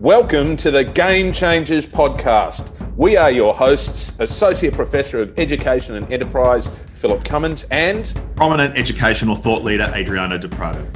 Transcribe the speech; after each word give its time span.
Welcome 0.00 0.56
to 0.56 0.70
the 0.70 0.82
Game 0.82 1.30
Changers 1.30 1.86
podcast. 1.86 2.66
We 2.96 3.18
are 3.18 3.30
your 3.30 3.52
hosts, 3.52 4.14
Associate 4.18 4.72
Professor 4.72 5.20
of 5.20 5.38
Education 5.38 5.94
and 5.94 6.10
Enterprise, 6.10 6.70
Philip 6.94 7.22
Cummins, 7.22 7.66
and 7.70 8.18
prominent 8.34 8.78
educational 8.78 9.36
thought 9.36 9.62
leader, 9.62 9.92
Adriano 9.94 10.38
Di 10.38 10.48
Prato. 10.48 10.90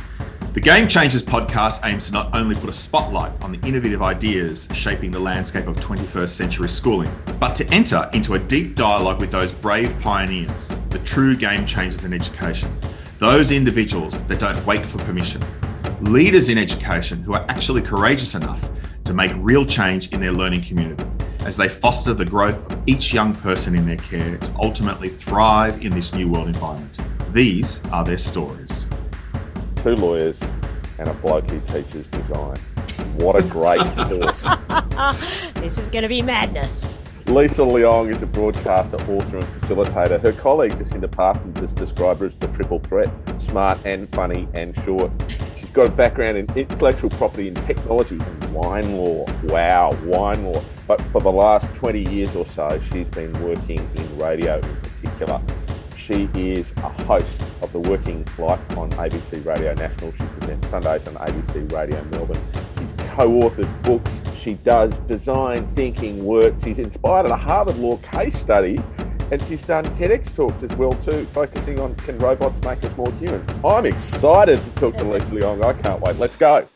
The 0.55 0.61
Game 0.61 0.89
Changers 0.89 1.23
podcast 1.23 1.87
aims 1.87 2.07
to 2.07 2.13
not 2.15 2.35
only 2.35 2.55
put 2.55 2.71
a 2.71 2.73
spotlight 2.73 3.31
on 3.45 3.53
the 3.53 3.69
innovative 3.69 4.01
ideas 4.01 4.69
shaping 4.73 5.11
the 5.11 5.21
landscape 5.21 5.67
of 5.67 5.77
21st 5.77 6.31
century 6.31 6.71
schooling, 6.71 7.15
but 7.39 7.55
to 7.57 7.69
enter 7.75 8.09
into 8.15 8.33
a 8.33 8.39
deep 8.39 8.75
dialogue 8.75 9.21
with 9.21 9.31
those 9.31 9.53
brave 9.53 9.95
pioneers, 10.01 10.79
the 10.89 10.99
true 11.01 11.37
game 11.37 11.67
changers 11.67 12.07
in 12.07 12.15
education, 12.15 12.75
those 13.19 13.51
individuals 13.51 14.19
that 14.23 14.41
don't 14.41 14.65
wait 14.65 14.87
for 14.87 14.97
permission, 15.01 15.43
leaders 16.01 16.49
in 16.49 16.57
education 16.57 17.23
who 17.23 17.35
are 17.35 17.45
actually 17.51 17.83
courageous 17.83 18.35
enough 18.35 18.71
to 19.05 19.15
make 19.15 19.33
real 19.37 19.65
change 19.65 20.13
in 20.13 20.21
their 20.21 20.33
learning 20.33 20.63
community 20.63 21.05
as 21.41 21.57
they 21.57 21.69
foster 21.69 22.15
the 22.15 22.25
growth 22.25 22.73
of 22.73 22.83
each 22.87 23.13
young 23.13 23.35
person 23.35 23.77
in 23.77 23.87
their 23.87 23.97
care 23.97 24.39
to 24.39 24.55
ultimately 24.57 25.11
thrive 25.11 25.85
in 25.85 25.93
this 25.93 26.15
new 26.15 26.29
world 26.29 26.49
environment. 26.49 26.99
These 27.33 27.85
are 27.87 28.05
their 28.05 28.19
stories. 28.19 28.87
Two 29.83 29.95
lawyers 29.97 30.39
and 30.99 31.09
a 31.09 31.15
bloke 31.15 31.51
who 31.51 31.61
teaches 31.73 32.07
design. 32.07 32.57
What 33.17 33.37
a 33.37 33.43
great 33.43 33.81
course. 33.97 34.43
this 35.55 35.77
is 35.79 35.89
going 35.89 36.03
to 36.03 36.09
be 36.09 36.23
madness. 36.23 36.99
Lisa 37.27 37.63
Leong 37.63 38.15
is 38.15 38.23
a 38.23 38.27
broadcaster, 38.27 38.97
author, 38.97 39.39
and 39.39 39.47
facilitator. 39.63 40.21
Her 40.21 40.33
colleague 40.33 40.77
Jacinta 40.79 41.09
Parsons 41.09 41.59
has 41.59 41.73
described 41.73 42.21
her 42.21 42.27
as 42.27 42.35
the 42.39 42.49
triple 42.49 42.79
threat 42.81 43.11
smart 43.47 43.79
and 43.85 44.13
funny 44.15 44.47
and 44.55 44.75
short 44.85 45.11
got 45.75 45.89
a 45.89 45.91
background 45.91 46.37
in 46.37 46.47
intellectual 46.57 47.11
property 47.11 47.49
and 47.49 47.57
technology 47.67 48.17
and 48.21 48.55
wine 48.55 48.97
law. 48.97 49.27
Wow, 49.43 49.91
wine 50.05 50.45
law. 50.45 50.63
But 50.87 51.01
for 51.11 51.21
the 51.21 51.33
last 51.33 51.67
20 51.75 52.09
years 52.11 52.35
or 52.37 52.47
so, 52.47 52.81
she's 52.93 53.09
been 53.09 53.33
working 53.43 53.79
in 53.97 54.19
radio 54.19 54.61
in 54.61 54.77
particular. 54.77 55.43
She 55.97 56.29
is 56.35 56.65
a 56.77 57.03
host 57.05 57.27
of 57.61 57.73
the 57.73 57.81
Working 57.81 58.25
Life 58.39 58.61
on 58.79 58.91
ABC 58.91 59.45
Radio 59.45 59.75
National. 59.75 60.13
She 60.13 60.25
presents 60.39 60.69
Sundays 60.69 61.09
on 61.09 61.15
ABC 61.15 61.73
Radio 61.73 62.05
Melbourne. 62.05 62.41
She's 62.79 63.09
co-authored 63.11 63.83
books. 63.83 64.11
She 64.39 64.55
does 64.55 64.97
design 65.01 65.75
thinking 65.75 66.25
work. 66.25 66.55
She's 66.63 66.79
inspired 66.79 67.27
a 67.31 67.37
Harvard 67.37 67.79
Law 67.79 67.97
case 67.97 68.39
study 68.39 68.79
and 69.35 69.49
she's 69.49 69.67
done 69.67 69.85
TEDx 69.97 70.33
talks 70.37 70.63
as 70.63 70.77
well 70.77 70.93
too, 70.93 71.27
focusing 71.33 71.81
on 71.81 71.93
can 71.97 72.17
robots 72.19 72.55
make 72.65 72.83
us 72.85 72.97
more 72.97 73.11
human. 73.15 73.45
I'm 73.65 73.85
excited 73.85 74.63
to 74.65 74.71
talk 74.81 74.97
to 74.99 75.05
Lisa 75.05 75.27
Leong. 75.27 75.65
I 75.65 75.73
can't 75.83 76.01
wait. 76.01 76.17
Let's 76.19 76.37
go. 76.37 76.69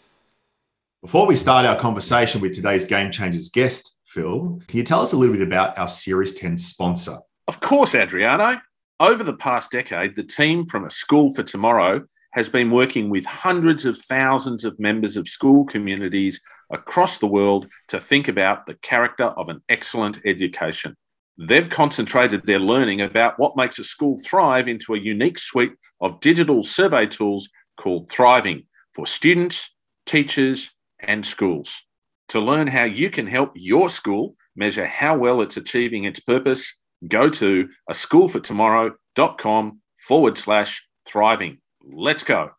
Before 1.01 1.29
we 1.29 1.37
start 1.37 1.65
our 1.67 1.79
conversation 1.79 2.41
with 2.41 2.55
today's 2.55 2.85
Game 2.85 3.13
Changers 3.13 3.49
guest, 3.49 3.97
Phil, 4.05 4.61
can 4.67 4.77
you 4.77 4.83
tell 4.83 5.01
us 5.01 5.13
a 5.13 5.17
little 5.17 5.37
bit 5.37 5.47
about 5.47 5.79
our 5.79 5.87
Series 5.87 6.35
10 6.35 6.57
sponsor? 6.57 7.19
Of 7.47 7.61
course, 7.61 7.95
Adriano. 7.95 8.61
Over 8.99 9.23
the 9.23 9.37
past 9.37 9.71
decade, 9.71 10.17
the 10.17 10.25
team 10.25 10.67
from 10.67 10.85
A 10.85 10.91
School 10.91 11.33
for 11.33 11.45
Tomorrow 11.45 12.05
has 12.33 12.49
been 12.49 12.73
working 12.73 13.09
with 13.09 13.25
hundreds 13.25 13.85
of 13.85 13.97
thousands 13.97 14.65
of 14.65 14.77
members 14.81 15.17
of 15.17 15.29
school 15.29 15.65
communities 15.65 16.41
across 16.73 17.19
the 17.19 17.29
world 17.29 17.69
to 17.87 18.01
think 18.01 18.27
about 18.27 18.67
the 18.67 18.75
character 18.75 19.27
of 19.27 19.49
an 19.49 19.63
excellent 19.69 20.21
education. 20.27 20.97
They've 21.39 21.69
concentrated 21.69 22.45
their 22.45 22.59
learning 22.59 23.01
about 23.01 23.39
what 23.39 23.57
makes 23.57 23.79
a 23.79 23.85
school 23.85 24.19
thrive 24.27 24.67
into 24.67 24.95
a 24.95 24.99
unique 24.99 25.39
suite 25.39 25.75
of 26.01 26.19
digital 26.21 26.65
survey 26.65 27.07
tools 27.07 27.49
called 27.77 28.11
Thriving 28.11 28.65
for 28.95 29.07
students, 29.07 29.71
teachers, 30.05 30.71
and 30.99 31.25
schools. 31.25 31.83
To 32.31 32.41
learn 32.41 32.67
how 32.67 32.85
you 32.85 33.09
can 33.09 33.27
help 33.27 33.53
your 33.55 33.89
school 33.89 34.35
measure 34.57 34.87
how 34.87 35.17
well 35.17 35.41
it's 35.41 35.57
achieving 35.57 36.05
its 36.05 36.19
purpose, 36.19 36.75
go 37.07 37.31
to 37.31 37.69
a 37.89 37.93
schoolfortomorrow.com 37.93 39.81
forward 39.97 40.37
slash 40.37 40.85
thriving. 41.07 41.59
Let's 41.83 42.25
go. 42.25 42.51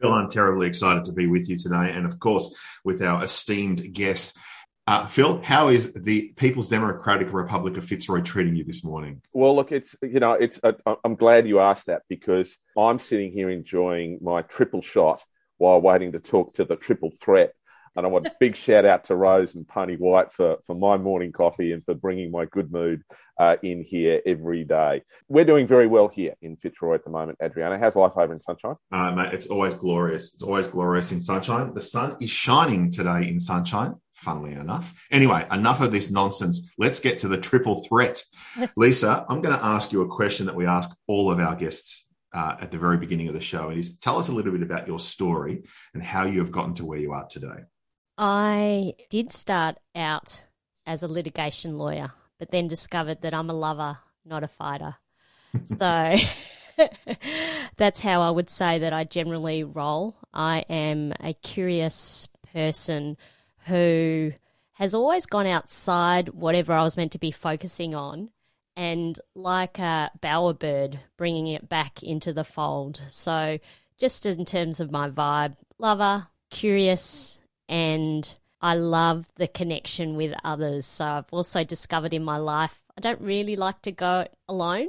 Phil, 0.00 0.12
I'm 0.12 0.30
terribly 0.30 0.66
excited 0.66 1.04
to 1.04 1.12
be 1.12 1.26
with 1.26 1.48
you 1.48 1.56
today. 1.58 1.92
And 1.92 2.06
of 2.06 2.18
course, 2.18 2.52
with 2.84 3.02
our 3.02 3.22
esteemed 3.22 3.92
guests, 3.92 4.36
uh, 4.86 5.06
Phil, 5.06 5.40
how 5.42 5.68
is 5.68 5.92
the 5.92 6.32
People's 6.36 6.68
Democratic 6.68 7.32
Republic 7.32 7.76
of 7.76 7.84
Fitzroy 7.84 8.20
treating 8.20 8.56
you 8.56 8.64
this 8.64 8.84
morning? 8.84 9.22
Well, 9.32 9.54
look, 9.54 9.72
it's 9.72 9.94
you 10.02 10.20
know, 10.20 10.32
it's 10.32 10.58
uh, 10.62 10.72
I'm 11.04 11.14
glad 11.14 11.46
you 11.46 11.60
asked 11.60 11.86
that 11.86 12.02
because 12.08 12.56
I'm 12.76 12.98
sitting 12.98 13.32
here 13.32 13.50
enjoying 13.50 14.18
my 14.20 14.42
triple 14.42 14.82
shot 14.82 15.22
while 15.58 15.80
waiting 15.80 16.12
to 16.12 16.18
talk 16.18 16.54
to 16.56 16.64
the 16.64 16.76
triple 16.76 17.12
threat 17.22 17.52
and 17.96 18.06
I 18.06 18.08
want 18.08 18.26
a 18.26 18.32
big 18.40 18.56
shout 18.56 18.84
out 18.84 19.04
to 19.04 19.16
Rose 19.16 19.54
and 19.54 19.68
Tony 19.68 19.96
White 19.96 20.32
for, 20.32 20.58
for 20.66 20.74
my 20.74 20.96
morning 20.96 21.32
coffee 21.32 21.72
and 21.72 21.84
for 21.84 21.94
bringing 21.94 22.30
my 22.30 22.46
good 22.46 22.72
mood 22.72 23.02
uh, 23.38 23.56
in 23.62 23.82
here 23.82 24.20
every 24.26 24.64
day. 24.64 25.02
We're 25.28 25.44
doing 25.44 25.66
very 25.66 25.86
well 25.86 26.08
here 26.08 26.34
in 26.42 26.56
Fitzroy 26.56 26.94
at 26.94 27.04
the 27.04 27.10
moment, 27.10 27.38
Adriano. 27.42 27.78
How's 27.78 27.96
life 27.96 28.12
over 28.16 28.32
in 28.32 28.42
Sunshine? 28.42 28.76
Uh, 28.90 29.14
mate, 29.14 29.32
it's 29.32 29.46
always 29.46 29.74
glorious. 29.74 30.34
It's 30.34 30.42
always 30.42 30.66
glorious 30.66 31.12
in 31.12 31.20
sunshine. 31.20 31.74
The 31.74 31.82
sun 31.82 32.16
is 32.20 32.30
shining 32.30 32.90
today 32.90 33.28
in 33.28 33.40
sunshine, 33.40 33.94
funnily 34.22 34.52
enough. 34.52 34.94
Anyway, 35.10 35.46
enough 35.50 35.80
of 35.80 35.92
this 35.92 36.10
nonsense. 36.10 36.70
Let's 36.78 37.00
get 37.00 37.18
to 37.20 37.28
the 37.28 37.38
triple 37.38 37.84
threat. 37.84 38.22
Lisa, 38.76 39.26
I'm 39.28 39.42
going 39.42 39.56
to 39.56 39.64
ask 39.64 39.92
you 39.92 40.02
a 40.02 40.08
question 40.08 40.46
that 40.46 40.54
we 40.54 40.66
ask 40.66 40.90
all 41.06 41.30
of 41.30 41.40
our 41.40 41.54
guests 41.54 42.06
uh, 42.32 42.56
at 42.60 42.70
the 42.70 42.78
very 42.78 42.96
beginning 42.96 43.28
of 43.28 43.34
the 43.34 43.40
show. 43.40 43.70
It 43.70 43.78
is 43.78 43.96
tell 43.98 44.18
us 44.18 44.28
a 44.28 44.32
little 44.32 44.52
bit 44.52 44.62
about 44.62 44.86
your 44.86 44.98
story 44.98 45.64
and 45.92 46.02
how 46.02 46.24
you 46.24 46.38
have 46.38 46.52
gotten 46.52 46.74
to 46.74 46.84
where 46.86 46.98
you 46.98 47.12
are 47.12 47.26
today. 47.26 47.64
I 48.16 48.94
did 49.10 49.32
start 49.32 49.78
out 49.94 50.44
as 50.86 51.02
a 51.02 51.08
litigation 51.08 51.76
lawyer, 51.76 52.12
but 52.38 52.50
then 52.50 52.68
discovered 52.68 53.22
that 53.22 53.34
I'm 53.34 53.50
a 53.50 53.54
lover, 53.54 53.98
not 54.24 54.44
a 54.44 54.48
fighter. 54.48 54.96
so 55.66 56.16
that's 57.76 58.00
how 58.00 58.22
I 58.22 58.30
would 58.30 58.50
say 58.50 58.78
that 58.78 58.92
I 58.92 59.04
generally 59.04 59.64
roll. 59.64 60.16
I 60.32 60.64
am 60.68 61.12
a 61.20 61.34
curious 61.34 62.28
person 62.52 63.16
who 63.66 64.32
has 64.74 64.94
always 64.94 65.26
gone 65.26 65.46
outside 65.46 66.30
whatever 66.30 66.72
I 66.72 66.82
was 66.82 66.96
meant 66.96 67.12
to 67.12 67.18
be 67.18 67.30
focusing 67.30 67.94
on 67.94 68.30
and 68.76 69.18
like 69.34 69.78
a 69.78 70.10
bowerbird, 70.20 70.98
bringing 71.16 71.46
it 71.46 71.68
back 71.68 72.02
into 72.02 72.32
the 72.32 72.44
fold. 72.44 73.02
So, 73.10 73.58
just 73.98 74.24
in 74.24 74.44
terms 74.44 74.80
of 74.80 74.90
my 74.90 75.10
vibe, 75.10 75.56
lover, 75.78 76.26
curious, 76.50 77.38
and 77.68 78.34
I 78.60 78.74
love 78.74 79.28
the 79.36 79.48
connection 79.48 80.16
with 80.16 80.34
others. 80.44 80.86
So 80.86 81.04
I've 81.04 81.32
also 81.32 81.64
discovered 81.64 82.14
in 82.14 82.24
my 82.24 82.38
life 82.38 82.82
I 82.96 83.00
don't 83.00 83.20
really 83.20 83.56
like 83.56 83.82
to 83.82 83.92
go 83.92 84.26
alone. 84.48 84.88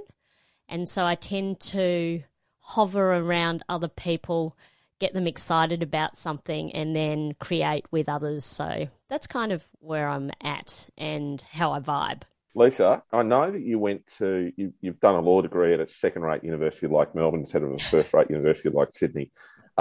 And 0.68 0.88
so 0.88 1.06
I 1.06 1.16
tend 1.16 1.60
to 1.62 2.24
hover 2.60 3.14
around 3.14 3.64
other 3.68 3.88
people, 3.88 4.58
get 5.00 5.14
them 5.14 5.28
excited 5.28 5.84
about 5.84 6.18
something, 6.18 6.74
and 6.74 6.96
then 6.96 7.34
create 7.40 7.86
with 7.92 8.10
others. 8.10 8.46
So 8.46 8.88
that's 9.10 9.28
kind 9.28 9.52
of 9.52 9.68
where 9.80 10.08
I'm 10.08 10.32
at 10.42 10.90
and 10.98 11.42
how 11.52 11.74
I 11.74 11.80
vibe. 11.80 12.24
Lisa, 12.56 13.02
I 13.12 13.24
know 13.24 13.52
that 13.52 13.62
you 13.62 13.80
went 13.80 14.06
to, 14.20 14.52
you, 14.56 14.74
have 14.84 15.00
done 15.00 15.16
a 15.16 15.22
law 15.22 15.42
degree 15.42 15.74
at 15.74 15.80
a 15.80 15.90
second 15.90 16.22
rate 16.22 16.44
university 16.44 16.86
like 16.86 17.16
Melbourne 17.16 17.42
instead 17.42 17.64
of 17.64 17.72
a 17.72 17.80
first 17.80 18.14
rate 18.14 18.30
university 18.30 18.70
like 18.70 18.90
Sydney. 18.94 19.32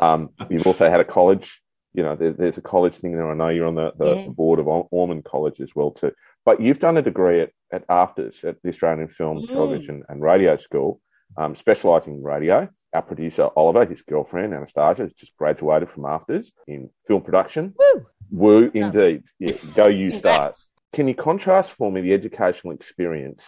Um, 0.01 0.31
you've 0.49 0.67
also 0.67 0.89
had 0.89 1.01
a 1.01 1.05
college 1.05 1.63
you 1.95 2.03
know, 2.03 2.17
there, 2.17 2.33
there's 2.33 2.59
a 2.59 2.63
college 2.63 2.97
thing 2.97 3.13
there. 3.13 3.31
I 3.31 3.35
know 3.35 3.49
you're 3.49 3.67
on 3.67 3.75
the, 3.75 3.93
the 3.99 4.15
yeah. 4.15 4.29
board 4.29 4.59
of 4.59 4.67
Ormond 4.67 5.25
College 5.25 5.61
as 5.61 5.75
well 5.75 5.91
too. 5.91 6.13
But 6.45 6.61
you've 6.61 6.79
done 6.79 6.97
a 6.97 7.03
degree 7.03 7.43
at, 7.43 7.51
at 7.73 7.87
AFTRS, 7.87 8.45
at 8.45 8.63
the 8.63 8.71
Australian 8.71 9.09
Film, 9.09 9.39
mm. 9.39 9.49
Television 9.49 10.03
and 10.09 10.23
Radio 10.23 10.57
School, 10.57 11.01
um, 11.37 11.55
specialising 11.55 12.15
in 12.15 12.23
radio. 12.23 12.69
Our 12.95 13.03
producer 13.03 13.49
Oliver, 13.57 13.87
his 13.87 14.03
girlfriend 14.03 14.53
Anastasia, 14.53 15.03
has 15.03 15.13
just 15.15 15.37
graduated 15.37 15.91
from 15.91 16.03
AFTRS 16.03 16.53
in 16.67 16.91
film 17.07 17.23
production. 17.23 17.75
Woo! 17.79 18.07
Woo, 18.31 18.71
indeed. 18.75 19.23
Yeah, 19.39 19.57
go 19.75 19.87
you 19.87 20.17
stars. 20.17 20.69
Can 20.93 21.09
you 21.09 21.15
contrast 21.15 21.71
for 21.71 21.91
me 21.91 22.03
the 22.03 22.13
educational 22.13 22.75
experience 22.75 23.43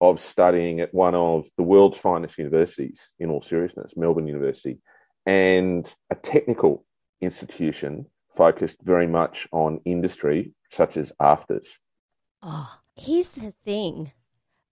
of 0.00 0.20
studying 0.20 0.80
at 0.80 0.94
one 0.94 1.14
of 1.14 1.46
the 1.56 1.62
world's 1.62 1.98
finest 1.98 2.38
universities, 2.38 2.98
in 3.18 3.30
all 3.30 3.42
seriousness, 3.42 3.92
Melbourne 3.96 4.26
University, 4.26 4.78
and 5.26 5.92
a 6.10 6.14
technical 6.14 6.84
institution 7.20 8.06
focused 8.36 8.76
very 8.82 9.06
much 9.06 9.48
on 9.52 9.80
industry, 9.84 10.52
such 10.70 10.96
as 10.96 11.12
AFTRS? 11.20 11.66
Oh, 12.42 12.78
here's 12.96 13.32
the 13.32 13.52
thing 13.64 14.12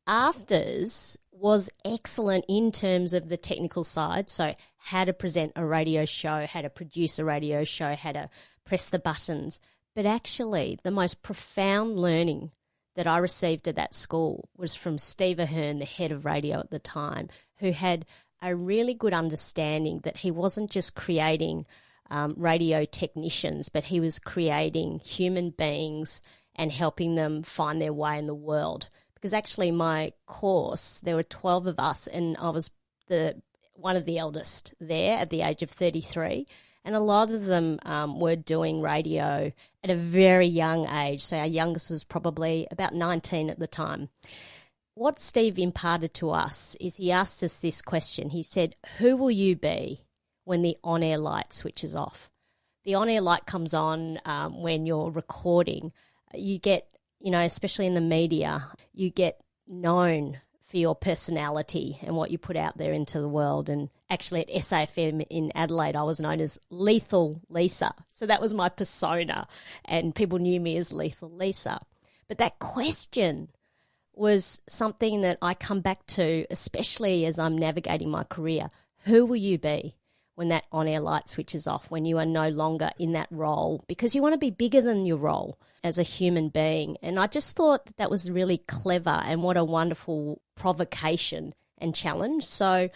AFTRS 0.08 1.16
was 1.38 1.70
excellent 1.84 2.44
in 2.48 2.72
terms 2.72 3.12
of 3.12 3.28
the 3.28 3.36
technical 3.36 3.84
side. 3.84 4.28
So, 4.28 4.54
how 4.78 5.04
to 5.04 5.12
present 5.12 5.52
a 5.56 5.64
radio 5.64 6.04
show, 6.04 6.46
how 6.46 6.62
to 6.62 6.70
produce 6.70 7.18
a 7.18 7.24
radio 7.24 7.64
show, 7.64 7.94
how 7.94 8.12
to 8.12 8.30
press 8.64 8.86
the 8.86 8.98
buttons. 8.98 9.60
But 9.94 10.06
actually, 10.06 10.78
the 10.82 10.90
most 10.90 11.22
profound 11.22 11.98
learning 11.98 12.52
that 12.94 13.06
I 13.06 13.18
received 13.18 13.68
at 13.68 13.76
that 13.76 13.94
school 13.94 14.48
was 14.56 14.74
from 14.74 14.98
Steve 14.98 15.38
Ahern, 15.38 15.78
the 15.78 15.84
head 15.84 16.12
of 16.12 16.24
radio 16.24 16.60
at 16.60 16.70
the 16.70 16.78
time, 16.78 17.28
who 17.58 17.70
had 17.70 18.06
a 18.42 18.54
really 18.54 18.94
good 18.94 19.14
understanding 19.14 20.00
that 20.04 20.18
he 20.18 20.30
wasn't 20.30 20.70
just 20.70 20.94
creating 20.94 21.66
um, 22.10 22.34
radio 22.36 22.84
technicians, 22.84 23.68
but 23.68 23.84
he 23.84 24.00
was 24.00 24.18
creating 24.18 25.00
human 25.00 25.50
beings 25.50 26.22
and 26.54 26.72
helping 26.72 27.14
them 27.14 27.42
find 27.42 27.80
their 27.80 27.92
way 27.92 28.18
in 28.18 28.26
the 28.26 28.34
world. 28.34 28.88
Because 29.16 29.32
actually, 29.32 29.72
my 29.72 30.12
course, 30.26 31.00
there 31.00 31.16
were 31.16 31.24
12 31.24 31.66
of 31.66 31.78
us, 31.78 32.06
and 32.06 32.36
I 32.38 32.50
was 32.50 32.70
the 33.08 33.40
one 33.74 33.96
of 33.96 34.06
the 34.06 34.18
eldest 34.18 34.74
there 34.80 35.18
at 35.18 35.30
the 35.30 35.42
age 35.42 35.62
of 35.62 35.70
33. 35.70 36.46
And 36.84 36.94
a 36.94 37.00
lot 37.00 37.30
of 37.30 37.46
them 37.46 37.80
um, 37.82 38.20
were 38.20 38.36
doing 38.36 38.80
radio 38.80 39.52
at 39.82 39.90
a 39.90 39.96
very 39.96 40.46
young 40.46 40.88
age. 40.88 41.24
So 41.24 41.36
our 41.36 41.46
youngest 41.46 41.90
was 41.90 42.04
probably 42.04 42.68
about 42.70 42.94
19 42.94 43.50
at 43.50 43.58
the 43.58 43.66
time. 43.66 44.08
What 44.94 45.18
Steve 45.18 45.58
imparted 45.58 46.14
to 46.14 46.30
us 46.30 46.76
is 46.80 46.96
he 46.96 47.12
asked 47.12 47.42
us 47.42 47.58
this 47.58 47.82
question. 47.82 48.30
He 48.30 48.42
said, 48.42 48.76
Who 48.98 49.16
will 49.16 49.30
you 49.30 49.56
be 49.56 50.00
when 50.44 50.62
the 50.62 50.76
on 50.82 51.02
air 51.02 51.18
light 51.18 51.52
switches 51.52 51.94
off? 51.94 52.30
The 52.84 52.94
on 52.94 53.08
air 53.08 53.20
light 53.20 53.46
comes 53.46 53.74
on 53.74 54.20
um, 54.24 54.62
when 54.62 54.86
you're 54.86 55.10
recording. 55.10 55.92
You 56.32 56.58
get, 56.58 56.88
you 57.18 57.30
know, 57.30 57.40
especially 57.40 57.86
in 57.86 57.94
the 57.94 58.00
media, 58.00 58.68
you 58.92 59.10
get 59.10 59.40
known 59.66 60.40
for 60.62 60.76
your 60.76 60.94
personality 60.94 61.98
and 62.02 62.16
what 62.16 62.30
you 62.30 62.38
put 62.38 62.56
out 62.56 62.76
there 62.76 62.92
into 62.92 63.20
the 63.20 63.28
world. 63.28 63.68
And 63.68 63.88
actually, 64.10 64.40
at 64.40 64.62
SAFM 64.62 65.24
in 65.30 65.52
Adelaide, 65.54 65.96
I 65.96 66.02
was 66.02 66.20
known 66.20 66.40
as 66.40 66.58
Lethal 66.70 67.40
Lisa. 67.48 67.94
So 68.08 68.26
that 68.26 68.40
was 68.40 68.52
my 68.52 68.68
persona, 68.68 69.46
and 69.84 70.14
people 70.14 70.38
knew 70.38 70.60
me 70.60 70.76
as 70.76 70.92
Lethal 70.92 71.30
Lisa. 71.30 71.78
But 72.28 72.38
that 72.38 72.58
question 72.58 73.48
was 74.12 74.60
something 74.68 75.20
that 75.20 75.38
I 75.40 75.54
come 75.54 75.80
back 75.80 76.06
to, 76.06 76.46
especially 76.50 77.26
as 77.26 77.38
I'm 77.38 77.56
navigating 77.56 78.10
my 78.10 78.24
career. 78.24 78.68
Who 79.04 79.26
will 79.26 79.36
you 79.36 79.58
be? 79.58 79.94
When 80.36 80.48
that 80.48 80.66
on 80.70 80.86
air 80.86 81.00
light 81.00 81.28
switches 81.28 81.66
off, 81.66 81.90
when 81.90 82.04
you 82.04 82.18
are 82.18 82.26
no 82.26 82.48
longer 82.50 82.90
in 82.98 83.12
that 83.12 83.28
role, 83.30 83.82
because 83.88 84.14
you 84.14 84.22
want 84.22 84.34
to 84.34 84.38
be 84.38 84.50
bigger 84.50 84.80
than 84.80 85.06
your 85.06 85.16
role 85.16 85.58
as 85.82 85.98
a 85.98 86.04
human 86.04 86.50
being. 86.50 86.96
And 87.02 87.18
I 87.18 87.26
just 87.26 87.56
thought 87.56 87.86
that, 87.86 87.96
that 87.96 88.10
was 88.10 88.30
really 88.30 88.58
clever 88.58 89.22
and 89.24 89.42
what 89.42 89.56
a 89.56 89.64
wonderful 89.64 90.40
provocation 90.54 91.54
and 91.78 91.94
challenge. 91.94 92.44
So 92.44 92.90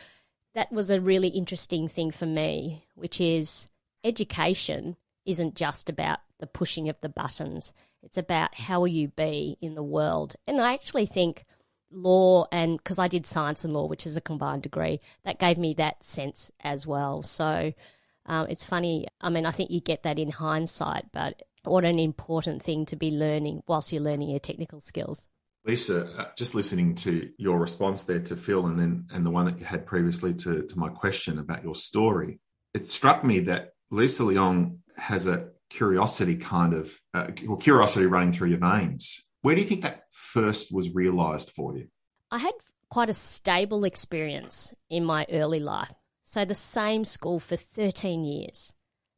that 0.55 0.71
was 0.71 0.91
a 0.91 1.01
really 1.01 1.29
interesting 1.29 1.89
thing 1.89 2.11
for 2.11 2.27
me, 2.27 2.85
which 2.95 3.21
is 3.21 3.69
education 4.05 4.97
isn't 5.25 5.55
just 5.55 5.89
about 5.89 6.19
the 6.41 6.47
pushing 6.47 6.89
of 6.89 7.01
the 7.01 7.09
buttons. 7.09 7.73
It's 8.03 8.19
about 8.19 8.55
how 8.55 8.85
you 8.85 9.09
be 9.09 9.57
in 9.63 9.75
the 9.75 9.83
world. 9.83 10.37
And 10.47 10.61
I 10.61 10.75
actually 10.75 11.07
think 11.07 11.45
law 11.93 12.47
and 12.53 12.79
because 12.79 12.99
I 12.99 13.09
did 13.09 13.27
science 13.27 13.65
and 13.65 13.73
law, 13.73 13.87
which 13.87 14.07
is 14.07 14.17
a 14.17 14.21
combined 14.21 14.63
degree, 14.63 15.01
that 15.25 15.39
gave 15.39 15.59
me 15.59 15.75
that 15.75 16.03
sense 16.05 16.51
as 16.61 16.87
well. 16.87 17.23
So 17.23 17.73
um, 18.27 18.47
it's 18.49 18.65
funny. 18.65 19.07
I 19.21 19.31
mean, 19.31 19.47
I 19.47 19.51
think 19.51 19.71
you 19.71 19.81
get 19.81 20.03
that 20.05 20.19
in 20.19 20.31
hindsight, 20.31 21.07
but 21.13 21.43
what 21.65 21.85
an 21.85 21.99
important 21.99 22.63
thing 22.63 22.87
to 22.87 22.97
be 22.97 23.11
learning 23.11 23.63
whilst 23.67 23.93
you're 23.93 24.03
learning 24.03 24.31
your 24.31 24.41
technical 24.41 24.81
skills. 24.81 25.29
Lisa, 25.67 26.11
uh, 26.17 26.27
just 26.37 26.55
listening 26.55 26.95
to 26.95 27.31
your 27.37 27.59
response 27.59 28.05
there 28.05 28.21
to 28.21 28.35
Phil, 28.35 28.67
and 28.67 28.79
then 28.79 29.07
and 29.13 29.27
the 29.27 29.31
one 29.31 29.45
that 29.45 29.59
you 29.59 29.67
had 29.67 29.85
previously 29.85 30.33
to 30.33 30.63
to 30.63 30.79
my 30.79 30.89
question 30.89 31.39
about 31.39 31.63
your 31.63 31.75
story, 31.75 32.41
it 32.73 32.89
struck 32.89 33.23
me 33.23 33.41
that 33.41 33.75
Lisa 33.91 34.23
Leong 34.23 34.79
has 34.97 35.27
a 35.27 35.51
curiosity 35.69 36.37
kind 36.37 36.73
of 36.73 36.99
uh, 37.13 37.29
well, 37.47 37.59
curiosity 37.59 38.07
running 38.07 38.33
through 38.33 38.49
your 38.49 38.59
veins 38.59 39.23
where 39.43 39.55
do 39.55 39.61
you 39.61 39.67
think 39.67 39.83
that 39.83 40.07
first 40.11 40.73
was 40.73 40.95
realized 40.95 41.51
for 41.51 41.77
you? 41.77 41.89
I 42.31 42.39
had 42.39 42.53
quite 42.91 43.09
a 43.09 43.15
stable 43.15 43.85
experience 43.85 44.75
in 44.91 45.05
my 45.05 45.27
early 45.31 45.61
life. 45.61 45.95
So, 46.25 46.45
the 46.45 46.55
same 46.55 47.05
school 47.05 47.41
for 47.41 47.57
13 47.57 48.25
years, 48.25 48.73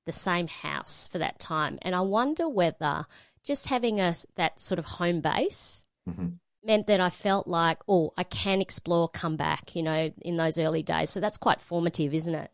the 0.07 0.13
same 0.13 0.47
house 0.47 1.09
for 1.09 1.19
that 1.19 1.39
time. 1.39 1.79
And 1.83 1.95
I 1.95 2.01
wonder 2.01 2.49
whether 2.49 3.07
just 3.45 3.67
having 3.69 4.01
a, 4.01 4.15
that 4.37 4.61
sort 4.61 4.79
of 4.79 4.87
home 4.87 5.21
base 5.21 5.85
mm-hmm. 6.09 6.29
meant 6.65 6.87
that 6.87 7.01
I 7.01 7.11
felt 7.11 7.47
like, 7.47 7.81
oh, 7.89 8.13
I 8.17 8.25
can 8.25 8.61
explore, 8.63 9.09
come 9.09 9.37
back, 9.37 9.75
you 9.75 9.83
know, 9.83 10.11
in 10.23 10.37
those 10.37 10.59
early 10.59 10.83
days. 10.83 11.11
So, 11.11 11.21
that's 11.21 11.37
quite 11.37 11.61
formative, 11.61 12.15
isn't 12.15 12.35
it? 12.35 12.51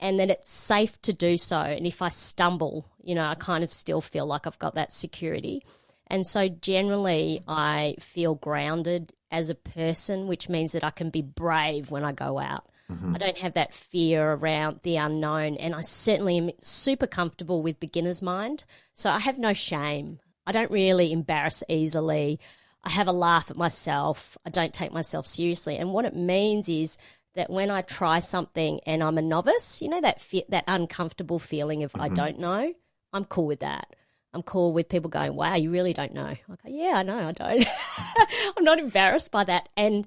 And 0.00 0.18
that 0.18 0.30
it's 0.30 0.50
safe 0.50 1.00
to 1.02 1.12
do 1.12 1.36
so. 1.36 1.58
And 1.58 1.86
if 1.86 2.00
I 2.00 2.08
stumble, 2.08 2.86
you 3.02 3.14
know, 3.14 3.24
I 3.24 3.34
kind 3.34 3.62
of 3.62 3.70
still 3.70 4.00
feel 4.00 4.26
like 4.26 4.46
I've 4.46 4.58
got 4.58 4.74
that 4.74 4.92
security. 4.92 5.62
And 6.10 6.26
so 6.26 6.48
generally, 6.48 7.42
I 7.46 7.96
feel 8.00 8.34
grounded 8.34 9.12
as 9.30 9.48
a 9.48 9.54
person, 9.54 10.26
which 10.26 10.48
means 10.48 10.72
that 10.72 10.84
I 10.84 10.90
can 10.90 11.10
be 11.10 11.22
brave 11.22 11.90
when 11.90 12.04
I 12.04 12.12
go 12.12 12.38
out. 12.38 12.66
Mm-hmm. 12.90 13.14
I 13.14 13.18
don't 13.18 13.38
have 13.38 13.52
that 13.52 13.72
fear 13.72 14.32
around 14.32 14.80
the 14.82 14.96
unknown. 14.96 15.56
And 15.56 15.74
I 15.74 15.82
certainly 15.82 16.36
am 16.38 16.50
super 16.60 17.06
comfortable 17.06 17.62
with 17.62 17.78
beginner's 17.78 18.22
mind. 18.22 18.64
So 18.94 19.10
I 19.10 19.20
have 19.20 19.38
no 19.38 19.52
shame. 19.52 20.18
I 20.46 20.52
don't 20.52 20.70
really 20.70 21.12
embarrass 21.12 21.62
easily. 21.68 22.40
I 22.82 22.90
have 22.90 23.06
a 23.06 23.12
laugh 23.12 23.50
at 23.50 23.56
myself. 23.56 24.36
I 24.44 24.50
don't 24.50 24.74
take 24.74 24.92
myself 24.92 25.26
seriously. 25.26 25.76
And 25.76 25.92
what 25.92 26.06
it 26.06 26.16
means 26.16 26.68
is 26.68 26.98
that 27.34 27.50
when 27.50 27.70
I 27.70 27.82
try 27.82 28.18
something 28.18 28.80
and 28.86 29.02
I'm 29.02 29.18
a 29.18 29.22
novice, 29.22 29.80
you 29.80 29.88
know, 29.88 30.00
that, 30.00 30.20
fe- 30.20 30.46
that 30.48 30.64
uncomfortable 30.66 31.38
feeling 31.38 31.84
of 31.84 31.92
mm-hmm. 31.92 32.02
I 32.02 32.08
don't 32.08 32.40
know, 32.40 32.74
I'm 33.12 33.24
cool 33.26 33.46
with 33.46 33.60
that. 33.60 33.94
I'm 34.32 34.42
cool 34.42 34.72
with 34.72 34.88
people 34.88 35.10
going, 35.10 35.34
wow, 35.34 35.54
you 35.56 35.70
really 35.70 35.92
don't 35.92 36.14
know. 36.14 36.26
I 36.26 36.36
go, 36.46 36.56
yeah, 36.66 36.94
I 36.96 37.02
know, 37.02 37.18
I 37.18 37.32
don't. 37.32 37.66
I'm 38.56 38.64
not 38.64 38.78
embarrassed 38.78 39.32
by 39.32 39.44
that. 39.44 39.68
And 39.76 40.06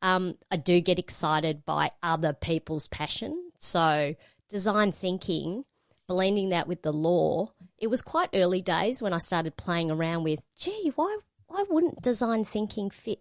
um, 0.00 0.36
I 0.50 0.56
do 0.56 0.80
get 0.80 0.98
excited 0.98 1.64
by 1.64 1.90
other 2.02 2.32
people's 2.32 2.88
passion. 2.88 3.50
So, 3.58 4.14
design 4.48 4.92
thinking, 4.92 5.64
blending 6.06 6.50
that 6.50 6.68
with 6.68 6.82
the 6.82 6.92
law, 6.92 7.52
it 7.78 7.88
was 7.88 8.02
quite 8.02 8.28
early 8.34 8.60
days 8.60 9.02
when 9.02 9.12
I 9.12 9.18
started 9.18 9.56
playing 9.56 9.90
around 9.90 10.22
with, 10.22 10.42
gee, 10.56 10.92
why, 10.94 11.18
why 11.46 11.64
wouldn't 11.68 12.02
design 12.02 12.44
thinking 12.44 12.90
fit 12.90 13.20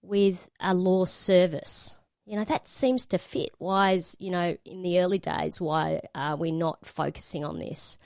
with 0.00 0.48
a 0.60 0.72
law 0.72 1.04
service? 1.04 1.98
You 2.24 2.36
know, 2.36 2.44
that 2.44 2.66
seems 2.66 3.06
to 3.08 3.18
fit. 3.18 3.50
Why 3.58 3.92
is, 3.92 4.16
you 4.18 4.30
know, 4.30 4.56
in 4.64 4.80
the 4.80 5.00
early 5.00 5.18
days, 5.18 5.60
why 5.60 6.00
are 6.14 6.36
we 6.36 6.52
not 6.52 6.86
focusing 6.86 7.44
on 7.44 7.58
this? 7.58 7.98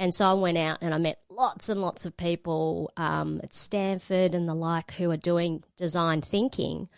And 0.00 0.14
so 0.14 0.24
I 0.24 0.32
went 0.32 0.56
out 0.56 0.78
and 0.80 0.94
I 0.94 0.98
met 0.98 1.18
lots 1.30 1.68
and 1.68 1.82
lots 1.82 2.06
of 2.06 2.16
people 2.16 2.90
um, 2.96 3.38
at 3.44 3.52
Stanford 3.52 4.34
and 4.34 4.48
the 4.48 4.54
like 4.54 4.92
who 4.92 5.10
are 5.10 5.18
doing 5.18 5.62
design 5.76 6.22
thinking. 6.22 6.88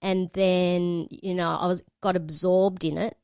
And 0.00 0.30
then, 0.34 1.08
you 1.10 1.34
know, 1.34 1.50
I 1.50 1.66
was 1.66 1.82
got 2.00 2.14
absorbed 2.14 2.84
in 2.84 2.96
it 2.96 3.16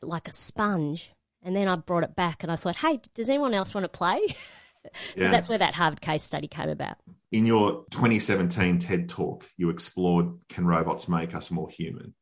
like 0.00 0.26
a 0.26 0.32
sponge. 0.32 1.12
And 1.42 1.54
then 1.54 1.68
I 1.68 1.76
brought 1.76 2.02
it 2.02 2.16
back 2.16 2.42
and 2.42 2.50
I 2.50 2.56
thought, 2.56 2.76
hey, 2.76 2.98
does 3.12 3.28
anyone 3.28 3.52
else 3.52 3.74
want 3.74 3.84
to 3.84 3.90
play? 3.90 4.26
so 4.26 5.24
yeah. 5.24 5.30
that's 5.30 5.50
where 5.50 5.58
that 5.58 5.74
Harvard 5.74 6.00
case 6.00 6.22
study 6.22 6.48
came 6.48 6.70
about. 6.70 6.96
In 7.32 7.44
your 7.44 7.84
2017 7.90 8.78
TED 8.78 9.10
talk, 9.10 9.44
you 9.58 9.68
explored 9.68 10.28
can 10.48 10.66
robots 10.66 11.10
make 11.10 11.34
us 11.34 11.50
more 11.50 11.68
human? 11.68 12.14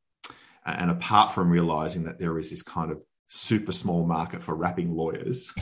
And 0.67 0.91
apart 0.91 1.31
from 1.31 1.49
realizing 1.49 2.05
that 2.05 2.19
there 2.19 2.37
is 2.39 2.51
this 2.51 2.63
kind 2.63 2.91
of 2.91 3.01
super 3.35 3.73
small 3.73 4.07
market 4.07 4.43
for 4.43 4.55
rapping 4.55 4.95
lawyers, 4.95 5.51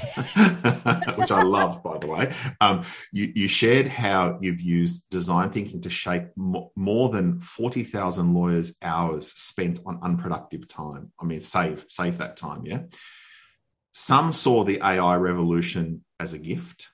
which 1.17 1.33
I 1.33 1.43
loved, 1.43 1.83
by 1.83 1.97
the 1.97 2.07
way. 2.07 2.33
Um, 2.61 2.83
you, 3.13 3.33
you, 3.35 3.49
shared 3.49 3.87
how 3.87 4.39
you've 4.43 4.61
used 4.61 5.09
design 5.11 5.51
thinking 5.51 5.81
to 5.83 5.91
shape 5.91 6.25
more 6.37 7.09
than 7.09 7.41
40,000 7.41 8.35
lawyers' 8.35 8.77
hours 8.83 9.33
spent 9.33 9.81
on 9.87 10.01
unproductive 10.03 10.69
time. 10.69 11.13
I 11.19 11.25
mean, 11.25 11.41
save, 11.41 11.87
save 11.89 12.19
that 12.19 12.37
time, 12.37 12.67
yeah? 12.67 12.83
Some 13.93 14.33
saw 14.33 14.65
the 14.65 14.81
AI 14.83 15.17
revolution 15.17 16.05
as 16.21 16.35
a 16.35 16.39
gift, 16.39 16.89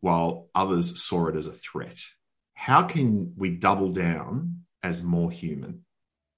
while 0.00 0.48
others 0.54 1.02
saw 1.02 1.26
it 1.26 1.36
as 1.36 1.48
a 1.48 1.52
threat. 1.52 1.98
How 2.54 2.84
can 2.84 3.34
we 3.36 3.50
double 3.50 3.90
down 3.90 4.62
as 4.82 5.02
more 5.02 5.30
human? 5.30 5.84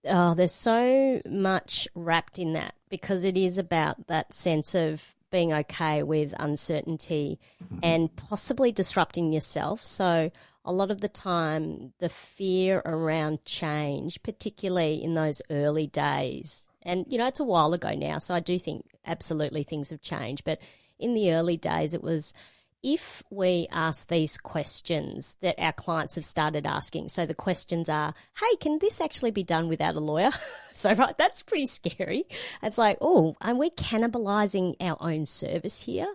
Oh, 0.06 0.34
there's 0.34 0.52
so 0.52 1.20
much 1.26 1.86
wrapped 1.94 2.38
in 2.38 2.54
that 2.54 2.74
because 2.90 3.24
it 3.24 3.36
is 3.36 3.56
about 3.56 4.06
that 4.08 4.34
sense 4.34 4.74
of 4.74 5.14
being 5.30 5.52
okay 5.52 6.02
with 6.02 6.34
uncertainty 6.38 7.38
mm-hmm. 7.62 7.78
and 7.82 8.14
possibly 8.16 8.72
disrupting 8.72 9.32
yourself. 9.32 9.84
So, 9.84 10.30
a 10.62 10.72
lot 10.72 10.90
of 10.90 11.00
the 11.00 11.08
time, 11.08 11.94
the 12.00 12.10
fear 12.10 12.82
around 12.84 13.44
change, 13.46 14.22
particularly 14.22 15.02
in 15.02 15.14
those 15.14 15.40
early 15.50 15.86
days, 15.86 16.66
and 16.82 17.06
you 17.08 17.16
know, 17.16 17.26
it's 17.26 17.40
a 17.40 17.44
while 17.44 17.72
ago 17.72 17.94
now, 17.94 18.18
so 18.18 18.34
I 18.34 18.40
do 18.40 18.58
think 18.58 18.84
absolutely 19.06 19.62
things 19.62 19.90
have 19.90 20.02
changed. 20.02 20.44
But 20.44 20.60
in 20.98 21.14
the 21.14 21.32
early 21.32 21.56
days, 21.56 21.94
it 21.94 22.02
was 22.02 22.34
if 22.82 23.22
we 23.30 23.66
ask 23.70 24.08
these 24.08 24.38
questions 24.38 25.36
that 25.42 25.58
our 25.58 25.72
clients 25.72 26.14
have 26.14 26.24
started 26.24 26.66
asking, 26.66 27.08
so 27.08 27.26
the 27.26 27.34
questions 27.34 27.88
are, 27.88 28.14
hey, 28.38 28.56
can 28.56 28.78
this 28.78 29.00
actually 29.00 29.30
be 29.30 29.42
done 29.42 29.68
without 29.68 29.96
a 29.96 30.00
lawyer? 30.00 30.30
so, 30.72 30.94
right, 30.94 31.16
that's 31.18 31.42
pretty 31.42 31.66
scary. 31.66 32.24
It's 32.62 32.78
like, 32.78 32.98
oh, 33.00 33.36
are 33.40 33.54
we're 33.54 33.70
cannibalizing 33.70 34.76
our 34.80 34.96
own 35.00 35.26
service 35.26 35.82
here? 35.82 36.12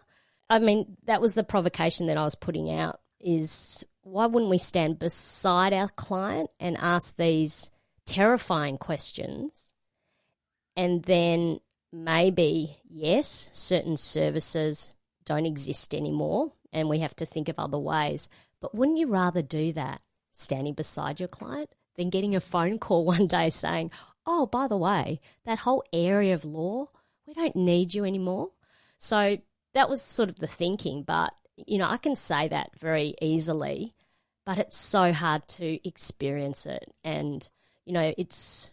I 0.49 0.59
mean, 0.59 0.97
that 1.05 1.21
was 1.21 1.33
the 1.33 1.43
provocation 1.43 2.07
that 2.07 2.17
I 2.17 2.23
was 2.23 2.35
putting 2.35 2.71
out 2.71 2.99
is 3.19 3.83
why 4.01 4.27
wouldn't 4.27 4.51
we 4.51 4.57
stand 4.57 4.99
beside 4.99 5.73
our 5.73 5.89
client 5.89 6.49
and 6.59 6.77
ask 6.77 7.15
these 7.15 7.71
terrifying 8.05 8.77
questions 8.77 9.71
and 10.75 11.03
then 11.03 11.59
maybe, 11.91 12.77
yes, 12.87 13.49
certain 13.51 13.97
services 13.97 14.94
don't 15.25 15.45
exist 15.45 15.93
anymore 15.93 16.53
and 16.71 16.89
we 16.89 16.99
have 16.99 17.15
to 17.15 17.25
think 17.25 17.49
of 17.49 17.57
other 17.57 17.79
ways. 17.79 18.29
But 18.61 18.75
wouldn't 18.75 18.97
you 18.97 19.07
rather 19.07 19.41
do 19.41 19.71
that 19.73 20.01
standing 20.31 20.73
beside 20.73 21.19
your 21.19 21.29
client 21.29 21.69
than 21.95 22.09
getting 22.09 22.35
a 22.35 22.41
phone 22.41 22.79
call 22.79 23.05
one 23.05 23.27
day 23.27 23.49
saying, 23.49 23.91
oh, 24.25 24.45
by 24.45 24.67
the 24.67 24.77
way, 24.77 25.21
that 25.45 25.59
whole 25.59 25.83
area 25.93 26.33
of 26.33 26.45
law, 26.45 26.89
we 27.25 27.33
don't 27.33 27.55
need 27.55 27.93
you 27.93 28.03
anymore? 28.03 28.51
So 28.97 29.37
that 29.73 29.89
was 29.89 30.01
sort 30.01 30.29
of 30.29 30.37
the 30.37 30.47
thinking. 30.47 31.03
But, 31.03 31.33
you 31.55 31.77
know, 31.77 31.87
I 31.87 31.97
can 31.97 32.15
say 32.15 32.47
that 32.49 32.71
very 32.77 33.15
easily, 33.21 33.95
but 34.45 34.57
it's 34.57 34.77
so 34.77 35.13
hard 35.13 35.47
to 35.49 35.87
experience 35.87 36.65
it. 36.65 36.93
And, 37.03 37.47
you 37.85 37.93
know, 37.93 38.13
it's 38.17 38.71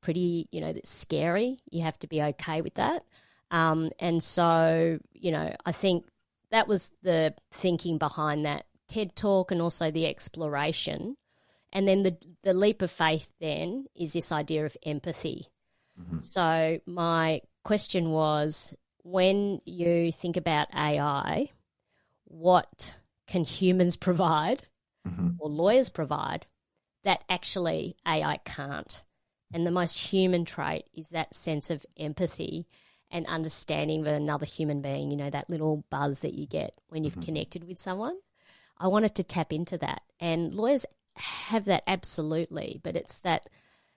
pretty, 0.00 0.48
you 0.52 0.60
know, 0.60 0.68
it's 0.68 0.90
scary. 0.90 1.58
You 1.70 1.82
have 1.82 1.98
to 2.00 2.06
be 2.06 2.22
okay 2.22 2.60
with 2.60 2.74
that. 2.74 3.04
Um, 3.52 3.90
and 4.00 4.22
so, 4.22 4.98
you 5.12 5.30
know, 5.30 5.54
I 5.64 5.72
think 5.72 6.06
that 6.50 6.66
was 6.66 6.90
the 7.02 7.34
thinking 7.52 7.98
behind 7.98 8.46
that 8.46 8.64
TED 8.88 9.14
talk 9.14 9.52
and 9.52 9.62
also 9.62 9.90
the 9.90 10.06
exploration. 10.06 11.16
And 11.72 11.86
then 11.86 12.02
the 12.02 12.16
the 12.42 12.54
leap 12.54 12.82
of 12.82 12.90
faith 12.90 13.28
then 13.40 13.86
is 13.94 14.14
this 14.14 14.32
idea 14.32 14.66
of 14.66 14.76
empathy. 14.84 15.46
Mm-hmm. 16.00 16.20
So 16.20 16.80
my 16.86 17.42
question 17.62 18.10
was 18.10 18.74
when 19.04 19.60
you 19.64 20.12
think 20.12 20.36
about 20.36 20.74
AI, 20.74 21.50
what 22.24 22.96
can 23.26 23.44
humans 23.44 23.96
provide 24.08 24.68
mm-hmm. 25.06 25.30
or 25.38 25.48
lawyers 25.48 25.90
provide 25.90 26.46
that 27.04 27.22
actually 27.28 27.96
AI 28.06 28.38
can't? 28.44 29.04
And 29.54 29.66
the 29.66 29.70
most 29.70 29.98
human 29.98 30.46
trait 30.46 30.86
is 30.94 31.10
that 31.10 31.34
sense 31.34 31.68
of 31.68 31.84
empathy 31.98 32.66
and 33.12 33.26
understanding 33.26 34.00
of 34.00 34.06
another 34.06 34.46
human 34.46 34.80
being, 34.80 35.10
you 35.10 35.16
know, 35.16 35.30
that 35.30 35.50
little 35.50 35.84
buzz 35.90 36.20
that 36.20 36.34
you 36.34 36.46
get 36.46 36.74
when 36.88 37.04
you've 37.04 37.12
mm-hmm. 37.12 37.22
connected 37.22 37.68
with 37.68 37.78
someone. 37.78 38.16
I 38.78 38.88
wanted 38.88 39.14
to 39.16 39.22
tap 39.22 39.52
into 39.52 39.78
that. 39.78 40.02
And 40.18 40.52
lawyers 40.52 40.86
have 41.16 41.66
that 41.66 41.84
absolutely, 41.86 42.80
but 42.82 42.96
it's 42.96 43.20
that 43.20 43.48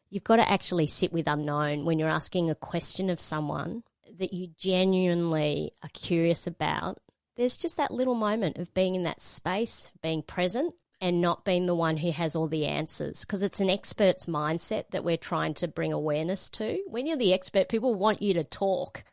you've 0.10 0.26
got 0.26 0.36
to 0.36 0.50
actually 0.50 0.88
sit 0.88 1.14
with 1.14 1.28
unknown 1.28 1.86
when 1.86 1.98
you're 1.98 2.10
asking 2.10 2.50
a 2.50 2.56
question 2.56 3.10
of 3.10 3.20
someone 3.20 3.84
that 4.20 4.34
you 4.34 4.50
genuinely 4.58 5.72
are 5.82 5.90
curious 5.94 6.46
about. 6.46 7.00
There's 7.38 7.58
just 7.58 7.78
that 7.78 7.92
little 7.92 8.16
moment 8.16 8.58
of 8.58 8.74
being 8.74 8.96
in 8.96 9.04
that 9.04 9.22
space, 9.22 9.92
being 10.02 10.22
present, 10.22 10.74
and 11.06 11.22
not 11.22 11.46
being 11.46 11.68
the 11.68 11.76
one 11.76 11.98
who 11.98 12.12
has 12.12 12.36
all 12.36 12.48
the 12.48 12.66
answers 12.66 13.26
because 13.26 13.44
it's 13.44 13.60
an 13.60 13.70
expert's 13.70 14.26
mindset 14.26 14.86
that 14.90 15.04
we're 15.04 15.16
trying 15.16 15.54
to 15.54 15.68
bring 15.68 15.94
awareness 15.94 16.50
to. 16.50 16.82
When 16.88 17.06
you're 17.06 17.16
the 17.16 17.32
expert, 17.32 17.70
people 17.70 17.94
want 17.94 18.24
you 18.24 18.34
to 18.34 18.44
talk. 18.44 19.04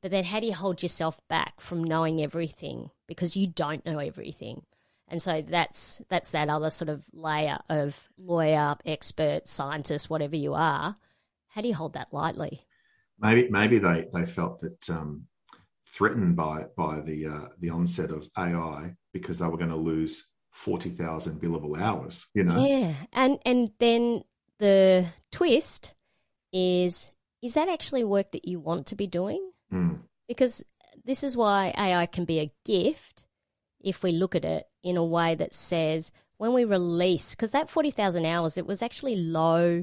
But 0.00 0.12
then 0.12 0.22
how 0.22 0.38
do 0.38 0.46
you 0.46 0.54
hold 0.54 0.84
yourself 0.84 1.20
back 1.26 1.60
from 1.60 1.82
knowing 1.82 2.22
everything 2.22 2.90
because 3.08 3.36
you 3.36 3.48
don't 3.48 3.84
know 3.84 3.98
everything? 3.98 4.62
And 5.08 5.20
so 5.20 5.42
that's 5.42 6.00
that's 6.08 6.30
that 6.30 6.48
other 6.48 6.70
sort 6.70 6.90
of 6.90 7.02
layer 7.12 7.58
of 7.68 8.08
lawyer, 8.16 8.76
expert, 8.86 9.48
scientist, 9.48 10.08
whatever 10.08 10.36
you 10.36 10.54
are. 10.54 10.94
How 11.48 11.60
do 11.60 11.66
you 11.66 11.74
hold 11.74 11.94
that 11.94 12.12
lightly? 12.12 12.60
Maybe 13.18 13.48
maybe 13.50 13.78
they, 13.78 14.06
they 14.14 14.26
felt 14.26 14.60
that 14.60 14.88
um, 14.90 15.26
threatened 15.86 16.36
by 16.36 16.66
by 16.76 17.00
the 17.00 17.26
uh, 17.26 17.48
the 17.58 17.70
onset 17.70 18.12
of 18.12 18.28
AI 18.38 18.94
because 19.12 19.40
they 19.40 19.46
were 19.48 19.58
going 19.58 19.70
to 19.70 19.76
lose 19.76 20.28
40,000 20.56 21.38
billable 21.38 21.78
hours, 21.78 22.28
you 22.32 22.42
know? 22.42 22.66
Yeah. 22.66 22.94
And, 23.12 23.38
and 23.44 23.70
then 23.78 24.24
the 24.58 25.06
twist 25.30 25.94
is, 26.50 27.12
is 27.42 27.54
that 27.54 27.68
actually 27.68 28.04
work 28.04 28.32
that 28.32 28.48
you 28.48 28.58
want 28.58 28.86
to 28.86 28.96
be 28.96 29.06
doing? 29.06 29.50
Mm. 29.70 29.98
Because 30.26 30.64
this 31.04 31.22
is 31.22 31.36
why 31.36 31.74
AI 31.76 32.06
can 32.06 32.24
be 32.24 32.40
a 32.40 32.52
gift 32.64 33.26
if 33.82 34.02
we 34.02 34.12
look 34.12 34.34
at 34.34 34.46
it 34.46 34.64
in 34.82 34.96
a 34.96 35.04
way 35.04 35.34
that 35.34 35.54
says 35.54 36.10
when 36.38 36.54
we 36.54 36.64
release, 36.64 37.34
because 37.34 37.50
that 37.50 37.68
40,000 37.68 38.24
hours, 38.24 38.56
it 38.56 38.66
was 38.66 38.82
actually 38.82 39.16
low, 39.16 39.82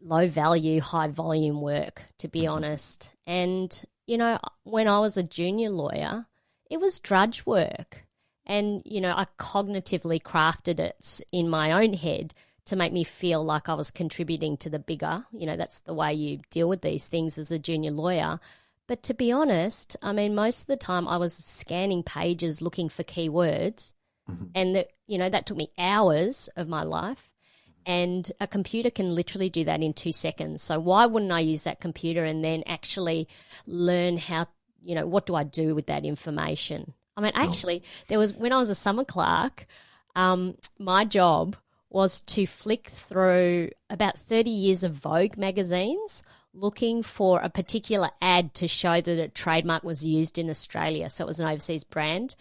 low 0.00 0.28
value, 0.28 0.80
high 0.80 1.08
volume 1.08 1.60
work, 1.60 2.04
to 2.20 2.28
be 2.28 2.40
mm-hmm. 2.40 2.54
honest. 2.54 3.14
And, 3.26 3.84
you 4.06 4.16
know, 4.16 4.38
when 4.62 4.88
I 4.88 4.98
was 5.00 5.18
a 5.18 5.22
junior 5.22 5.68
lawyer, 5.68 6.26
it 6.70 6.80
was 6.80 7.00
drudge 7.00 7.44
work. 7.44 8.06
And, 8.46 8.82
you 8.84 9.00
know, 9.00 9.14
I 9.16 9.26
cognitively 9.38 10.20
crafted 10.22 10.78
it 10.78 11.20
in 11.32 11.48
my 11.48 11.72
own 11.72 11.94
head 11.94 12.34
to 12.66 12.76
make 12.76 12.92
me 12.92 13.04
feel 13.04 13.44
like 13.44 13.68
I 13.68 13.74
was 13.74 13.90
contributing 13.90 14.56
to 14.58 14.70
the 14.70 14.78
bigger. 14.78 15.24
You 15.32 15.46
know, 15.46 15.56
that's 15.56 15.80
the 15.80 15.94
way 15.94 16.14
you 16.14 16.40
deal 16.50 16.68
with 16.68 16.82
these 16.82 17.08
things 17.08 17.38
as 17.38 17.50
a 17.50 17.58
junior 17.58 17.90
lawyer. 17.90 18.40
But 18.86 19.02
to 19.04 19.14
be 19.14 19.32
honest, 19.32 19.96
I 20.02 20.12
mean, 20.12 20.34
most 20.34 20.62
of 20.62 20.66
the 20.66 20.76
time 20.76 21.08
I 21.08 21.16
was 21.16 21.34
scanning 21.34 22.02
pages 22.02 22.60
looking 22.60 22.88
for 22.88 23.02
keywords. 23.02 23.92
Mm-hmm. 24.30 24.44
And 24.54 24.76
that, 24.76 24.88
you 25.06 25.18
know, 25.18 25.28
that 25.28 25.46
took 25.46 25.56
me 25.56 25.70
hours 25.78 26.48
of 26.56 26.68
my 26.68 26.82
life. 26.82 27.30
And 27.86 28.30
a 28.40 28.46
computer 28.46 28.90
can 28.90 29.14
literally 29.14 29.50
do 29.50 29.64
that 29.64 29.82
in 29.82 29.92
two 29.92 30.12
seconds. 30.12 30.62
So 30.62 30.80
why 30.80 31.04
wouldn't 31.04 31.32
I 31.32 31.40
use 31.40 31.64
that 31.64 31.80
computer 31.80 32.24
and 32.24 32.42
then 32.42 32.62
actually 32.66 33.28
learn 33.66 34.16
how, 34.16 34.46
you 34.82 34.94
know, 34.94 35.06
what 35.06 35.26
do 35.26 35.34
I 35.34 35.44
do 35.44 35.74
with 35.74 35.86
that 35.86 36.06
information? 36.06 36.94
I 37.16 37.20
mean, 37.20 37.32
actually, 37.34 37.82
there 38.08 38.18
was 38.18 38.34
when 38.34 38.52
I 38.52 38.58
was 38.58 38.70
a 38.70 38.74
summer 38.74 39.04
clerk, 39.04 39.66
um, 40.16 40.56
my 40.78 41.04
job 41.04 41.56
was 41.90 42.20
to 42.22 42.46
flick 42.46 42.88
through 42.88 43.70
about 43.88 44.18
30 44.18 44.50
years 44.50 44.82
of 44.82 44.92
Vogue 44.92 45.36
magazines 45.36 46.22
looking 46.52 47.02
for 47.02 47.40
a 47.40 47.48
particular 47.48 48.10
ad 48.22 48.54
to 48.54 48.68
show 48.68 49.00
that 49.00 49.18
a 49.18 49.28
trademark 49.28 49.82
was 49.82 50.04
used 50.04 50.38
in 50.38 50.48
Australia. 50.48 51.10
So 51.10 51.24
it 51.24 51.28
was 51.28 51.40
an 51.40 51.46
overseas 51.46 51.84
brand. 51.84 52.36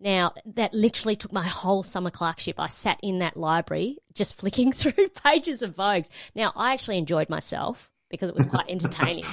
Now, 0.00 0.32
that 0.44 0.74
literally 0.74 1.16
took 1.16 1.32
my 1.32 1.46
whole 1.46 1.82
summer 1.82 2.10
clerkship. 2.10 2.58
I 2.58 2.66
sat 2.66 3.00
in 3.02 3.20
that 3.20 3.36
library 3.36 3.98
just 4.12 4.38
flicking 4.38 4.72
through 4.74 5.08
pages 5.08 5.62
of 5.62 5.74
Vogues. 5.74 6.10
Now, 6.34 6.52
I 6.56 6.72
actually 6.72 6.98
enjoyed 6.98 7.28
myself 7.28 7.90
because 8.10 8.28
it 8.28 8.34
was 8.34 8.46
quite 8.46 8.66
entertaining. 8.68 9.24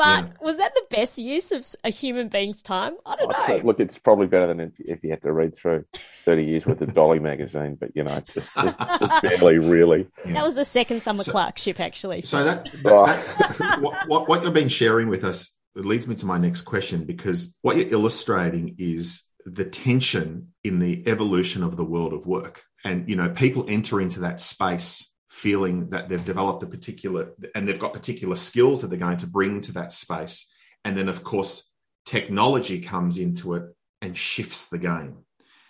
But 0.00 0.24
yeah. 0.24 0.32
was 0.40 0.56
that 0.56 0.74
the 0.74 0.84
best 0.88 1.18
use 1.18 1.52
of 1.52 1.66
a 1.84 1.90
human 1.90 2.28
being's 2.28 2.62
time? 2.62 2.94
I 3.04 3.16
don't 3.16 3.34
oh, 3.34 3.38
know. 3.38 3.46
Say, 3.46 3.62
look, 3.62 3.80
it's 3.80 3.98
probably 3.98 4.28
better 4.28 4.46
than 4.46 4.60
if, 4.60 4.72
if, 4.78 5.04
you 5.04 5.10
had 5.10 5.20
to 5.20 5.30
read 5.30 5.54
through 5.54 5.84
30 5.92 6.42
years 6.42 6.64
worth 6.64 6.80
of 6.80 6.94
Dolly 6.94 7.18
magazine, 7.18 7.76
but 7.78 7.90
you 7.94 8.04
know, 8.04 8.22
just, 8.32 8.48
just, 8.54 8.78
just 8.78 9.22
barely, 9.22 9.58
really. 9.58 10.06
Yeah. 10.24 10.32
That 10.32 10.44
was 10.44 10.54
the 10.54 10.64
second 10.64 11.02
summer 11.02 11.22
so, 11.22 11.32
clerkship, 11.32 11.80
actually. 11.80 12.22
So 12.22 12.42
that, 12.44 12.64
that, 12.72 12.82
oh. 12.86 13.54
that 13.58 13.80
what, 13.82 14.08
what, 14.08 14.26
what 14.26 14.42
you've 14.42 14.54
been 14.54 14.70
sharing 14.70 15.08
with 15.08 15.22
us 15.22 15.54
leads 15.74 16.08
me 16.08 16.14
to 16.14 16.24
my 16.24 16.38
next 16.38 16.62
question 16.62 17.04
because 17.04 17.54
what 17.60 17.76
you're 17.76 17.92
illustrating 17.92 18.76
is 18.78 19.24
the 19.44 19.66
tension 19.66 20.48
in 20.64 20.78
the 20.78 21.06
evolution 21.08 21.62
of 21.62 21.76
the 21.76 21.84
world 21.84 22.14
of 22.14 22.24
work. 22.24 22.62
And, 22.84 23.06
you 23.06 23.16
know, 23.16 23.28
people 23.28 23.66
enter 23.68 24.00
into 24.00 24.20
that 24.20 24.40
space 24.40 25.09
feeling 25.30 25.90
that 25.90 26.08
they've 26.08 26.24
developed 26.24 26.62
a 26.64 26.66
particular 26.66 27.32
and 27.54 27.66
they've 27.66 27.78
got 27.78 27.94
particular 27.94 28.34
skills 28.36 28.82
that 28.82 28.88
they're 28.88 28.98
going 28.98 29.16
to 29.16 29.28
bring 29.28 29.60
to 29.62 29.72
that 29.72 29.92
space. 29.92 30.52
And 30.84 30.96
then, 30.96 31.08
of 31.08 31.22
course, 31.22 31.70
technology 32.04 32.80
comes 32.80 33.16
into 33.16 33.54
it 33.54 33.64
and 34.02 34.16
shifts 34.16 34.68
the 34.68 34.78
game 34.78 35.18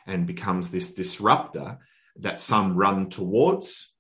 and 0.07 0.26
becomes 0.26 0.71
this 0.71 0.95
disruptor 0.95 1.79
that 2.17 2.40
some 2.40 2.75
run 2.75 3.11
towards, 3.11 3.95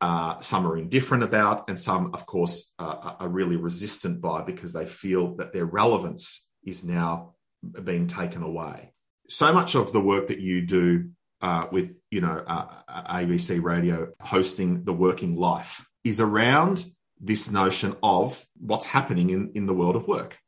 uh, 0.00 0.40
some 0.40 0.66
are 0.66 0.78
indifferent 0.78 1.22
about, 1.22 1.68
and 1.68 1.78
some, 1.78 2.14
of 2.14 2.24
course, 2.24 2.72
uh, 2.78 3.14
are 3.20 3.28
really 3.28 3.56
resistant 3.56 4.20
by 4.20 4.40
because 4.40 4.72
they 4.72 4.86
feel 4.86 5.36
that 5.36 5.52
their 5.52 5.66
relevance 5.66 6.50
is 6.64 6.84
now 6.84 7.34
being 7.84 8.06
taken 8.06 8.42
away. 8.42 8.92
So 9.28 9.52
much 9.52 9.74
of 9.74 9.92
the 9.92 10.00
work 10.00 10.28
that 10.28 10.40
you 10.40 10.62
do 10.62 11.10
uh, 11.42 11.66
with 11.70 11.94
you 12.10 12.20
know 12.20 12.42
uh, 12.46 12.66
uh 12.88 13.16
ABC 13.16 13.62
Radio 13.62 14.12
hosting 14.20 14.84
the 14.84 14.92
working 14.92 15.36
life 15.36 15.86
is 16.04 16.20
around 16.20 16.84
this 17.20 17.50
notion 17.50 17.94
of 18.02 18.44
what's 18.58 18.86
happening 18.86 19.30
in, 19.30 19.52
in 19.54 19.66
the 19.66 19.74
world 19.74 19.94
of 19.94 20.08
work. 20.08 20.38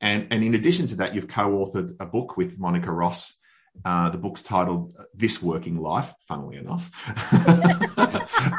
And, 0.00 0.26
and 0.30 0.42
in 0.42 0.54
addition 0.54 0.86
to 0.88 0.96
that, 0.96 1.14
you've 1.14 1.28
co-authored 1.28 1.96
a 2.00 2.06
book 2.06 2.36
with 2.36 2.58
Monica 2.58 2.90
Ross. 2.90 3.38
Uh, 3.84 4.10
the 4.10 4.18
book's 4.18 4.42
titled 4.42 4.94
"This 5.14 5.42
Working 5.42 5.78
Life." 5.78 6.14
Funnily 6.20 6.56
enough, 6.56 6.90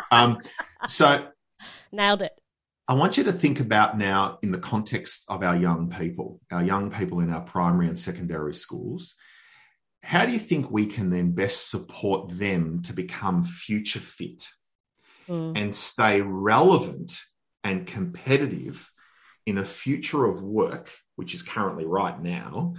um, 0.12 0.40
so 0.88 1.28
nailed 1.92 2.22
it. 2.22 2.34
I 2.88 2.94
want 2.94 3.18
you 3.18 3.24
to 3.26 3.34
think 3.34 3.60
about 3.60 3.98
now 3.98 4.38
in 4.44 4.52
the 4.52 4.60
context 4.60 5.26
of 5.28 5.44
our 5.44 5.56
young 5.56 5.90
people, 5.90 6.40
our 6.52 6.64
young 6.64 6.92
people 6.92 7.20
in 7.20 7.32
our 7.32 7.42
primary 7.42 7.88
and 7.88 7.98
secondary 7.98 8.54
schools, 8.54 9.16
how 10.08 10.26
do 10.26 10.32
you 10.32 10.40
think 10.40 10.72
we 10.72 10.86
can 10.86 11.10
then 11.10 11.32
best 11.32 11.70
support 11.70 12.30
them 12.30 12.82
to 12.82 12.94
become 12.94 13.44
future 13.44 14.00
fit 14.00 14.48
mm. 15.28 15.52
and 15.60 15.76
stay 15.76 16.22
relevant 16.22 17.20
and 17.62 17.86
competitive 17.86 18.90
in 19.46 19.58
a 19.58 19.66
future 19.66 20.24
of 20.24 20.42
work, 20.42 20.90
which 21.18 21.34
is 21.34 21.44
currently 21.44 21.84
right 21.84 22.22
now, 22.22 22.76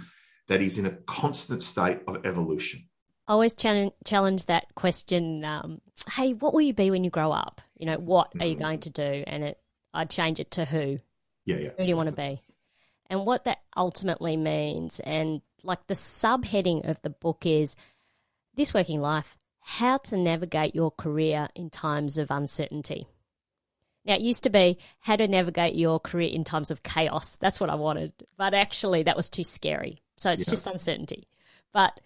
that 0.47 0.63
is 0.63 0.79
in 0.79 0.87
a 0.87 0.97
constant 1.05 1.61
state 1.61 1.99
of 2.07 2.25
evolution? 2.25 2.89
I 3.27 3.33
always 3.33 3.53
challenge, 3.53 4.47
that 4.47 4.73
question. 4.73 5.45
Um, 5.45 5.81
hey, 6.11 6.33
what 6.33 6.55
will 6.55 6.61
you 6.61 6.73
be 6.73 6.89
when 6.89 7.03
you 7.03 7.11
grow 7.11 7.31
up? 7.31 7.61
You 7.77 7.85
know, 7.85 7.99
what 7.99 8.33
mm. 8.33 8.41
are 8.41 8.47
you 8.47 8.55
hmm. 8.55 8.61
going 8.61 8.79
to 8.79 8.89
do? 8.89 9.23
And 9.27 9.43
it, 9.43 9.59
I'd 9.93 10.09
change 10.09 10.39
it 10.39 10.49
to 10.51 10.65
who. 10.65 10.97
Yeah, 11.45 11.57
yeah. 11.57 11.57
Who 11.57 11.57
do 11.57 11.65
exactly. 11.67 11.89
you 11.89 11.95
want 11.95 12.09
to 12.09 12.15
be? 12.15 12.41
And 13.11 13.23
what 13.23 13.43
that 13.43 13.59
ultimately 13.77 14.35
means, 14.35 14.99
and 14.99 15.41
like 15.63 15.87
the 15.87 15.93
subheading 15.93 16.87
of 16.87 17.01
the 17.01 17.09
book 17.09 17.45
is 17.45 17.75
This 18.55 18.73
Working 18.73 19.01
Life 19.01 19.37
How 19.61 19.97
to 19.97 20.17
Navigate 20.17 20.75
Your 20.75 20.91
Career 20.91 21.49
in 21.55 21.69
Times 21.69 22.17
of 22.17 22.31
Uncertainty. 22.31 23.07
Now, 24.05 24.15
it 24.15 24.21
used 24.21 24.43
to 24.43 24.49
be 24.49 24.77
how 24.99 25.17
to 25.17 25.27
navigate 25.27 25.75
your 25.75 25.99
career 25.99 26.29
in 26.31 26.43
times 26.43 26.71
of 26.71 26.83
chaos. 26.83 27.35
That's 27.35 27.59
what 27.59 27.69
I 27.69 27.75
wanted. 27.75 28.13
But 28.37 28.53
actually, 28.53 29.03
that 29.03 29.17
was 29.17 29.29
too 29.29 29.43
scary. 29.43 30.01
So 30.17 30.31
it's 30.31 30.47
yeah. 30.47 30.51
just 30.51 30.67
uncertainty. 30.67 31.27
But 31.73 31.99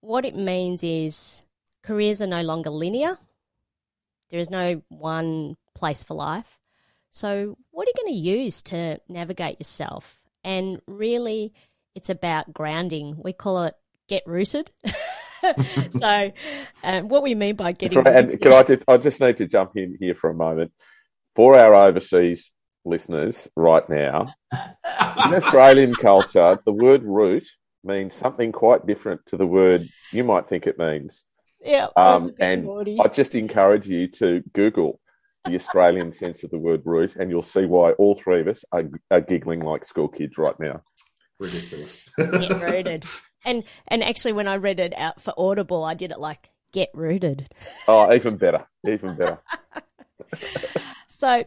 what 0.00 0.24
it 0.24 0.36
means 0.36 0.82
is 0.82 1.42
careers 1.82 2.22
are 2.22 2.26
no 2.26 2.42
longer 2.42 2.70
linear. 2.70 3.18
There 4.30 4.40
is 4.40 4.48
no 4.48 4.82
one 4.88 5.56
place 5.74 6.02
for 6.02 6.14
life. 6.14 6.58
So, 7.10 7.58
what 7.72 7.86
are 7.86 7.90
you 7.90 8.04
going 8.04 8.14
to 8.14 8.20
use 8.20 8.62
to 8.64 9.00
navigate 9.08 9.58
yourself? 9.58 10.22
And 10.44 10.80
really, 10.86 11.52
it's 11.94 12.10
about 12.10 12.52
grounding. 12.52 13.16
We 13.22 13.32
call 13.32 13.64
it 13.64 13.74
get 14.08 14.22
rooted. 14.26 14.70
so, 15.92 16.32
um, 16.84 17.08
what 17.08 17.22
we 17.22 17.34
mean 17.34 17.56
by 17.56 17.72
getting 17.72 17.98
right. 17.98 18.16
and 18.16 18.40
can 18.40 18.52
I 18.52 18.62
just, 18.62 18.82
I 18.88 18.96
just 18.98 19.20
need 19.20 19.38
to 19.38 19.46
jump 19.46 19.72
in 19.76 19.96
here 19.98 20.14
for 20.14 20.30
a 20.30 20.34
moment 20.34 20.72
for 21.34 21.58
our 21.58 21.74
overseas 21.74 22.50
listeners 22.84 23.48
right 23.56 23.88
now. 23.88 24.34
in 24.52 25.34
Australian 25.34 25.94
culture, 25.94 26.58
the 26.64 26.72
word 26.72 27.02
root 27.04 27.46
means 27.84 28.14
something 28.14 28.52
quite 28.52 28.86
different 28.86 29.20
to 29.26 29.36
the 29.36 29.46
word 29.46 29.88
you 30.12 30.24
might 30.24 30.48
think 30.48 30.66
it 30.66 30.78
means. 30.78 31.24
Yeah. 31.62 31.88
Um, 31.96 32.32
and 32.38 32.66
I 33.02 33.08
just 33.08 33.34
encourage 33.34 33.86
you 33.86 34.08
to 34.12 34.42
Google 34.54 35.00
the 35.44 35.56
Australian 35.56 36.12
sense 36.12 36.42
of 36.42 36.50
the 36.50 36.58
word 36.58 36.82
root, 36.84 37.16
and 37.16 37.30
you'll 37.30 37.42
see 37.42 37.64
why 37.64 37.92
all 37.92 38.14
three 38.14 38.40
of 38.40 38.48
us 38.48 38.62
are, 38.72 38.84
are 39.10 39.20
giggling 39.20 39.60
like 39.60 39.84
school 39.84 40.08
kids 40.08 40.36
right 40.36 40.58
now. 40.58 40.82
Ridiculous. 41.40 42.08
get 42.18 42.60
rooted. 42.60 43.04
And 43.44 43.64
and 43.88 44.04
actually, 44.04 44.34
when 44.34 44.46
I 44.46 44.56
read 44.56 44.78
it 44.78 44.92
out 44.96 45.20
for 45.20 45.32
Audible, 45.36 45.82
I 45.82 45.94
did 45.94 46.10
it 46.10 46.20
like 46.20 46.50
get 46.72 46.90
rooted. 46.92 47.48
Oh, 47.88 48.12
even 48.12 48.36
better, 48.36 48.66
even 48.86 49.16
better. 49.16 49.38
so, 51.08 51.44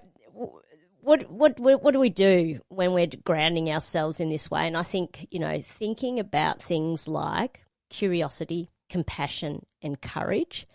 what 1.01 1.29
what 1.29 1.59
what 1.59 1.91
do 1.91 1.99
we 1.99 2.09
do 2.09 2.59
when 2.69 2.93
we're 2.93 3.07
grounding 3.23 3.69
ourselves 3.69 4.19
in 4.19 4.29
this 4.29 4.49
way? 4.49 4.65
And 4.65 4.75
I 4.75 4.83
think 4.83 5.27
you 5.29 5.39
know, 5.39 5.61
thinking 5.61 6.19
about 6.19 6.61
things 6.61 7.07
like 7.07 7.63
curiosity, 7.91 8.71
compassion, 8.89 9.63
and 9.83 10.01
courage. 10.01 10.67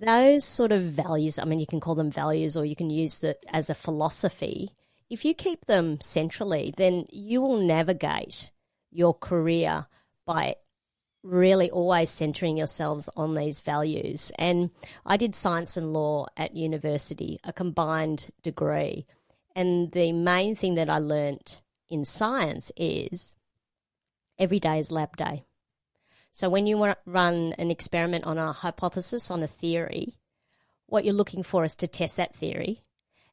Those 0.00 0.44
sort 0.44 0.72
of 0.72 0.82
values. 0.82 1.38
I 1.38 1.44
mean, 1.44 1.60
you 1.60 1.66
can 1.66 1.80
call 1.80 1.94
them 1.94 2.10
values, 2.10 2.56
or 2.58 2.66
you 2.66 2.76
can 2.76 2.90
use 2.90 3.20
that 3.20 3.38
as 3.48 3.70
a 3.70 3.74
philosophy. 3.74 4.72
If 5.08 5.24
you 5.24 5.32
keep 5.32 5.64
them 5.64 6.00
centrally, 6.00 6.74
then 6.76 7.06
you 7.08 7.40
will 7.40 7.58
navigate 7.58 8.50
your 8.96 9.14
career 9.14 9.86
by 10.24 10.56
really 11.22 11.70
always 11.70 12.08
centering 12.08 12.56
yourselves 12.56 13.10
on 13.16 13.34
these 13.34 13.60
values. 13.60 14.32
And 14.38 14.70
I 15.04 15.16
did 15.16 15.34
science 15.34 15.76
and 15.76 15.92
law 15.92 16.26
at 16.36 16.56
university, 16.56 17.38
a 17.44 17.52
combined 17.52 18.30
degree. 18.42 19.06
And 19.54 19.90
the 19.90 20.12
main 20.12 20.56
thing 20.56 20.76
that 20.76 20.88
I 20.88 20.98
learnt 20.98 21.62
in 21.88 22.04
science 22.04 22.72
is 22.76 23.34
every 24.38 24.60
day 24.60 24.78
is 24.78 24.90
lab 24.90 25.16
day. 25.16 25.44
So 26.32 26.48
when 26.48 26.66
you 26.66 26.94
run 27.06 27.54
an 27.58 27.70
experiment 27.70 28.24
on 28.24 28.38
a 28.38 28.52
hypothesis, 28.52 29.30
on 29.30 29.42
a 29.42 29.46
theory, 29.46 30.14
what 30.86 31.04
you're 31.04 31.14
looking 31.14 31.42
for 31.42 31.64
is 31.64 31.74
to 31.76 31.88
test 31.88 32.16
that 32.18 32.34
theory. 32.34 32.82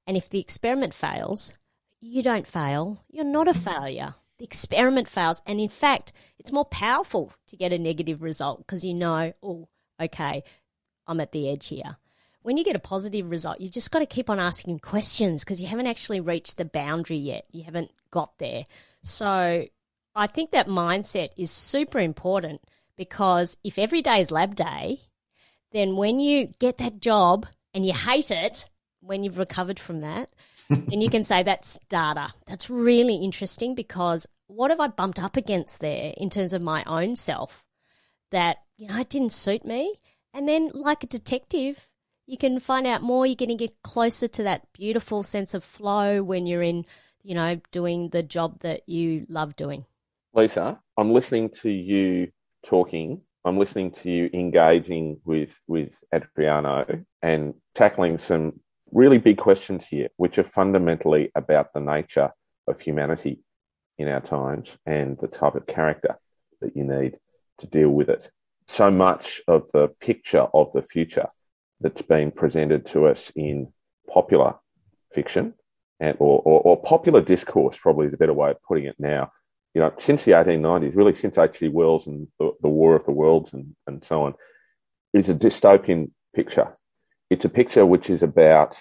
And 0.07 0.17
if 0.17 0.29
the 0.29 0.39
experiment 0.39 0.93
fails, 0.93 1.53
you 1.99 2.23
don't 2.23 2.47
fail. 2.47 3.03
You're 3.09 3.25
not 3.25 3.47
a 3.47 3.53
failure 3.53 4.15
experiment 4.43 5.07
fails. 5.07 5.41
And 5.47 5.59
in 5.59 5.69
fact, 5.69 6.13
it's 6.37 6.51
more 6.51 6.65
powerful 6.65 7.33
to 7.47 7.57
get 7.57 7.73
a 7.73 7.79
negative 7.79 8.21
result 8.21 8.59
because 8.59 8.83
you 8.83 8.93
know, 8.93 9.33
oh, 9.41 9.67
okay, 9.99 10.43
I'm 11.07 11.19
at 11.19 11.31
the 11.31 11.49
edge 11.49 11.67
here. 11.67 11.97
When 12.41 12.57
you 12.57 12.65
get 12.65 12.75
a 12.75 12.79
positive 12.79 13.31
result, 13.31 13.61
you 13.61 13.69
just 13.69 13.91
got 13.91 13.99
to 13.99 14.05
keep 14.05 14.29
on 14.29 14.39
asking 14.39 14.79
questions 14.79 15.43
because 15.43 15.61
you 15.61 15.67
haven't 15.67 15.87
actually 15.87 16.19
reached 16.19 16.57
the 16.57 16.65
boundary 16.65 17.17
yet. 17.17 17.45
You 17.51 17.63
haven't 17.63 17.91
got 18.11 18.37
there. 18.37 18.65
So 19.01 19.65
I 20.13 20.27
think 20.27 20.51
that 20.51 20.67
mindset 20.67 21.29
is 21.37 21.49
super 21.49 21.99
important 21.99 22.61
because 22.97 23.57
if 23.63 23.79
every 23.79 24.01
day 24.01 24.19
is 24.19 24.29
lab 24.29 24.55
day, 24.55 24.99
then 25.71 25.95
when 25.95 26.19
you 26.19 26.47
get 26.59 26.79
that 26.79 26.99
job 26.99 27.47
and 27.73 27.85
you 27.85 27.93
hate 27.93 28.29
it, 28.29 28.69
when 28.99 29.23
you've 29.23 29.37
recovered 29.37 29.79
from 29.79 30.01
that, 30.01 30.29
and 30.69 31.03
you 31.03 31.09
can 31.09 31.23
say 31.23 31.43
that's 31.43 31.79
data. 31.89 32.33
That's 32.47 32.69
really 32.69 33.15
interesting 33.15 33.75
because 33.75 34.27
what 34.47 34.71
have 34.71 34.79
I 34.79 34.87
bumped 34.87 35.21
up 35.21 35.37
against 35.37 35.79
there 35.79 36.13
in 36.17 36.29
terms 36.29 36.53
of 36.53 36.61
my 36.61 36.83
own 36.85 37.15
self 37.15 37.63
that, 38.31 38.57
you 38.77 38.87
know, 38.87 38.99
it 38.99 39.09
didn't 39.09 39.31
suit 39.31 39.65
me? 39.65 39.95
And 40.33 40.47
then, 40.47 40.71
like 40.73 41.03
a 41.03 41.07
detective, 41.07 41.89
you 42.25 42.37
can 42.37 42.59
find 42.59 42.87
out 42.87 43.01
more. 43.01 43.25
You're 43.25 43.35
going 43.35 43.49
to 43.49 43.55
get 43.55 43.81
closer 43.83 44.27
to 44.27 44.43
that 44.43 44.67
beautiful 44.73 45.23
sense 45.23 45.53
of 45.53 45.63
flow 45.63 46.23
when 46.23 46.47
you're 46.47 46.63
in, 46.63 46.85
you 47.21 47.35
know, 47.35 47.59
doing 47.71 48.09
the 48.09 48.23
job 48.23 48.59
that 48.59 48.87
you 48.87 49.25
love 49.29 49.55
doing. 49.55 49.85
Lisa, 50.33 50.79
I'm 50.97 51.11
listening 51.11 51.49
to 51.61 51.69
you 51.69 52.29
talking. 52.65 53.21
I'm 53.45 53.57
listening 53.57 53.91
to 53.91 54.09
you 54.09 54.29
engaging 54.33 55.19
with 55.25 55.51
with 55.67 55.91
Adriano 56.13 57.03
and 57.21 57.53
tackling 57.75 58.17
some 58.17 58.59
really 58.91 59.17
big 59.17 59.37
questions 59.37 59.85
here, 59.85 60.07
which 60.17 60.37
are 60.37 60.43
fundamentally 60.43 61.29
about 61.35 61.73
the 61.73 61.81
nature 61.81 62.31
of 62.67 62.79
humanity 62.79 63.39
in 63.97 64.07
our 64.07 64.21
times 64.21 64.75
and 64.85 65.17
the 65.19 65.27
type 65.27 65.55
of 65.55 65.67
character 65.67 66.17
that 66.61 66.75
you 66.75 66.83
need 66.83 67.17
to 67.59 67.67
deal 67.67 67.89
with 67.89 68.09
it. 68.09 68.29
So 68.67 68.89
much 68.89 69.41
of 69.47 69.69
the 69.73 69.89
picture 69.99 70.47
of 70.53 70.71
the 70.73 70.81
future 70.81 71.27
that's 71.81 72.01
been 72.01 72.31
presented 72.31 72.85
to 72.87 73.07
us 73.07 73.31
in 73.35 73.71
popular 74.09 74.55
fiction 75.13 75.53
and, 75.99 76.15
or, 76.19 76.41
or, 76.43 76.61
or 76.61 76.81
popular 76.81 77.21
discourse, 77.21 77.77
probably 77.77 78.07
is 78.07 78.13
a 78.13 78.17
better 78.17 78.33
way 78.33 78.51
of 78.51 78.61
putting 78.63 78.85
it 78.85 78.95
now. 78.99 79.31
You 79.73 79.81
know, 79.81 79.93
since 79.99 80.23
the 80.23 80.31
1890s, 80.31 80.95
really 80.95 81.15
since 81.15 81.37
H.G. 81.37 81.69
Wells 81.69 82.07
and 82.07 82.27
the, 82.39 82.51
the 82.61 82.69
War 82.69 82.95
of 82.95 83.05
the 83.05 83.11
Worlds 83.11 83.53
and, 83.53 83.75
and 83.87 84.03
so 84.07 84.23
on, 84.23 84.35
is 85.13 85.29
a 85.29 85.33
dystopian 85.33 86.11
picture 86.35 86.75
it's 87.33 87.45
a 87.45 87.49
picture 87.49 87.83
which 87.83 88.11
is 88.11 88.21
about 88.21 88.77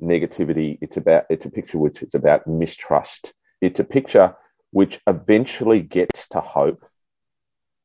negativity. 0.00 0.78
It's 0.80 0.96
about 0.96 1.24
it's 1.28 1.44
a 1.44 1.50
picture 1.50 1.78
which 1.78 2.04
is 2.04 2.14
about 2.14 2.46
mistrust. 2.46 3.32
It's 3.60 3.80
a 3.80 3.84
picture 3.84 4.32
which 4.76 5.00
eventually 5.06 5.80
gets 5.80 6.28
to 6.28 6.38
hope 6.38 6.84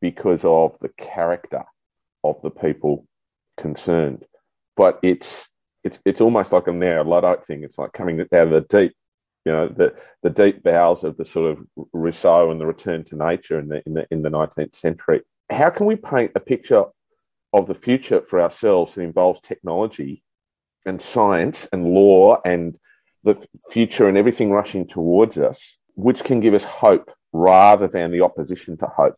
because 0.02 0.44
of 0.44 0.78
the 0.80 0.90
character 0.98 1.64
of 2.22 2.36
the 2.42 2.50
people 2.50 3.08
concerned. 3.58 4.26
But 4.76 5.00
it's 5.02 5.48
it's 5.86 6.00
it's 6.04 6.20
almost 6.20 6.52
like 6.52 6.68
a 6.68 6.74
now 6.74 7.02
Luddite 7.02 7.46
thing. 7.46 7.64
It's 7.64 7.78
like 7.78 7.94
coming 7.94 8.20
out 8.20 8.30
of 8.34 8.50
the 8.50 8.66
deep, 8.78 8.94
you 9.46 9.54
know, 9.54 9.70
the 9.70 9.96
the 10.22 10.32
deep 10.32 10.64
bowels 10.64 11.06
of 11.06 11.16
the 11.16 11.24
sort 11.24 11.52
of 11.52 11.66
Rousseau 11.94 12.52
and 12.52 12.60
the 12.60 12.66
return 12.66 13.06
to 13.06 13.16
nature 13.16 13.58
in 13.58 13.70
the 13.70 13.82
in 13.86 13.94
the 13.94 14.06
in 14.12 14.22
the 14.22 14.30
nineteenth 14.30 14.76
century. 14.76 15.22
How 15.50 15.70
can 15.70 15.86
we 15.86 15.96
paint 15.96 16.34
a 16.36 16.42
picture 16.42 16.84
of 17.54 17.68
the 17.68 17.82
future 17.88 18.22
for 18.22 18.42
ourselves 18.42 18.96
that 18.96 19.02
involves 19.04 19.40
technology 19.40 20.24
and 20.86 21.02
science 21.02 21.70
and 21.72 21.86
law 21.86 22.42
and 22.44 22.78
the 23.24 23.36
future 23.70 24.10
and 24.10 24.18
everything 24.18 24.52
rushing 24.52 24.86
towards 24.88 25.38
us, 25.38 25.78
which 25.96 26.24
can 26.24 26.40
give 26.40 26.54
us 26.54 26.64
hope 26.64 27.12
rather 27.34 27.88
than 27.88 28.12
the 28.12 28.22
opposition 28.22 28.78
to 28.78 28.86
hope. 28.86 29.18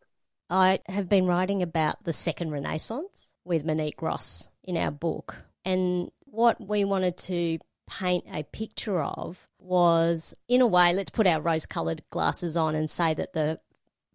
I 0.49 0.79
have 0.87 1.09
been 1.09 1.25
writing 1.25 1.63
about 1.63 2.03
the 2.03 2.13
second 2.13 2.51
Renaissance 2.51 3.29
with 3.43 3.65
Monique 3.65 4.01
Ross 4.01 4.47
in 4.63 4.77
our 4.77 4.91
book. 4.91 5.35
And 5.65 6.11
what 6.25 6.59
we 6.65 6.83
wanted 6.85 7.17
to 7.17 7.59
paint 7.87 8.25
a 8.31 8.43
picture 8.43 9.01
of 9.01 9.47
was, 9.59 10.35
in 10.47 10.61
a 10.61 10.67
way, 10.67 10.93
let's 10.93 11.11
put 11.11 11.27
our 11.27 11.41
rose 11.41 11.65
coloured 11.65 12.03
glasses 12.09 12.57
on 12.57 12.75
and 12.75 12.89
say 12.89 13.13
that 13.13 13.33
the 13.33 13.59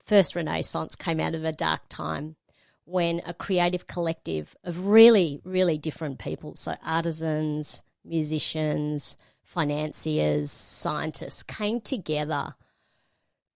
first 0.05 0.35
Renaissance 0.35 0.95
came 0.95 1.21
out 1.21 1.35
of 1.35 1.45
a 1.45 1.53
dark 1.53 1.83
time 1.89 2.37
when 2.85 3.21
a 3.27 3.35
creative 3.35 3.87
collective 3.87 4.57
of 4.65 4.87
really, 4.87 5.41
really 5.45 5.77
different 5.77 6.19
people, 6.19 6.57
so 6.57 6.75
artisans, 6.83 7.83
musicians, 8.05 9.17
financiers, 9.49 10.51
scientists, 10.51 11.43
came 11.43 11.81
together 11.81 12.55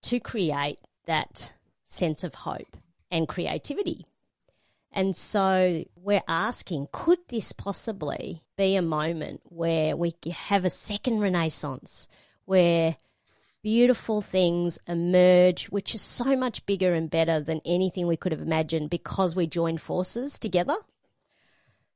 to 0.00 0.18
create 0.18 0.78
that 1.04 1.52
sense 1.84 2.24
of 2.24 2.34
hope 2.34 2.78
and 3.10 3.28
creativity. 3.28 4.06
And 4.90 5.14
so 5.14 5.84
we're 5.94 6.22
asking, 6.26 6.88
could 6.92 7.18
this 7.28 7.52
possibly 7.52 8.42
be 8.56 8.74
a 8.74 8.82
moment 8.82 9.42
where 9.44 9.94
we 9.94 10.14
have 10.32 10.64
a 10.64 10.70
second 10.70 11.20
renaissance 11.20 12.08
where 12.46 12.96
beautiful 13.62 14.22
things 14.22 14.78
emerge, 14.88 15.66
which 15.66 15.94
is 15.94 16.00
so 16.00 16.34
much 16.36 16.64
bigger 16.64 16.94
and 16.94 17.10
better 17.10 17.38
than 17.38 17.60
anything 17.66 18.06
we 18.06 18.16
could 18.16 18.32
have 18.32 18.40
imagined 18.40 18.88
because 18.88 19.36
we 19.36 19.46
joined 19.46 19.82
forces 19.82 20.38
together. 20.38 20.76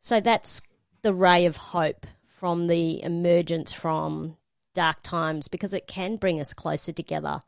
So 0.00 0.20
that's 0.20 0.60
the 1.00 1.14
ray 1.14 1.46
of 1.46 1.56
hope 1.56 2.06
from 2.38 2.66
the 2.66 3.02
emergence 3.02 3.72
from 3.72 4.36
dark 4.74 5.02
times 5.02 5.48
because 5.48 5.72
it 5.72 5.86
can 5.86 6.16
bring 6.16 6.40
us 6.40 6.52
closer 6.52 6.92
together 6.92 7.42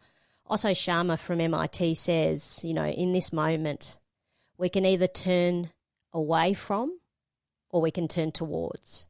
Otto 0.50 0.70
Scharmer 0.70 1.18
from 1.18 1.42
MIT 1.42 1.94
says, 1.96 2.60
you 2.64 2.72
know, 2.72 2.86
in 2.86 3.12
this 3.12 3.34
moment, 3.34 3.98
we 4.56 4.70
can 4.70 4.86
either 4.86 5.06
turn 5.06 5.70
away 6.12 6.54
from 6.54 6.98
or 7.68 7.82
we 7.82 7.90
can 7.90 8.08
turn 8.08 8.32
towards. 8.32 9.06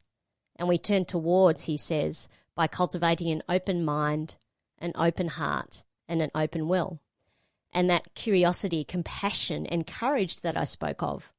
And 0.56 0.68
we 0.68 0.78
turn 0.78 1.04
towards, 1.04 1.64
he 1.64 1.76
says, 1.76 2.26
by 2.56 2.66
cultivating 2.66 3.30
an 3.30 3.44
open 3.48 3.84
mind, 3.84 4.34
an 4.78 4.92
open 4.96 5.28
heart, 5.28 5.84
and 6.08 6.20
an 6.20 6.32
open 6.34 6.66
will. 6.66 6.98
And 7.72 7.88
that 7.88 8.16
curiosity, 8.16 8.82
compassion, 8.82 9.64
and 9.66 9.86
courage 9.86 10.40
that 10.40 10.56
I 10.56 10.64
spoke 10.64 11.04
of, 11.04 11.32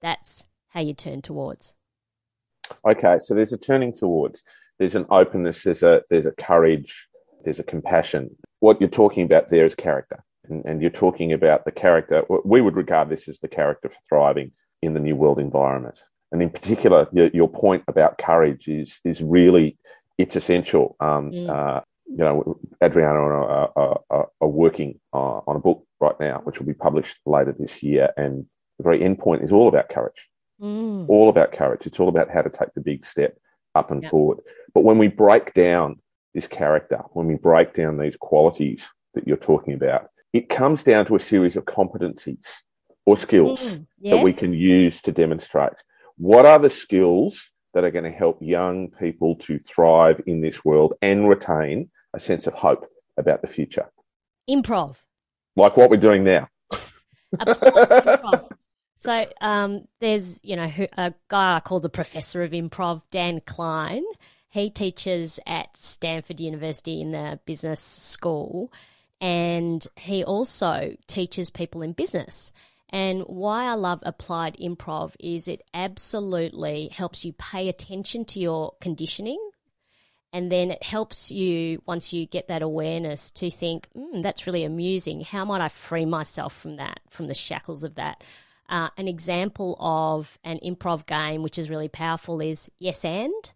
that's 0.00 0.46
how 0.68 0.80
you 0.80 0.94
turn 0.94 1.20
towards. 1.20 1.74
Okay, 2.86 3.18
so 3.20 3.34
there's 3.34 3.52
a 3.52 3.58
turning 3.58 3.92
towards. 3.92 4.42
There's 4.78 4.94
an 4.94 5.06
openness. 5.10 5.62
There's 5.62 5.82
a 5.82 6.02
there's 6.10 6.26
a 6.26 6.32
courage. 6.32 7.08
There's 7.44 7.58
a 7.58 7.64
compassion. 7.64 8.36
What 8.60 8.80
you're 8.80 8.90
talking 8.90 9.24
about 9.24 9.50
there 9.50 9.66
is 9.66 9.74
character, 9.74 10.22
and, 10.48 10.64
and 10.64 10.80
you're 10.80 10.90
talking 10.90 11.32
about 11.32 11.64
the 11.64 11.72
character. 11.72 12.24
We 12.44 12.60
would 12.60 12.76
regard 12.76 13.08
this 13.08 13.28
as 13.28 13.38
the 13.38 13.48
character 13.48 13.88
for 13.88 13.98
thriving 14.08 14.52
in 14.82 14.94
the 14.94 15.00
new 15.00 15.16
world 15.16 15.38
environment. 15.38 16.00
And 16.32 16.42
in 16.42 16.50
particular, 16.50 17.08
your, 17.12 17.28
your 17.28 17.48
point 17.48 17.82
about 17.88 18.18
courage 18.18 18.68
is 18.68 19.00
is 19.04 19.20
really 19.20 19.76
it's 20.18 20.36
essential. 20.36 20.96
Um, 21.00 21.32
mm. 21.32 21.48
uh, 21.48 21.80
you 22.06 22.18
know, 22.18 22.58
Adriano 22.82 23.20
are, 23.20 23.70
are, 23.76 24.00
are, 24.10 24.28
are 24.40 24.48
working 24.48 24.98
uh, 25.12 25.40
on 25.46 25.56
a 25.56 25.60
book 25.60 25.84
right 26.00 26.18
now, 26.18 26.40
which 26.42 26.58
will 26.58 26.66
be 26.66 26.74
published 26.74 27.16
later 27.24 27.54
this 27.56 27.82
year, 27.82 28.10
and 28.16 28.46
the 28.78 28.82
very 28.82 29.02
end 29.02 29.18
point 29.18 29.44
is 29.44 29.52
all 29.52 29.68
about 29.68 29.88
courage. 29.88 30.28
Mm. 30.60 31.08
All 31.08 31.28
about 31.28 31.52
courage. 31.52 31.86
It's 31.86 31.98
all 32.00 32.08
about 32.08 32.30
how 32.30 32.42
to 32.42 32.50
take 32.50 32.74
the 32.74 32.80
big 32.80 33.06
step 33.06 33.36
up 33.74 33.90
and 33.90 34.02
yep. 34.02 34.10
forward. 34.10 34.38
But 34.74 34.84
when 34.84 34.98
we 34.98 35.08
break 35.08 35.54
down 35.54 36.00
this 36.34 36.46
character, 36.46 37.02
when 37.12 37.26
we 37.26 37.34
break 37.34 37.74
down 37.74 37.98
these 37.98 38.16
qualities 38.20 38.86
that 39.14 39.26
you're 39.26 39.36
talking 39.36 39.74
about, 39.74 40.10
it 40.32 40.48
comes 40.48 40.82
down 40.82 41.06
to 41.06 41.16
a 41.16 41.20
series 41.20 41.56
of 41.56 41.64
competencies 41.64 42.44
or 43.06 43.16
skills 43.16 43.60
mm. 43.60 43.86
yes. 43.98 44.16
that 44.16 44.24
we 44.24 44.32
can 44.32 44.52
use 44.52 45.00
to 45.02 45.12
demonstrate. 45.12 45.72
What 46.16 46.46
are 46.46 46.58
the 46.58 46.70
skills 46.70 47.50
that 47.74 47.84
are 47.84 47.90
going 47.90 48.04
to 48.04 48.10
help 48.10 48.38
young 48.40 48.90
people 48.90 49.36
to 49.36 49.58
thrive 49.60 50.20
in 50.26 50.40
this 50.40 50.64
world 50.64 50.94
and 51.02 51.28
retain 51.28 51.90
a 52.14 52.20
sense 52.20 52.46
of 52.46 52.54
hope 52.54 52.86
about 53.16 53.42
the 53.42 53.48
future? 53.48 53.90
Improv. 54.48 54.96
Like 55.56 55.76
what 55.76 55.90
we're 55.90 55.96
doing 55.96 56.24
now. 56.24 56.48
So 59.00 59.26
um, 59.40 59.88
there's, 60.00 60.40
you 60.42 60.56
know, 60.56 60.70
a 60.96 61.14
guy 61.28 61.56
I 61.56 61.60
call 61.60 61.80
the 61.80 61.88
professor 61.88 62.42
of 62.42 62.52
improv, 62.52 63.00
Dan 63.10 63.40
Klein. 63.40 64.04
He 64.50 64.68
teaches 64.68 65.40
at 65.46 65.74
Stanford 65.74 66.38
University 66.38 67.00
in 67.00 67.10
the 67.10 67.40
business 67.46 67.80
school, 67.80 68.70
and 69.18 69.86
he 69.96 70.22
also 70.22 70.96
teaches 71.06 71.50
people 71.50 71.80
in 71.80 71.92
business. 71.92 72.52
And 72.90 73.22
why 73.22 73.64
I 73.64 73.74
love 73.74 74.00
applied 74.02 74.58
improv 74.58 75.14
is 75.18 75.48
it 75.48 75.62
absolutely 75.72 76.88
helps 76.88 77.24
you 77.24 77.32
pay 77.32 77.70
attention 77.70 78.26
to 78.26 78.40
your 78.40 78.74
conditioning. 78.82 79.40
And 80.32 80.52
then 80.52 80.70
it 80.70 80.82
helps 80.82 81.30
you, 81.30 81.82
once 81.86 82.12
you 82.12 82.26
get 82.26 82.48
that 82.48 82.62
awareness, 82.62 83.30
to 83.32 83.50
think, 83.50 83.88
mm, 83.96 84.22
that's 84.22 84.46
really 84.46 84.64
amusing. 84.64 85.22
How 85.22 85.44
might 85.44 85.62
I 85.62 85.68
free 85.68 86.04
myself 86.04 86.54
from 86.54 86.76
that, 86.76 87.00
from 87.08 87.28
the 87.28 87.34
shackles 87.34 87.82
of 87.82 87.94
that? 87.94 88.22
Uh, 88.70 88.88
an 88.96 89.08
example 89.08 89.76
of 89.80 90.38
an 90.44 90.60
improv 90.64 91.04
game 91.04 91.42
which 91.42 91.58
is 91.58 91.68
really 91.68 91.88
powerful 91.88 92.40
is 92.40 92.70
Yes 92.78 93.04
and, 93.04 93.52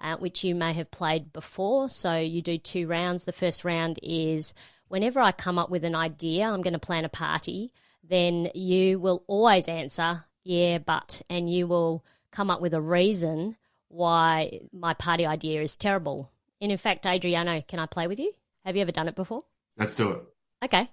uh, 0.00 0.16
which 0.16 0.42
you 0.42 0.54
may 0.54 0.72
have 0.72 0.90
played 0.90 1.34
before. 1.34 1.90
So 1.90 2.16
you 2.16 2.40
do 2.40 2.56
two 2.56 2.86
rounds. 2.86 3.26
The 3.26 3.32
first 3.32 3.62
round 3.62 4.00
is 4.02 4.54
whenever 4.88 5.20
I 5.20 5.32
come 5.32 5.58
up 5.58 5.68
with 5.68 5.84
an 5.84 5.94
idea, 5.94 6.44
I'm 6.48 6.62
going 6.62 6.72
to 6.72 6.78
plan 6.78 7.04
a 7.04 7.10
party, 7.10 7.72
then 8.02 8.50
you 8.54 8.98
will 8.98 9.22
always 9.26 9.68
answer, 9.68 10.24
yeah, 10.44 10.78
but, 10.78 11.20
and 11.28 11.52
you 11.52 11.66
will 11.66 12.02
come 12.30 12.50
up 12.50 12.62
with 12.62 12.72
a 12.72 12.80
reason 12.80 13.56
why 13.88 14.60
my 14.72 14.94
party 14.94 15.26
idea 15.26 15.60
is 15.60 15.76
terrible. 15.76 16.30
And 16.60 16.72
in 16.72 16.78
fact, 16.78 17.06
Adriano, 17.06 17.60
can 17.62 17.78
I 17.78 17.86
play 17.86 18.06
with 18.06 18.18
you? 18.18 18.32
Have 18.64 18.76
you 18.76 18.82
ever 18.82 18.92
done 18.92 19.08
it 19.08 19.14
before? 19.14 19.44
Let's 19.76 19.94
do 19.94 20.10
it. 20.10 20.22
Okay. 20.64 20.88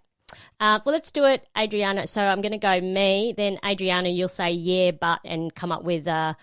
Uh, 0.59 0.79
well, 0.85 0.93
let's 0.93 1.11
do 1.11 1.25
it, 1.25 1.47
Adriano. 1.57 2.05
So 2.05 2.21
I'm 2.21 2.41
going 2.41 2.51
to 2.51 2.57
go 2.57 2.79
me, 2.79 3.33
then 3.35 3.59
Adriano, 3.65 4.09
you'll 4.09 4.29
say 4.29 4.51
yeah, 4.51 4.91
but, 4.91 5.19
and 5.25 5.53
come 5.53 5.71
up 5.71 5.83
with 5.83 6.07
uh, 6.07 6.35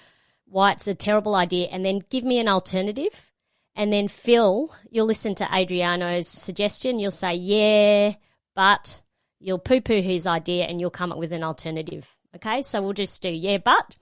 why 0.46 0.72
it's 0.72 0.88
a 0.88 0.94
terrible 0.94 1.34
idea, 1.34 1.68
and 1.68 1.84
then 1.84 2.02
give 2.10 2.24
me 2.24 2.38
an 2.38 2.48
alternative. 2.48 3.32
And 3.74 3.92
then 3.92 4.08
Phil, 4.08 4.74
you'll 4.90 5.06
listen 5.06 5.34
to 5.36 5.48
Adriano's 5.54 6.26
suggestion. 6.26 6.98
You'll 6.98 7.10
say 7.12 7.34
yeah, 7.34 8.14
but 8.56 9.00
you'll 9.38 9.60
poo 9.60 9.80
poo 9.80 10.00
his 10.00 10.26
idea, 10.26 10.64
and 10.64 10.80
you'll 10.80 10.90
come 10.90 11.12
up 11.12 11.18
with 11.18 11.32
an 11.32 11.44
alternative. 11.44 12.16
Okay, 12.34 12.62
so 12.62 12.82
we'll 12.82 12.92
just 12.92 13.22
do 13.22 13.30
yeah, 13.30 13.58
but. 13.58 13.96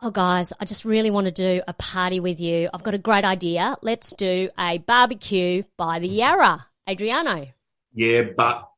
Oh, 0.00 0.12
guys, 0.12 0.52
I 0.60 0.64
just 0.64 0.84
really 0.84 1.10
want 1.10 1.24
to 1.26 1.32
do 1.32 1.60
a 1.66 1.72
party 1.72 2.20
with 2.20 2.38
you. 2.40 2.70
I've 2.72 2.84
got 2.84 2.94
a 2.94 2.98
great 2.98 3.24
idea. 3.24 3.76
Let's 3.82 4.12
do 4.12 4.48
a 4.56 4.78
barbecue 4.78 5.64
by 5.76 5.98
the 5.98 6.06
Yarra. 6.08 6.66
Adriano. 6.88 7.48
Yeah, 7.92 8.22
but 8.36 8.68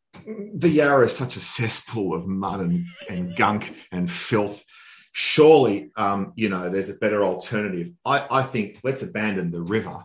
the 0.55 0.69
Yarra 0.69 1.07
is 1.07 1.17
such 1.17 1.37
a 1.37 1.41
cesspool 1.41 2.15
of 2.15 2.27
mud 2.27 2.61
and, 2.61 2.87
and 3.09 3.37
gunk 3.37 3.75
and 3.93 4.11
filth. 4.11 4.65
Surely, 5.13 5.91
um, 5.97 6.33
you 6.37 6.49
know, 6.49 6.71
there's 6.71 6.89
a 6.89 6.95
better 6.95 7.25
alternative. 7.25 7.93
I, 8.05 8.27
I 8.31 8.43
think 8.43 8.79
let's 8.85 9.03
abandon 9.03 9.51
the 9.51 9.63
river 9.63 10.05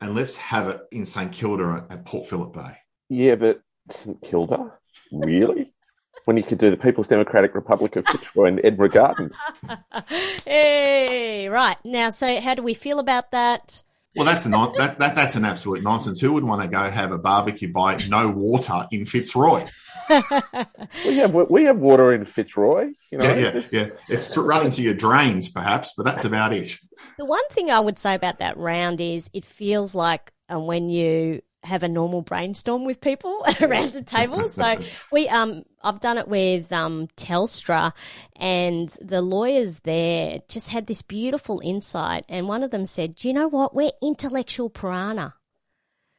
and 0.00 0.14
let's 0.14 0.36
have 0.36 0.68
it 0.68 0.80
in 0.90 1.04
St 1.04 1.32
Kilda 1.32 1.86
at 1.90 2.04
Port 2.04 2.28
Phillip 2.28 2.52
Bay. 2.54 2.76
Yeah, 3.08 3.34
but 3.34 3.60
St 3.90 4.20
Kilda? 4.22 4.72
Really? 5.12 5.72
when 6.28 6.36
you 6.36 6.42
could 6.42 6.58
do 6.58 6.70
the 6.70 6.76
People's 6.76 7.06
Democratic 7.06 7.54
Republic 7.54 7.96
of 7.96 8.06
Fitzroy 8.06 8.48
and 8.48 8.58
Edinburgh 8.58 8.90
Gardens. 8.90 9.32
hey, 10.44 11.48
right. 11.48 11.78
Now, 11.84 12.10
so 12.10 12.38
how 12.38 12.54
do 12.54 12.62
we 12.62 12.74
feel 12.74 12.98
about 12.98 13.30
that? 13.30 13.82
Well, 14.16 14.26
that's 14.26 14.46
a 14.46 14.48
non- 14.48 14.74
that, 14.78 14.98
that 14.98 15.14
that's 15.14 15.36
an 15.36 15.44
absolute 15.44 15.82
nonsense. 15.82 16.20
Who 16.20 16.32
would 16.32 16.44
want 16.44 16.62
to 16.62 16.68
go 16.68 16.90
have 16.90 17.12
a 17.12 17.18
barbecue 17.18 17.72
by 17.72 17.96
no 18.08 18.28
water 18.28 18.86
in 18.90 19.06
Fitzroy? 19.06 19.66
we 20.08 21.16
have 21.16 21.34
we 21.34 21.64
have 21.64 21.78
water 21.78 22.12
in 22.12 22.24
Fitzroy. 22.24 22.92
You 23.12 23.18
know, 23.18 23.24
yeah, 23.24 23.54
yeah, 23.54 23.62
yeah. 23.70 23.86
It's 24.08 24.36
running 24.36 24.72
through 24.72 24.84
your 24.84 24.94
drains, 24.94 25.48
perhaps, 25.48 25.92
but 25.96 26.04
that's 26.04 26.24
about 26.24 26.52
it. 26.52 26.76
The 27.18 27.24
one 27.24 27.46
thing 27.50 27.70
I 27.70 27.80
would 27.80 27.98
say 27.98 28.14
about 28.14 28.38
that 28.38 28.56
round 28.56 29.00
is 29.00 29.28
it 29.32 29.44
feels 29.44 29.94
like 29.94 30.32
uh, 30.52 30.58
when 30.58 30.88
you 30.88 31.42
have 31.64 31.82
a 31.82 31.88
normal 31.88 32.22
brainstorm 32.22 32.84
with 32.84 33.00
people 33.00 33.44
around 33.60 33.94
a 33.96 34.02
table. 34.02 34.48
So 34.48 34.78
we 35.12 35.28
um 35.28 35.64
I've 35.82 36.00
done 36.00 36.18
it 36.18 36.28
with 36.28 36.72
um 36.72 37.08
Telstra 37.16 37.92
and 38.36 38.88
the 39.00 39.20
lawyers 39.20 39.80
there 39.80 40.40
just 40.48 40.70
had 40.70 40.86
this 40.86 41.02
beautiful 41.02 41.60
insight 41.64 42.24
and 42.28 42.48
one 42.48 42.62
of 42.62 42.70
them 42.70 42.86
said, 42.86 43.16
Do 43.16 43.28
you 43.28 43.34
know 43.34 43.48
what? 43.48 43.74
We're 43.74 43.92
intellectual 44.02 44.70
piranha. 44.70 45.34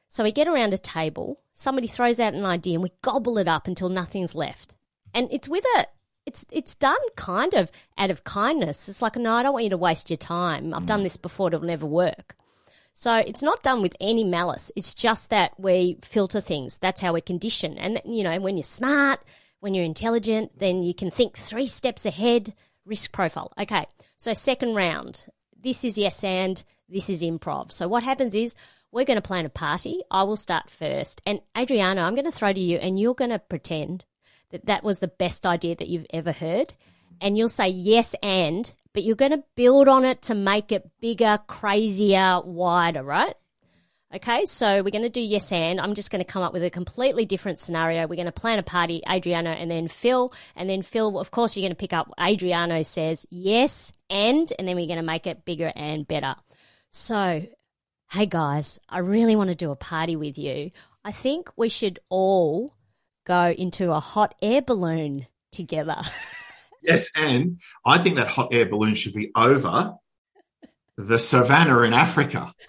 So 0.08 0.24
we 0.24 0.32
get 0.32 0.48
around 0.48 0.74
a 0.74 0.78
table, 0.78 1.40
somebody 1.54 1.88
throws 1.88 2.20
out 2.20 2.34
an 2.34 2.46
idea 2.46 2.74
and 2.74 2.84
we 2.84 2.92
gobble 3.02 3.38
it 3.38 3.48
up 3.48 3.68
until 3.68 3.90
nothing's 3.90 4.34
left. 4.36 4.74
And 5.14 5.28
it's 5.32 5.48
with 5.48 5.66
a 5.78 5.86
it's 6.26 6.46
it's 6.52 6.76
done 6.76 6.98
kind 7.16 7.54
of 7.54 7.72
out 7.98 8.12
of 8.12 8.24
kindness. 8.24 8.90
It's 8.90 9.02
like, 9.02 9.16
no, 9.16 9.34
I 9.34 9.44
don't 9.44 9.54
want 9.54 9.64
you 9.64 9.70
to 9.72 9.78
waste 9.78 10.10
your 10.10 10.18
time. 10.18 10.74
I've 10.74 10.86
done 10.86 11.02
mm. 11.02 11.04
this 11.04 11.18
before, 11.18 11.48
it'll 11.48 11.62
never 11.62 11.86
work. 11.86 12.36
So 13.00 13.14
it's 13.16 13.42
not 13.42 13.64
done 13.64 13.82
with 13.82 13.96
any 14.02 14.26
malice. 14.26 14.74
It's 14.76 14.94
just 14.94 15.30
that 15.30 15.58
we 15.58 16.00
filter 16.02 16.42
things. 16.42 16.80
That's 16.80 17.00
how 17.00 17.14
we're 17.14 17.22
conditioned. 17.22 17.80
And, 17.80 18.02
you 18.04 18.24
know, 18.24 18.42
when 18.42 18.58
you're 18.58 18.66
smart, 18.66 19.24
when 19.62 19.74
you're 19.74 19.86
intelligent, 19.86 20.60
then 20.60 20.84
you 20.84 20.94
can 20.94 21.10
think 21.10 21.38
three 21.38 21.66
steps 21.66 22.06
ahead. 22.06 22.54
Risk 22.86 23.14
profile. 23.14 23.54
Okay. 23.58 23.86
So 24.18 24.34
second 24.34 24.76
round. 24.76 25.28
This 25.58 25.86
is 25.86 25.98
yes 25.98 26.26
and 26.26 26.62
this 26.90 27.10
is 27.10 27.24
improv. 27.24 27.72
So 27.72 27.88
what 27.88 28.04
happens 28.04 28.36
is 28.36 28.54
we're 28.92 29.06
going 29.06 29.16
to 29.16 29.22
plan 29.22 29.46
a 29.46 29.50
party. 29.50 30.02
I 30.12 30.24
will 30.24 30.36
start 30.36 30.70
first. 30.70 31.22
And 31.26 31.40
Adriano, 31.58 32.02
I'm 32.02 32.16
going 32.16 32.26
to 32.26 32.38
throw 32.38 32.52
to 32.52 32.60
you 32.60 32.80
and 32.80 33.00
you're 33.00 33.16
going 33.16 33.32
to 33.32 33.40
pretend 33.40 34.04
that 34.50 34.66
that 34.66 34.84
was 34.84 35.00
the 35.00 35.08
best 35.08 35.46
idea 35.46 35.74
that 35.78 35.88
you've 35.88 36.08
ever 36.10 36.34
heard. 36.34 36.74
And 37.22 37.38
you'll 37.38 37.48
say 37.48 37.70
yes 37.70 38.14
and 38.22 38.74
but 39.00 39.06
you're 39.06 39.16
going 39.16 39.32
to 39.32 39.46
build 39.56 39.88
on 39.88 40.04
it 40.04 40.22
to 40.24 40.36
make 40.36 40.74
it 40.74 40.92
bigger, 41.00 41.40
crazier, 41.48 42.42
wider, 42.44 43.02
right? 43.02 43.34
Okay, 44.14 44.46
so 44.46 44.84
we're 44.84 44.92
going 44.92 45.04
to 45.04 45.10
do 45.10 45.22
yes 45.22 45.54
and. 45.54 45.80
I'm 45.80 45.94
just 45.94 46.12
going 46.12 46.22
to 46.22 46.30
come 46.30 46.44
up 46.44 46.52
with 46.52 46.66
a 46.66 46.70
completely 46.70 47.24
different 47.24 47.62
scenario. 47.62 48.02
We're 48.08 48.18
going 48.18 48.26
to 48.26 48.34
plan 48.34 48.60
a 48.60 48.64
party, 48.64 49.02
Adriano 49.10 49.52
and 49.52 49.72
then 49.72 49.88
Phil. 49.88 50.34
And 50.54 50.70
then 50.70 50.82
Phil, 50.82 51.18
of 51.18 51.32
course, 51.32 51.56
you're 51.56 51.62
going 51.62 51.72
to 51.72 51.78
pick 51.78 51.94
up 51.94 52.12
Adriano 52.20 52.84
says 52.84 53.26
yes 53.30 53.94
and, 54.10 54.52
and 54.60 54.68
then 54.68 54.76
we're 54.76 54.86
going 54.86 55.00
to 55.00 55.02
make 55.02 55.26
it 55.26 55.46
bigger 55.46 55.72
and 55.78 56.06
better. 56.06 56.36
So, 56.92 57.48
hey 58.12 58.26
guys, 58.26 58.80
I 58.90 58.98
really 58.98 59.38
want 59.38 59.50
to 59.50 59.56
do 59.56 59.72
a 59.72 59.78
party 59.78 60.18
with 60.18 60.38
you. 60.38 60.72
I 61.06 61.14
think 61.14 61.52
we 61.56 61.70
should 61.70 62.00
all 62.10 62.74
go 63.26 63.56
into 63.58 63.94
a 63.94 64.02
hot 64.02 64.36
air 64.42 64.62
balloon 64.62 65.26
together. 65.54 66.02
Yes, 66.82 67.10
and 67.16 67.60
I 67.86 67.98
think 67.98 68.18
that 68.18 68.28
hot 68.28 68.54
air 68.54 68.66
balloon 68.66 68.96
should 68.96 69.14
be 69.14 69.32
over 69.36 69.96
the 70.98 71.20
savannah 71.20 71.82
in 71.82 71.94
Africa. 71.94 72.54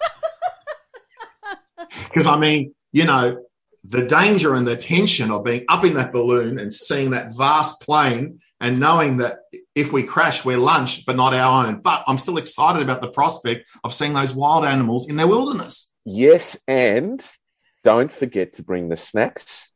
Because 2.04 2.26
I 2.26 2.38
mean, 2.38 2.74
you 2.92 3.04
know, 3.04 3.42
the 3.84 4.06
danger 4.06 4.54
and 4.54 4.66
the 4.66 4.76
tension 4.76 5.30
of 5.30 5.44
being 5.44 5.64
up 5.68 5.84
in 5.84 5.94
that 5.94 6.12
balloon 6.12 6.58
and 6.58 6.72
seeing 6.72 7.10
that 7.10 7.36
vast 7.36 7.80
plain 7.82 8.40
and 8.60 8.78
knowing 8.78 9.18
that 9.18 9.38
if 9.74 9.92
we 9.92 10.02
crash, 10.02 10.44
we're 10.44 10.58
lunch, 10.58 11.06
but 11.06 11.16
not 11.16 11.34
our 11.34 11.66
own. 11.66 11.80
But 11.80 12.04
I'm 12.06 12.18
still 12.18 12.36
excited 12.36 12.82
about 12.82 13.00
the 13.00 13.10
prospect 13.10 13.70
of 13.82 13.94
seeing 13.94 14.12
those 14.12 14.34
wild 14.34 14.64
animals 14.64 15.08
in 15.08 15.16
their 15.16 15.26
wilderness. 15.26 15.92
Yes, 16.04 16.56
and 16.68 17.24
don't 17.84 18.12
forget 18.12 18.54
to 18.54 18.62
bring 18.62 18.88
the 18.88 18.96
snacks 18.96 19.68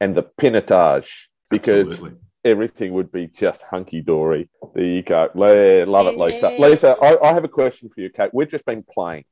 and 0.00 0.14
the 0.14 0.22
pinotage 0.22 1.08
because 1.50 1.88
Absolutely. 1.88 2.18
Everything 2.46 2.92
would 2.94 3.10
be 3.10 3.26
just 3.26 3.62
hunky 3.62 4.00
dory. 4.00 4.48
There 4.74 4.84
you 4.84 5.02
go. 5.02 5.28
Love 5.34 6.06
it, 6.06 6.16
Lisa. 6.16 6.48
Lisa, 6.58 6.96
I, 7.02 7.28
I, 7.28 7.34
have 7.34 7.44
a 7.44 7.48
question 7.48 7.88
for 7.88 8.00
you, 8.00 8.08
Kate. 8.08 8.30
We've 8.32 8.48
just 8.48 8.64
been 8.64 8.84
playing. 8.84 9.24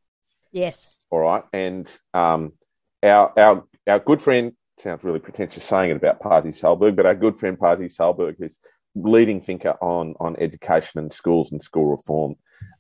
Yes. 0.51 0.89
All 1.11 1.21
right, 1.21 1.45
and 1.53 1.89
um, 2.13 2.53
our 3.03 3.33
our 3.39 3.65
our 3.87 3.99
good 4.01 4.21
friend 4.21 4.53
sounds 4.79 5.05
really 5.05 5.21
pretentious 5.21 5.65
saying 5.65 5.91
it 5.91 5.97
about 5.97 6.21
Pasi 6.21 6.51
Sahlberg, 6.51 6.97
but 6.97 7.07
our 7.07 7.15
good 7.15 7.39
friend 7.39 7.59
Pasi 7.59 7.89
Sahlberg, 7.89 8.37
who's 8.39 8.57
leading 8.97 9.41
thinker 9.41 9.77
on 9.81 10.15
on 10.19 10.37
education 10.41 10.99
and 10.99 11.13
schools 11.13 11.53
and 11.53 11.63
school 11.63 11.87
reform 11.87 12.35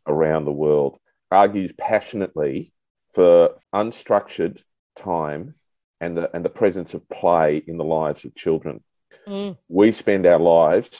around 0.07 0.45
the 0.45 0.53
world, 0.53 0.99
argues 1.31 1.73
passionately 1.79 2.73
for 3.15 3.51
unstructured 3.73 4.61
time 4.97 5.55
and 6.01 6.17
the 6.17 6.35
and 6.35 6.45
the 6.45 6.51
presence 6.51 6.95
of 6.95 7.09
play 7.09 7.63
in 7.67 7.77
the 7.77 7.85
lives 7.85 8.25
of 8.25 8.35
children. 8.35 8.83
Mm. 9.27 9.57
We 9.69 9.93
spend 9.93 10.27
our 10.27 10.39
lives 10.39 10.91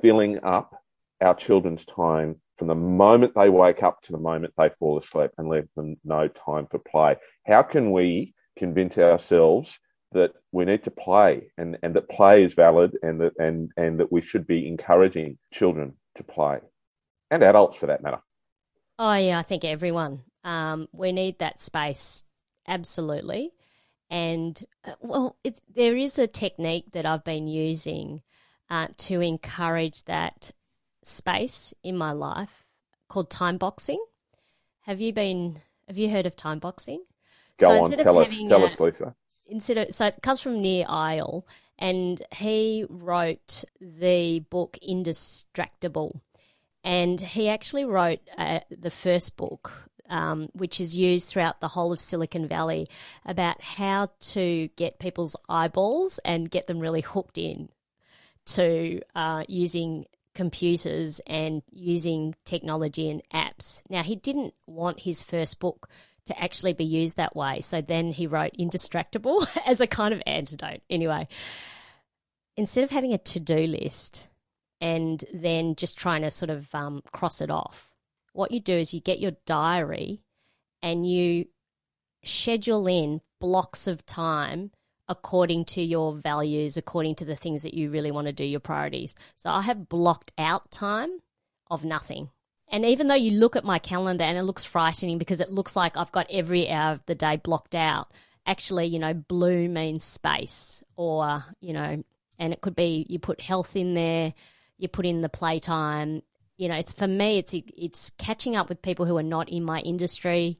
filling 0.00 0.42
up 0.44 0.74
our 1.20 1.34
children's 1.34 1.84
time 1.84 2.40
from 2.58 2.68
the 2.68 2.74
moment 2.74 3.32
they 3.34 3.48
wake 3.48 3.82
up 3.82 4.02
to 4.02 4.12
the 4.12 4.18
moment 4.18 4.54
they 4.56 4.70
fall 4.78 4.98
asleep 4.98 5.30
and 5.36 5.48
leave 5.48 5.68
them 5.76 5.96
no 6.04 6.28
time 6.28 6.66
for 6.70 6.78
play. 6.78 7.16
How 7.46 7.62
can 7.62 7.92
we 7.92 8.34
convince 8.58 8.96
ourselves 8.98 9.78
that 10.12 10.32
we 10.52 10.64
need 10.64 10.84
to 10.84 10.90
play 10.90 11.50
and, 11.58 11.76
and 11.82 11.94
that 11.94 12.08
play 12.08 12.44
is 12.44 12.54
valid 12.54 12.96
and 13.02 13.20
that 13.20 13.32
and, 13.38 13.70
and 13.76 14.00
that 14.00 14.10
we 14.10 14.22
should 14.22 14.46
be 14.46 14.66
encouraging 14.66 15.38
children 15.52 15.94
to 16.16 16.22
play 16.22 16.58
and 17.30 17.42
adults 17.42 17.76
for 17.76 17.86
that 17.86 18.02
matter? 18.02 18.20
Oh 18.98 19.14
yeah, 19.14 19.38
I 19.38 19.42
think 19.42 19.64
everyone. 19.64 20.22
Um, 20.44 20.88
we 20.92 21.12
need 21.12 21.40
that 21.40 21.60
space 21.60 22.24
absolutely. 22.66 23.52
And 24.08 24.62
uh, 24.84 24.92
well, 25.00 25.36
there 25.74 25.96
is 25.96 26.18
a 26.18 26.26
technique 26.26 26.92
that 26.92 27.06
I've 27.06 27.24
been 27.24 27.48
using 27.48 28.22
uh, 28.70 28.88
to 28.98 29.20
encourage 29.20 30.04
that 30.04 30.52
space 31.02 31.74
in 31.82 31.96
my 31.96 32.12
life 32.12 32.64
called 33.08 33.30
time 33.30 33.58
boxing. 33.58 34.02
Have 34.82 35.00
you 35.00 35.12
been? 35.12 35.60
Have 35.88 35.98
you 35.98 36.10
heard 36.10 36.26
of 36.26 36.36
time 36.36 36.58
boxing? 36.58 37.04
Go 37.58 37.68
so 37.68 37.84
on, 37.84 37.90
tell 37.90 38.18
us, 38.18 38.28
tell 38.28 38.62
a, 38.62 38.66
us, 38.66 38.80
Lisa. 38.80 39.14
Instead 39.48 39.78
of 39.78 39.94
so 39.94 40.06
it 40.06 40.18
comes 40.22 40.40
from 40.40 40.60
Nir 40.60 40.84
Eyal, 40.86 41.44
and 41.78 42.22
he 42.32 42.84
wrote 42.88 43.64
the 43.80 44.40
book 44.50 44.78
Indistractable, 44.86 46.20
and 46.84 47.20
he 47.20 47.48
actually 47.48 47.84
wrote 47.84 48.20
uh, 48.36 48.60
the 48.70 48.90
first 48.90 49.36
book 49.36 49.90
um, 50.08 50.48
which 50.52 50.80
is 50.80 50.96
used 50.96 51.28
throughout 51.28 51.60
the 51.60 51.68
whole 51.68 51.92
of 51.92 52.00
Silicon 52.00 52.46
Valley 52.48 52.88
about 53.24 53.60
how 53.60 54.10
to 54.20 54.68
get 54.76 54.98
people's 54.98 55.36
eyeballs 55.48 56.18
and 56.24 56.50
get 56.50 56.66
them 56.66 56.80
really 56.80 57.00
hooked 57.00 57.38
in 57.38 57.68
to 58.46 59.00
uh, 59.14 59.44
using 59.48 60.06
computers 60.34 61.20
and 61.26 61.62
using 61.70 62.34
technology 62.44 63.10
and 63.10 63.22
apps. 63.32 63.80
Now, 63.88 64.02
he 64.02 64.16
didn't 64.16 64.54
want 64.66 65.00
his 65.00 65.22
first 65.22 65.58
book 65.58 65.88
to 66.26 66.38
actually 66.40 66.74
be 66.74 66.84
used 66.84 67.16
that 67.16 67.34
way. 67.34 67.60
So 67.60 67.80
then 67.80 68.10
he 68.10 68.26
wrote 68.26 68.52
Indistractable 68.58 69.46
as 69.66 69.80
a 69.80 69.86
kind 69.86 70.12
of 70.12 70.22
antidote. 70.26 70.82
Anyway, 70.90 71.26
instead 72.56 72.84
of 72.84 72.90
having 72.90 73.12
a 73.12 73.18
to 73.18 73.40
do 73.40 73.66
list 73.66 74.28
and 74.80 75.24
then 75.32 75.74
just 75.74 75.96
trying 75.96 76.22
to 76.22 76.30
sort 76.30 76.50
of 76.50 76.72
um, 76.74 77.02
cross 77.12 77.40
it 77.40 77.50
off, 77.50 77.90
what 78.36 78.50
you 78.50 78.60
do 78.60 78.74
is 78.74 78.94
you 78.94 79.00
get 79.00 79.20
your 79.20 79.36
diary 79.46 80.22
and 80.82 81.10
you 81.10 81.46
schedule 82.24 82.86
in 82.86 83.20
blocks 83.40 83.86
of 83.86 84.04
time 84.06 84.70
according 85.08 85.64
to 85.64 85.82
your 85.82 86.14
values, 86.14 86.76
according 86.76 87.14
to 87.14 87.24
the 87.24 87.36
things 87.36 87.62
that 87.62 87.74
you 87.74 87.90
really 87.90 88.10
want 88.10 88.26
to 88.26 88.32
do, 88.32 88.44
your 88.44 88.60
priorities. 88.60 89.14
So 89.36 89.50
I 89.50 89.62
have 89.62 89.88
blocked 89.88 90.32
out 90.36 90.70
time 90.70 91.10
of 91.70 91.84
nothing. 91.84 92.30
And 92.68 92.84
even 92.84 93.06
though 93.06 93.14
you 93.14 93.30
look 93.30 93.54
at 93.54 93.64
my 93.64 93.78
calendar 93.78 94.24
and 94.24 94.36
it 94.36 94.42
looks 94.42 94.64
frightening 94.64 95.18
because 95.18 95.40
it 95.40 95.50
looks 95.50 95.76
like 95.76 95.96
I've 95.96 96.10
got 96.10 96.26
every 96.30 96.68
hour 96.68 96.94
of 96.94 97.06
the 97.06 97.14
day 97.14 97.36
blocked 97.36 97.76
out, 97.76 98.10
actually, 98.44 98.86
you 98.86 98.98
know, 98.98 99.14
blue 99.14 99.68
means 99.68 100.02
space 100.02 100.82
or, 100.96 101.44
you 101.60 101.72
know, 101.72 102.02
and 102.38 102.52
it 102.52 102.60
could 102.60 102.74
be 102.74 103.06
you 103.08 103.20
put 103.20 103.40
health 103.40 103.76
in 103.76 103.94
there, 103.94 104.34
you 104.78 104.88
put 104.88 105.06
in 105.06 105.20
the 105.20 105.28
playtime, 105.28 106.22
you 106.56 106.68
know, 106.68 106.76
it's 106.76 106.92
for 106.92 107.06
me, 107.06 107.38
it's 107.38 107.54
it's 107.54 108.10
catching 108.18 108.56
up 108.56 108.68
with 108.68 108.82
people 108.82 109.06
who 109.06 109.16
are 109.18 109.22
not 109.22 109.48
in 109.48 109.62
my 109.62 109.80
industry, 109.80 110.56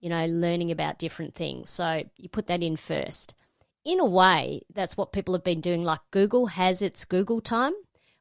you 0.00 0.10
know, 0.10 0.26
learning 0.26 0.70
about 0.70 0.98
different 0.98 1.34
things. 1.34 1.70
So 1.70 2.02
you 2.16 2.28
put 2.28 2.48
that 2.48 2.62
in 2.62 2.76
first. 2.76 3.34
In 3.84 4.00
a 4.00 4.06
way, 4.06 4.62
that's 4.72 4.96
what 4.96 5.12
people 5.12 5.34
have 5.34 5.44
been 5.44 5.60
doing. 5.60 5.82
Like 5.82 6.00
Google 6.10 6.46
has 6.46 6.82
its 6.82 7.04
Google 7.04 7.40
time, 7.40 7.72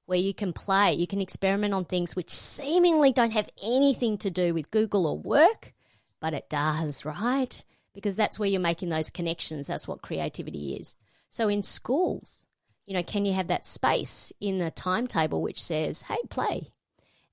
where 0.06 0.20
you 0.20 0.34
can 0.34 0.54
play, 0.54 0.94
you 0.94 1.08
can 1.08 1.22
experiment 1.22 1.74
on 1.74 1.86
things 1.86 2.16
which 2.16 2.30
seemingly 2.30 3.12
don't 3.12 3.32
have 3.32 3.50
anything 3.62 4.18
to 4.20 4.30
do 4.30 4.54
with 4.54 4.72
Google 4.72 5.08
or 5.08 5.18
work, 5.18 5.74
but 6.20 6.34
it 6.34 6.50
does, 6.50 7.06
right? 7.06 7.64
Because 7.94 8.16
that's 8.16 8.40
where 8.40 8.50
you're 8.50 8.60
making 8.60 8.90
those 8.90 9.10
connections. 9.10 9.68
That's 9.68 9.88
what 9.88 10.02
creativity 10.02 10.76
is. 10.76 10.96
So 11.30 11.48
in 11.48 11.64
schools, 11.64 12.46
you 12.86 12.94
know, 12.94 13.04
can 13.04 13.26
you 13.26 13.34
have 13.34 13.48
that 13.48 13.66
space 13.66 14.34
in 14.42 14.58
the 14.58 14.72
timetable 14.72 15.42
which 15.42 15.64
says, 15.64 16.02
hey, 16.04 16.18
play? 16.30 16.70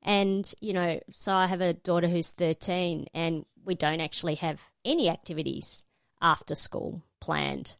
And, 0.02 0.52
you 0.60 0.72
know, 0.72 1.00
so 1.12 1.32
I 1.32 1.46
have 1.46 1.60
a 1.60 1.74
daughter 1.74 2.08
who's 2.08 2.30
13 2.30 3.06
and 3.12 3.44
we 3.64 3.74
don't 3.74 4.00
actually 4.00 4.36
have 4.36 4.60
any 4.84 5.10
activities 5.10 5.84
after 6.22 6.54
school 6.54 7.02
planned 7.20 7.74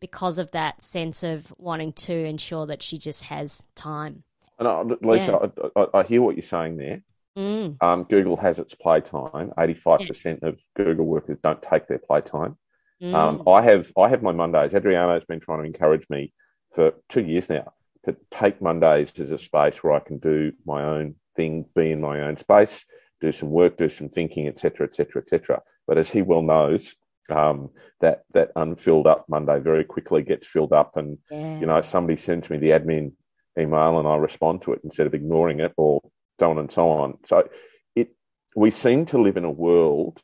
because 0.00 0.38
of 0.38 0.50
that 0.50 0.82
sense 0.82 1.22
of 1.22 1.54
wanting 1.58 1.92
to 1.92 2.12
ensure 2.12 2.66
that 2.66 2.82
she 2.82 2.98
just 2.98 3.24
has 3.24 3.64
time. 3.74 4.24
And 4.58 4.68
uh, 4.68 4.96
Lisa, 5.00 5.52
yeah. 5.56 5.68
I, 5.76 6.00
I, 6.00 6.02
hear 6.02 6.20
what 6.20 6.36
you're 6.36 6.42
saying 6.42 6.76
there. 6.76 7.02
Mm. 7.36 7.82
Um, 7.82 8.04
Google 8.04 8.36
has 8.36 8.58
its 8.58 8.74
playtime. 8.74 9.52
Eighty-five 9.58 10.00
percent 10.06 10.42
of 10.42 10.58
Google 10.76 11.06
workers 11.06 11.38
don't 11.42 11.62
take 11.62 11.88
their 11.88 11.98
playtime. 11.98 12.58
Mm. 13.02 13.14
Um, 13.14 13.48
I 13.48 13.62
have 13.62 13.90
I 13.96 14.08
have 14.08 14.22
my 14.22 14.32
Mondays. 14.32 14.74
Adriano 14.74 15.14
has 15.14 15.24
been 15.24 15.40
trying 15.40 15.60
to 15.60 15.66
encourage 15.66 16.08
me 16.10 16.32
for 16.74 16.92
two 17.08 17.22
years 17.22 17.48
now 17.48 17.72
to 18.04 18.16
take 18.30 18.60
Mondays 18.60 19.12
as 19.18 19.30
a 19.30 19.38
space 19.38 19.76
where 19.82 19.94
I 19.94 20.00
can 20.00 20.18
do 20.18 20.52
my 20.66 20.82
own 20.82 21.14
thing, 21.36 21.66
be 21.74 21.92
in 21.92 22.00
my 22.00 22.22
own 22.22 22.36
space, 22.36 22.84
do 23.20 23.32
some 23.32 23.50
work, 23.50 23.76
do 23.76 23.88
some 23.88 24.08
thinking, 24.08 24.48
etc., 24.48 24.86
etc., 24.86 25.22
etc. 25.22 25.62
But 25.86 25.98
as 25.98 26.10
he 26.10 26.22
well 26.22 26.42
knows, 26.42 26.94
um, 27.30 27.70
that 28.00 28.22
that 28.34 28.52
unfilled 28.56 29.06
up 29.06 29.26
Monday 29.28 29.58
very 29.60 29.84
quickly 29.84 30.22
gets 30.22 30.46
filled 30.46 30.72
up, 30.72 30.96
and 30.96 31.18
yeah. 31.30 31.58
you 31.58 31.66
know 31.66 31.82
somebody 31.82 32.20
sends 32.20 32.50
me 32.50 32.58
the 32.58 32.70
admin 32.70 33.12
email, 33.58 33.98
and 33.98 34.08
I 34.08 34.16
respond 34.16 34.62
to 34.62 34.72
it 34.72 34.80
instead 34.84 35.06
of 35.06 35.14
ignoring 35.14 35.60
it, 35.60 35.72
or 35.76 36.00
so 36.40 36.50
on 36.50 36.58
and 36.58 36.72
so 36.72 36.90
on. 36.90 37.18
So 37.26 37.48
it 37.94 38.14
we 38.56 38.70
seem 38.70 39.06
to 39.06 39.20
live 39.20 39.36
in 39.36 39.44
a 39.44 39.50
world 39.50 40.20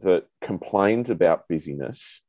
that 0.00 0.26
complains 0.40 1.10
about 1.10 1.48
busyness, 1.48 2.20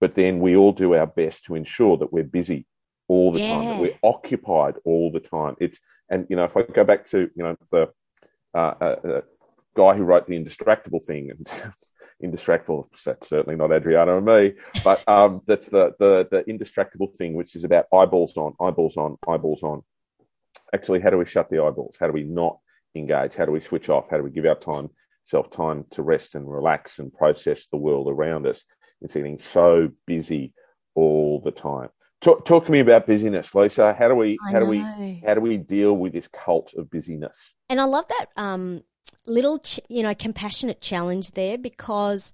but 0.00 0.14
then 0.14 0.40
we 0.40 0.56
all 0.56 0.72
do 0.72 0.94
our 0.94 1.06
best 1.06 1.44
to 1.44 1.56
ensure 1.56 1.96
that 1.98 2.12
we're 2.12 2.24
busy 2.24 2.66
all 3.08 3.32
the 3.32 3.40
yeah. 3.40 3.56
time, 3.56 3.66
that 3.66 3.80
we're 3.80 3.98
occupied 4.08 4.76
all 4.84 5.10
the 5.10 5.20
time. 5.20 5.56
It's 5.60 5.78
and 6.10 6.26
you 6.28 6.36
know 6.36 6.44
if 6.44 6.56
I 6.56 6.62
go 6.62 6.84
back 6.84 7.08
to 7.10 7.30
you 7.34 7.42
know 7.42 7.56
the 7.70 7.88
uh, 8.54 8.74
uh, 8.80 8.96
uh 9.08 9.20
guy 9.76 9.96
who 9.96 10.04
wrote 10.04 10.26
the 10.26 10.38
Indistractable 10.38 11.04
thing 11.04 11.30
and. 11.30 11.48
Indistractable. 12.22 12.84
That's 13.02 13.30
certainly 13.30 13.56
not 13.56 13.72
Adriano 13.72 14.18
and 14.18 14.26
me, 14.26 14.52
but 14.84 15.02
um, 15.08 15.40
that's 15.46 15.64
the, 15.64 15.94
the 15.98 16.28
the 16.30 16.42
indistractable 16.52 17.16
thing, 17.16 17.32
which 17.32 17.56
is 17.56 17.64
about 17.64 17.86
eyeballs 17.94 18.36
on, 18.36 18.52
eyeballs 18.60 18.98
on, 18.98 19.16
eyeballs 19.26 19.62
on. 19.62 19.82
Actually, 20.74 21.00
how 21.00 21.08
do 21.08 21.16
we 21.16 21.24
shut 21.24 21.48
the 21.48 21.62
eyeballs? 21.62 21.96
How 21.98 22.06
do 22.06 22.12
we 22.12 22.24
not 22.24 22.58
engage? 22.94 23.34
How 23.36 23.46
do 23.46 23.52
we 23.52 23.60
switch 23.60 23.88
off? 23.88 24.10
How 24.10 24.18
do 24.18 24.22
we 24.22 24.30
give 24.30 24.44
our 24.44 24.58
time, 24.58 24.90
self 25.24 25.50
time 25.50 25.86
to 25.92 26.02
rest 26.02 26.34
and 26.34 26.46
relax 26.46 26.98
and 26.98 27.10
process 27.12 27.66
the 27.70 27.78
world 27.78 28.08
around 28.08 28.46
us 28.46 28.62
of 29.02 29.12
being 29.14 29.38
so 29.38 29.88
busy 30.06 30.52
all 30.94 31.40
the 31.40 31.50
time? 31.50 31.88
Talk, 32.20 32.44
talk 32.44 32.66
to 32.66 32.72
me 32.72 32.80
about 32.80 33.06
busyness, 33.06 33.54
Lisa. 33.54 33.94
How 33.98 34.08
do 34.08 34.14
we 34.14 34.38
I 34.46 34.52
how 34.52 34.58
know. 34.58 34.66
do 34.66 34.70
we 34.70 35.22
how 35.26 35.34
do 35.34 35.40
we 35.40 35.56
deal 35.56 35.96
with 35.96 36.12
this 36.12 36.28
cult 36.28 36.72
of 36.74 36.90
busyness? 36.90 37.36
And 37.70 37.80
I 37.80 37.84
love 37.84 38.06
that 38.08 38.26
um, 38.36 38.82
little 39.26 39.58
ch- 39.60 39.80
you 39.88 40.02
know 40.02 40.14
compassionate 40.14 40.82
challenge 40.82 41.30
there 41.30 41.56
because 41.56 42.32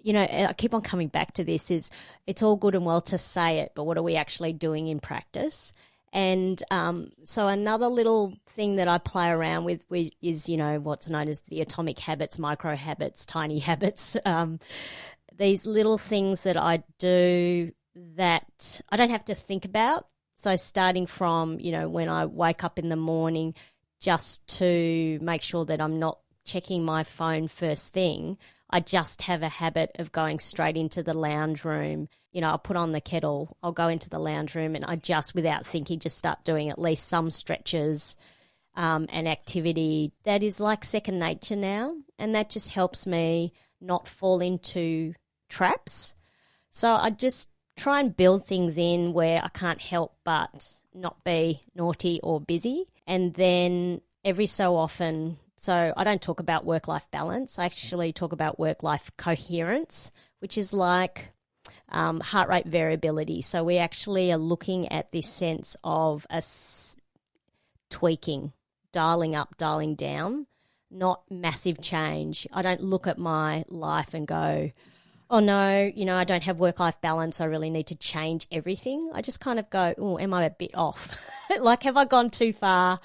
you 0.00 0.12
know 0.12 0.22
I 0.22 0.52
keep 0.52 0.74
on 0.74 0.82
coming 0.82 1.08
back 1.08 1.34
to 1.34 1.44
this 1.44 1.72
is 1.72 1.90
it's 2.28 2.42
all 2.42 2.56
good 2.56 2.76
and 2.76 2.86
well 2.86 3.00
to 3.02 3.18
say 3.18 3.58
it, 3.58 3.72
but 3.74 3.82
what 3.82 3.98
are 3.98 4.02
we 4.02 4.14
actually 4.14 4.52
doing 4.52 4.86
in 4.86 5.00
practice? 5.00 5.72
And 6.12 6.60
um, 6.70 7.10
so 7.24 7.48
another 7.48 7.86
little 7.86 8.34
thing 8.50 8.76
that 8.76 8.88
I 8.88 8.98
play 8.98 9.30
around 9.30 9.64
with 9.64 9.84
is 9.90 10.48
you 10.48 10.56
know 10.56 10.78
what's 10.78 11.10
known 11.10 11.26
as 11.26 11.40
the 11.42 11.62
atomic 11.62 11.98
habits, 11.98 12.38
micro 12.38 12.76
habits, 12.76 13.26
tiny 13.26 13.58
habits. 13.70 14.16
Um, 14.24 14.60
these 15.36 15.66
little 15.66 15.98
things 15.98 16.42
that 16.42 16.56
I 16.56 16.84
do 16.98 17.72
that 18.16 18.80
I 18.88 18.96
don't 18.96 19.10
have 19.10 19.24
to 19.26 19.34
think 19.34 19.64
about. 19.64 20.06
So 20.34 20.56
starting 20.56 21.06
from, 21.06 21.60
you 21.60 21.72
know, 21.72 21.88
when 21.88 22.08
I 22.08 22.26
wake 22.26 22.64
up 22.64 22.78
in 22.78 22.88
the 22.88 22.96
morning 22.96 23.54
just 24.00 24.46
to 24.58 25.18
make 25.20 25.42
sure 25.42 25.64
that 25.66 25.80
I'm 25.80 25.98
not 25.98 26.18
checking 26.44 26.84
my 26.84 27.04
phone 27.04 27.46
first 27.48 27.92
thing, 27.92 28.38
I 28.70 28.80
just 28.80 29.22
have 29.22 29.42
a 29.42 29.48
habit 29.48 29.96
of 29.98 30.12
going 30.12 30.38
straight 30.38 30.76
into 30.76 31.02
the 31.02 31.12
lounge 31.12 31.64
room. 31.64 32.08
You 32.32 32.40
know, 32.40 32.48
I'll 32.48 32.58
put 32.58 32.76
on 32.76 32.92
the 32.92 33.00
kettle, 33.00 33.56
I'll 33.62 33.72
go 33.72 33.88
into 33.88 34.08
the 34.08 34.18
lounge 34.18 34.54
room 34.54 34.76
and 34.76 34.84
I 34.84 34.96
just, 34.96 35.34
without 35.34 35.66
thinking, 35.66 35.98
just 35.98 36.16
start 36.16 36.44
doing 36.44 36.70
at 36.70 36.78
least 36.78 37.08
some 37.08 37.30
stretches 37.30 38.16
um, 38.74 39.08
and 39.10 39.28
activity 39.28 40.12
that 40.24 40.42
is 40.42 40.60
like 40.60 40.84
second 40.84 41.18
nature 41.18 41.56
now. 41.56 41.96
And 42.18 42.34
that 42.34 42.50
just 42.50 42.68
helps 42.68 43.06
me 43.06 43.52
not 43.80 44.08
fall 44.08 44.40
into 44.40 45.14
traps. 45.48 46.14
So 46.70 46.88
I 46.88 47.10
just 47.10 47.50
try 47.80 48.00
and 48.00 48.16
build 48.16 48.46
things 48.46 48.76
in 48.76 49.12
where 49.12 49.40
I 49.42 49.48
can't 49.48 49.80
help 49.80 50.14
but 50.22 50.72
not 50.94 51.24
be 51.24 51.62
naughty 51.74 52.20
or 52.22 52.40
busy. 52.40 52.86
And 53.06 53.34
then 53.34 54.02
every 54.24 54.46
so 54.46 54.76
often, 54.76 55.38
so 55.56 55.92
I 55.96 56.04
don't 56.04 56.20
talk 56.20 56.40
about 56.40 56.66
work 56.66 56.88
life 56.88 57.06
balance. 57.10 57.58
I 57.58 57.64
actually 57.64 58.12
talk 58.12 58.32
about 58.32 58.58
work 58.58 58.82
life 58.82 59.10
coherence, 59.16 60.10
which 60.40 60.58
is 60.58 60.72
like 60.72 61.30
um, 61.88 62.20
heart 62.20 62.48
rate 62.48 62.66
variability. 62.66 63.40
So 63.40 63.64
we 63.64 63.78
actually 63.78 64.30
are 64.30 64.38
looking 64.38 64.92
at 64.92 65.10
this 65.10 65.28
sense 65.28 65.76
of 65.82 66.26
a 66.30 66.36
s- 66.36 66.98
tweaking, 67.88 68.52
dialing 68.92 69.34
up, 69.34 69.56
dialing 69.56 69.94
down, 69.94 70.46
not 70.90 71.22
massive 71.30 71.80
change. 71.80 72.46
I 72.52 72.62
don't 72.62 72.82
look 72.82 73.06
at 73.06 73.18
my 73.18 73.64
life 73.68 74.12
and 74.12 74.26
go, 74.26 74.70
oh 75.30 75.40
no, 75.40 75.90
you 75.94 76.04
know, 76.04 76.16
I 76.16 76.24
don't 76.24 76.42
have 76.44 76.60
work 76.60 76.80
life 76.80 77.00
balance. 77.00 77.40
I 77.40 77.46
really 77.46 77.70
need 77.70 77.86
to 77.86 77.96
change 77.96 78.46
everything. 78.50 79.10
I 79.14 79.22
just 79.22 79.40
kind 79.40 79.58
of 79.58 79.70
go, 79.70 79.94
oh, 79.96 80.18
am 80.18 80.34
I 80.34 80.44
a 80.44 80.50
bit 80.50 80.74
off? 80.74 81.16
like, 81.60 81.84
have 81.84 81.96
I 81.96 82.04
gone 82.04 82.30
too 82.30 82.52
far? 82.52 82.98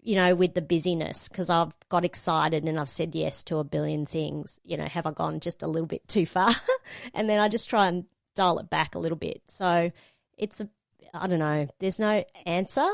you 0.00 0.16
know, 0.16 0.34
with 0.34 0.54
the 0.54 0.62
busyness 0.62 1.28
because 1.28 1.50
I've 1.50 1.72
got 1.88 2.04
excited 2.04 2.64
and 2.64 2.80
I've 2.80 2.88
said 2.88 3.14
yes 3.14 3.42
to 3.44 3.58
a 3.58 3.64
billion 3.64 4.06
things. 4.06 4.60
You 4.64 4.76
know, 4.76 4.86
have 4.86 5.06
I 5.06 5.10
gone 5.10 5.40
just 5.40 5.62
a 5.62 5.66
little 5.66 5.86
bit 5.86 6.06
too 6.08 6.24
far? 6.24 6.50
and 7.14 7.28
then 7.28 7.38
I 7.38 7.48
just 7.48 7.68
try 7.68 7.88
and 7.88 8.04
dial 8.34 8.58
it 8.58 8.70
back 8.70 8.94
a 8.94 8.98
little 8.98 9.18
bit. 9.18 9.42
So 9.48 9.90
it's 10.36 10.60
a, 10.60 10.68
I 11.12 11.26
don't 11.26 11.40
know, 11.40 11.68
there's 11.80 11.98
no 11.98 12.24
answer, 12.46 12.88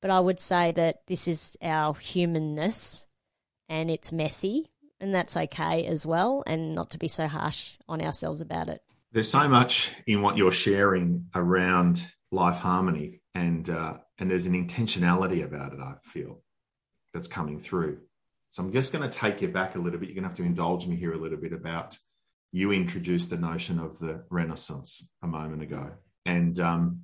but 0.00 0.10
I 0.10 0.18
would 0.18 0.40
say 0.40 0.72
that 0.72 1.06
this 1.06 1.28
is 1.28 1.56
our 1.62 1.94
humanness 1.94 3.06
and 3.68 3.90
it's 3.90 4.10
messy 4.10 4.70
and 5.00 5.14
that's 5.14 5.36
okay 5.36 5.86
as 5.86 6.06
well 6.06 6.42
and 6.46 6.74
not 6.74 6.90
to 6.90 6.98
be 6.98 7.08
so 7.08 7.26
harsh 7.26 7.74
on 7.88 8.00
ourselves 8.00 8.40
about 8.40 8.68
it. 8.68 8.82
There's 9.12 9.30
so 9.30 9.48
much 9.48 9.92
in 10.06 10.22
what 10.22 10.36
you're 10.36 10.52
sharing 10.52 11.26
around 11.34 12.04
life 12.32 12.58
harmony 12.58 13.20
and 13.34 13.68
uh, 13.68 13.98
and 14.18 14.30
there's 14.30 14.46
an 14.46 14.54
intentionality 14.54 15.44
about 15.44 15.72
it 15.72 15.80
I 15.80 15.94
feel 16.02 16.42
that's 17.12 17.28
coming 17.28 17.60
through. 17.60 17.98
So 18.50 18.62
I'm 18.62 18.72
just 18.72 18.92
going 18.92 19.08
to 19.08 19.18
take 19.18 19.42
you 19.42 19.48
back 19.48 19.74
a 19.74 19.78
little 19.78 19.98
bit. 19.98 20.08
You're 20.08 20.14
going 20.14 20.24
to 20.24 20.28
have 20.28 20.36
to 20.38 20.42
indulge 20.42 20.86
me 20.86 20.96
here 20.96 21.12
a 21.12 21.18
little 21.18 21.38
bit 21.38 21.52
about 21.52 21.96
you 22.52 22.72
introduced 22.72 23.28
the 23.28 23.36
notion 23.36 23.78
of 23.78 23.98
the 23.98 24.24
Renaissance 24.30 25.06
a 25.22 25.26
moment 25.26 25.62
ago. 25.62 25.90
And 26.24 26.58
um, 26.58 27.02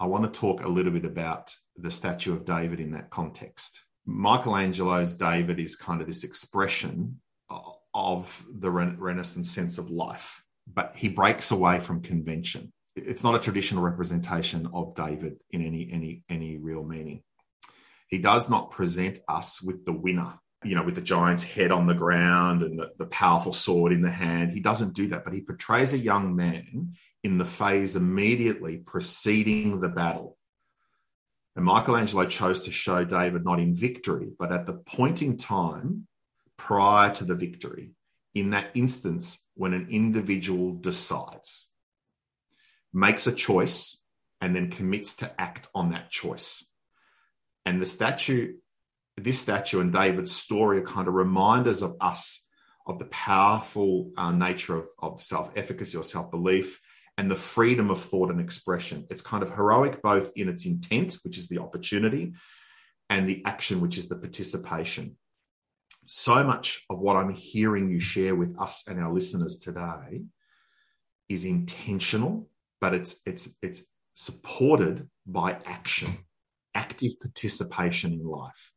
I 0.00 0.06
want 0.06 0.32
to 0.32 0.40
talk 0.40 0.64
a 0.64 0.68
little 0.68 0.92
bit 0.92 1.04
about 1.04 1.54
the 1.76 1.90
statue 1.90 2.32
of 2.32 2.46
David 2.46 2.80
in 2.80 2.92
that 2.92 3.10
context. 3.10 3.82
Michelangelo's 4.06 5.14
David 5.14 5.60
is 5.60 5.76
kind 5.76 6.00
of 6.00 6.06
this 6.06 6.24
expression 6.24 7.20
of 7.48 8.44
the 8.52 8.70
Renaissance 8.70 9.50
sense 9.50 9.78
of 9.78 9.90
life, 9.90 10.44
but 10.72 10.94
he 10.96 11.08
breaks 11.08 11.50
away 11.50 11.80
from 11.80 12.02
convention. 12.02 12.72
It's 12.94 13.24
not 13.24 13.34
a 13.34 13.38
traditional 13.38 13.82
representation 13.82 14.68
of 14.72 14.94
David 14.94 15.36
in 15.50 15.62
any 15.62 15.90
any 15.90 16.22
any 16.28 16.56
real 16.56 16.84
meaning. 16.84 17.22
He 18.08 18.18
does 18.18 18.48
not 18.48 18.70
present 18.70 19.18
us 19.28 19.60
with 19.62 19.84
the 19.84 19.92
winner, 19.92 20.38
you 20.64 20.74
know, 20.74 20.82
with 20.82 20.94
the 20.94 21.00
giant's 21.00 21.42
head 21.42 21.72
on 21.72 21.86
the 21.86 21.94
ground 21.94 22.62
and 22.62 22.78
the, 22.78 22.92
the 22.98 23.06
powerful 23.06 23.52
sword 23.52 23.92
in 23.92 24.02
the 24.02 24.10
hand. 24.10 24.52
He 24.52 24.60
doesn't 24.60 24.94
do 24.94 25.08
that, 25.08 25.24
but 25.24 25.34
he 25.34 25.40
portrays 25.40 25.92
a 25.92 25.98
young 25.98 26.36
man 26.36 26.94
in 27.24 27.38
the 27.38 27.44
phase 27.44 27.96
immediately 27.96 28.78
preceding 28.78 29.80
the 29.80 29.88
battle. 29.88 30.36
And 31.56 31.64
Michelangelo 31.64 32.26
chose 32.26 32.60
to 32.62 32.70
show 32.70 33.04
David 33.04 33.44
not 33.44 33.58
in 33.58 33.74
victory, 33.74 34.30
but 34.38 34.52
at 34.52 34.66
the 34.66 34.74
point 34.74 35.22
in 35.22 35.36
time 35.36 36.06
prior 36.56 37.12
to 37.14 37.24
the 37.24 37.34
victory, 37.34 37.92
in 38.34 38.50
that 38.50 38.70
instance 38.74 39.42
when 39.54 39.72
an 39.72 39.88
individual 39.90 40.74
decides, 40.74 41.70
makes 42.92 43.26
a 43.26 43.32
choice, 43.32 44.02
and 44.40 44.54
then 44.54 44.70
commits 44.70 45.16
to 45.16 45.40
act 45.40 45.68
on 45.74 45.90
that 45.90 46.10
choice. 46.10 46.64
And 47.64 47.80
the 47.80 47.86
statue, 47.86 48.54
this 49.16 49.40
statue 49.40 49.80
and 49.80 49.92
David's 49.92 50.32
story 50.32 50.78
are 50.78 50.82
kind 50.82 51.08
of 51.08 51.14
reminders 51.14 51.82
of 51.82 51.96
us 52.00 52.46
of 52.86 52.98
the 52.98 53.06
powerful 53.06 54.12
uh, 54.16 54.30
nature 54.30 54.76
of, 54.76 54.86
of 54.98 55.22
self 55.22 55.50
efficacy 55.56 55.96
or 55.96 56.04
self 56.04 56.30
belief 56.30 56.80
and 57.18 57.30
the 57.30 57.36
freedom 57.36 57.90
of 57.90 58.00
thought 58.00 58.30
and 58.30 58.40
expression. 58.40 59.06
It's 59.10 59.22
kind 59.22 59.42
of 59.42 59.50
heroic 59.50 60.02
both 60.02 60.32
in 60.36 60.48
its 60.48 60.66
intent, 60.66 61.18
which 61.24 61.38
is 61.38 61.48
the 61.48 61.58
opportunity, 61.58 62.34
and 63.08 63.26
the 63.26 63.42
action, 63.44 63.80
which 63.80 63.96
is 63.98 64.08
the 64.08 64.16
participation. 64.16 65.16
So 66.06 66.42
much 66.44 66.84
of 66.88 67.00
what 67.00 67.16
I'm 67.16 67.30
hearing 67.30 67.90
you 67.90 68.00
share 68.00 68.34
with 68.34 68.58
us 68.58 68.86
and 68.86 69.00
our 69.00 69.12
listeners 69.12 69.58
today 69.58 70.22
is 71.28 71.44
intentional, 71.44 72.48
but 72.80 72.94
it's 72.94 73.20
it's 73.26 73.54
it's 73.60 73.84
supported 74.14 75.08
by 75.26 75.58
action 75.64 76.18
active 76.76 77.18
participation 77.20 78.12
in 78.12 78.24
life. 78.24 78.72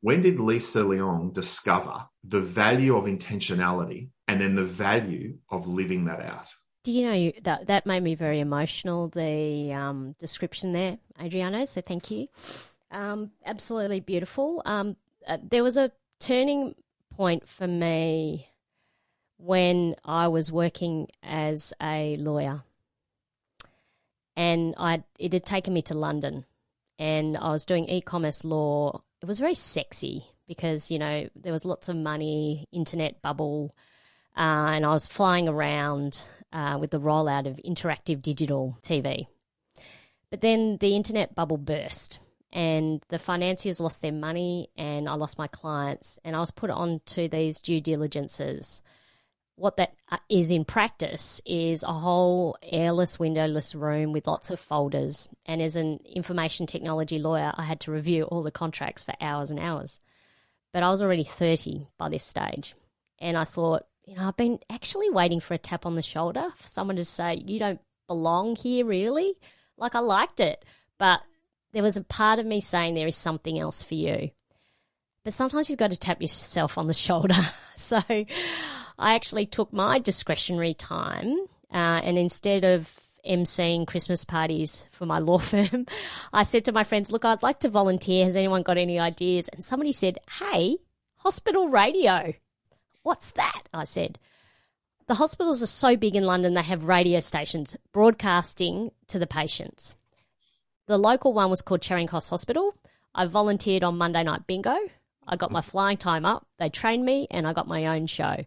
When 0.00 0.22
did 0.22 0.40
Lisa 0.40 0.80
Leong 0.80 1.34
discover 1.34 2.06
the 2.24 2.40
value 2.40 2.96
of 2.96 3.04
intentionality 3.04 4.08
and 4.28 4.40
then 4.40 4.54
the 4.54 4.64
value 4.64 5.36
of 5.50 5.66
living 5.66 6.06
that 6.06 6.20
out? 6.20 6.48
Do 6.84 6.92
you 6.92 7.04
know 7.04 7.32
that 7.42 7.66
that 7.66 7.84
made 7.84 8.02
me 8.02 8.14
very 8.14 8.40
emotional? 8.40 9.08
The 9.08 9.74
um, 9.74 10.14
description 10.18 10.72
there, 10.72 10.98
Adriano. 11.20 11.66
So 11.66 11.82
thank 11.82 12.10
you. 12.10 12.28
Um, 12.90 13.32
absolutely 13.44 14.00
beautiful. 14.00 14.62
Um, 14.64 14.96
uh, 15.26 15.38
there 15.42 15.64
was 15.64 15.76
a 15.76 15.92
turning 16.18 16.74
point 17.16 17.48
for 17.48 17.66
me 17.66 18.48
when 19.38 19.94
I 20.04 20.28
was 20.28 20.52
working 20.52 21.08
as 21.22 21.72
a 21.82 22.16
lawyer, 22.16 22.62
and 24.36 24.74
I 24.78 25.04
it 25.18 25.32
had 25.32 25.44
taken 25.44 25.72
me 25.74 25.82
to 25.82 25.94
London 25.94 26.44
and 27.00 27.38
I 27.38 27.48
was 27.48 27.64
doing 27.64 27.88
e-commerce 27.88 28.44
law. 28.44 29.02
It 29.22 29.26
was 29.26 29.40
very 29.40 29.54
sexy 29.54 30.26
because 30.46 30.90
you 30.90 30.98
know 30.98 31.28
there 31.34 31.52
was 31.52 31.64
lots 31.64 31.88
of 31.88 31.96
money, 31.96 32.68
internet 32.70 33.22
bubble, 33.22 33.74
uh, 34.36 34.70
and 34.74 34.84
I 34.84 34.90
was 34.90 35.06
flying 35.06 35.48
around 35.48 36.22
uh, 36.52 36.76
with 36.78 36.90
the 36.90 37.00
rollout 37.00 37.46
of 37.46 37.58
interactive 37.64 38.20
digital 38.20 38.78
TV. 38.82 39.26
But 40.30 40.42
then 40.42 40.76
the 40.76 40.94
internet 40.94 41.34
bubble 41.34 41.56
burst, 41.56 42.18
and 42.52 43.02
the 43.08 43.18
financiers 43.18 43.80
lost 43.80 44.02
their 44.02 44.12
money, 44.12 44.68
and 44.76 45.08
I 45.08 45.14
lost 45.14 45.38
my 45.38 45.46
clients, 45.46 46.18
and 46.24 46.34
I 46.34 46.40
was 46.40 46.50
put 46.50 46.70
onto 46.70 47.28
these 47.28 47.60
due 47.60 47.80
diligences 47.80 48.82
what 49.60 49.76
that 49.76 49.94
uh, 50.10 50.16
in 50.30 50.64
practice 50.64 51.40
is 51.44 51.82
a 51.82 51.92
whole 51.92 52.56
airless, 52.62 53.18
windowless 53.18 53.74
room 53.74 54.10
with 54.10 54.26
lots 54.26 54.50
of 54.50 54.58
folders. 54.58 55.28
And 55.44 55.60
as 55.60 55.76
an 55.76 56.00
information 56.06 56.66
technology 56.66 57.18
lawyer, 57.18 57.52
I 57.54 57.64
had 57.64 57.80
to 57.80 57.92
review 57.92 58.24
all 58.24 58.42
the 58.42 58.50
contracts 58.50 59.02
for 59.02 59.14
hours 59.20 59.50
and 59.50 59.60
hours. 59.60 60.00
But 60.72 60.82
I 60.82 60.88
was 60.88 61.02
already 61.02 61.24
30 61.24 61.88
by 61.98 62.08
this 62.08 62.24
stage. 62.24 62.74
And 63.18 63.36
I 63.36 63.44
thought, 63.44 63.84
you 64.06 64.16
know, 64.16 64.26
I've 64.26 64.36
been 64.36 64.60
actually 64.70 65.10
waiting 65.10 65.40
for 65.40 65.52
a 65.52 65.58
tap 65.58 65.84
on 65.84 65.94
the 65.94 66.02
shoulder 66.02 66.48
for 66.56 66.66
someone 66.66 66.96
to 66.96 67.04
say, 67.04 67.42
you 67.46 67.58
don't 67.58 67.80
belong 68.06 68.56
here, 68.56 68.86
really. 68.86 69.34
Like, 69.76 69.94
I 69.94 70.00
liked 70.00 70.40
it. 70.40 70.64
But 70.96 71.20
there 71.72 71.82
was 71.82 71.96
a 71.96 72.02
part 72.02 72.38
of 72.38 72.46
me 72.46 72.60
saying 72.60 72.94
there 72.94 73.06
is 73.06 73.16
something 73.16 73.58
else 73.58 73.82
for 73.82 73.94
you. 73.94 74.30
But 75.24 75.34
sometimes 75.34 75.68
you've 75.68 75.78
got 75.78 75.92
to 75.92 75.98
tap 75.98 76.20
yourself 76.20 76.78
on 76.78 76.86
the 76.86 76.94
shoulder. 76.94 77.36
so 77.76 78.00
I 78.08 78.26
actually 79.14 79.46
took 79.46 79.72
my 79.72 79.98
discretionary 79.98 80.74
time 80.74 81.36
uh, 81.72 82.00
and 82.02 82.18
instead 82.18 82.64
of 82.64 82.90
emceeing 83.26 83.86
Christmas 83.86 84.24
parties 84.24 84.86
for 84.92 85.06
my 85.06 85.18
law 85.20 85.38
firm, 85.38 85.86
I 86.32 86.42
said 86.44 86.64
to 86.64 86.72
my 86.72 86.84
friends, 86.84 87.12
Look, 87.12 87.24
I'd 87.24 87.42
like 87.42 87.60
to 87.60 87.68
volunteer. 87.68 88.24
Has 88.24 88.36
anyone 88.36 88.62
got 88.62 88.78
any 88.78 88.98
ideas? 88.98 89.48
And 89.48 89.62
somebody 89.62 89.92
said, 89.92 90.18
Hey, 90.38 90.78
hospital 91.16 91.68
radio. 91.68 92.34
What's 93.02 93.30
that? 93.32 93.62
I 93.72 93.84
said. 93.84 94.18
The 95.06 95.14
hospitals 95.14 95.62
are 95.62 95.66
so 95.66 95.96
big 95.96 96.14
in 96.14 96.24
London, 96.24 96.54
they 96.54 96.62
have 96.62 96.84
radio 96.84 97.18
stations 97.18 97.76
broadcasting 97.92 98.92
to 99.08 99.18
the 99.18 99.26
patients. 99.26 99.94
The 100.90 100.98
local 100.98 101.32
one 101.32 101.50
was 101.50 101.62
called 101.62 101.82
Charing 101.82 102.08
Cross 102.08 102.30
Hospital. 102.30 102.74
I 103.14 103.26
volunteered 103.26 103.84
on 103.84 103.96
Monday 103.96 104.24
Night 104.24 104.48
Bingo. 104.48 104.76
I 105.24 105.36
got 105.36 105.52
my 105.52 105.60
flying 105.60 105.96
time 105.96 106.24
up. 106.24 106.48
They 106.58 106.68
trained 106.68 107.04
me 107.04 107.28
and 107.30 107.46
I 107.46 107.52
got 107.52 107.68
my 107.68 107.86
own 107.86 108.08
show. 108.08 108.44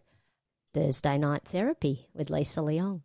Thursday 0.74 1.16
Night 1.16 1.44
Therapy 1.46 2.06
with 2.12 2.28
Lisa 2.28 2.60
Leong. 2.60 3.00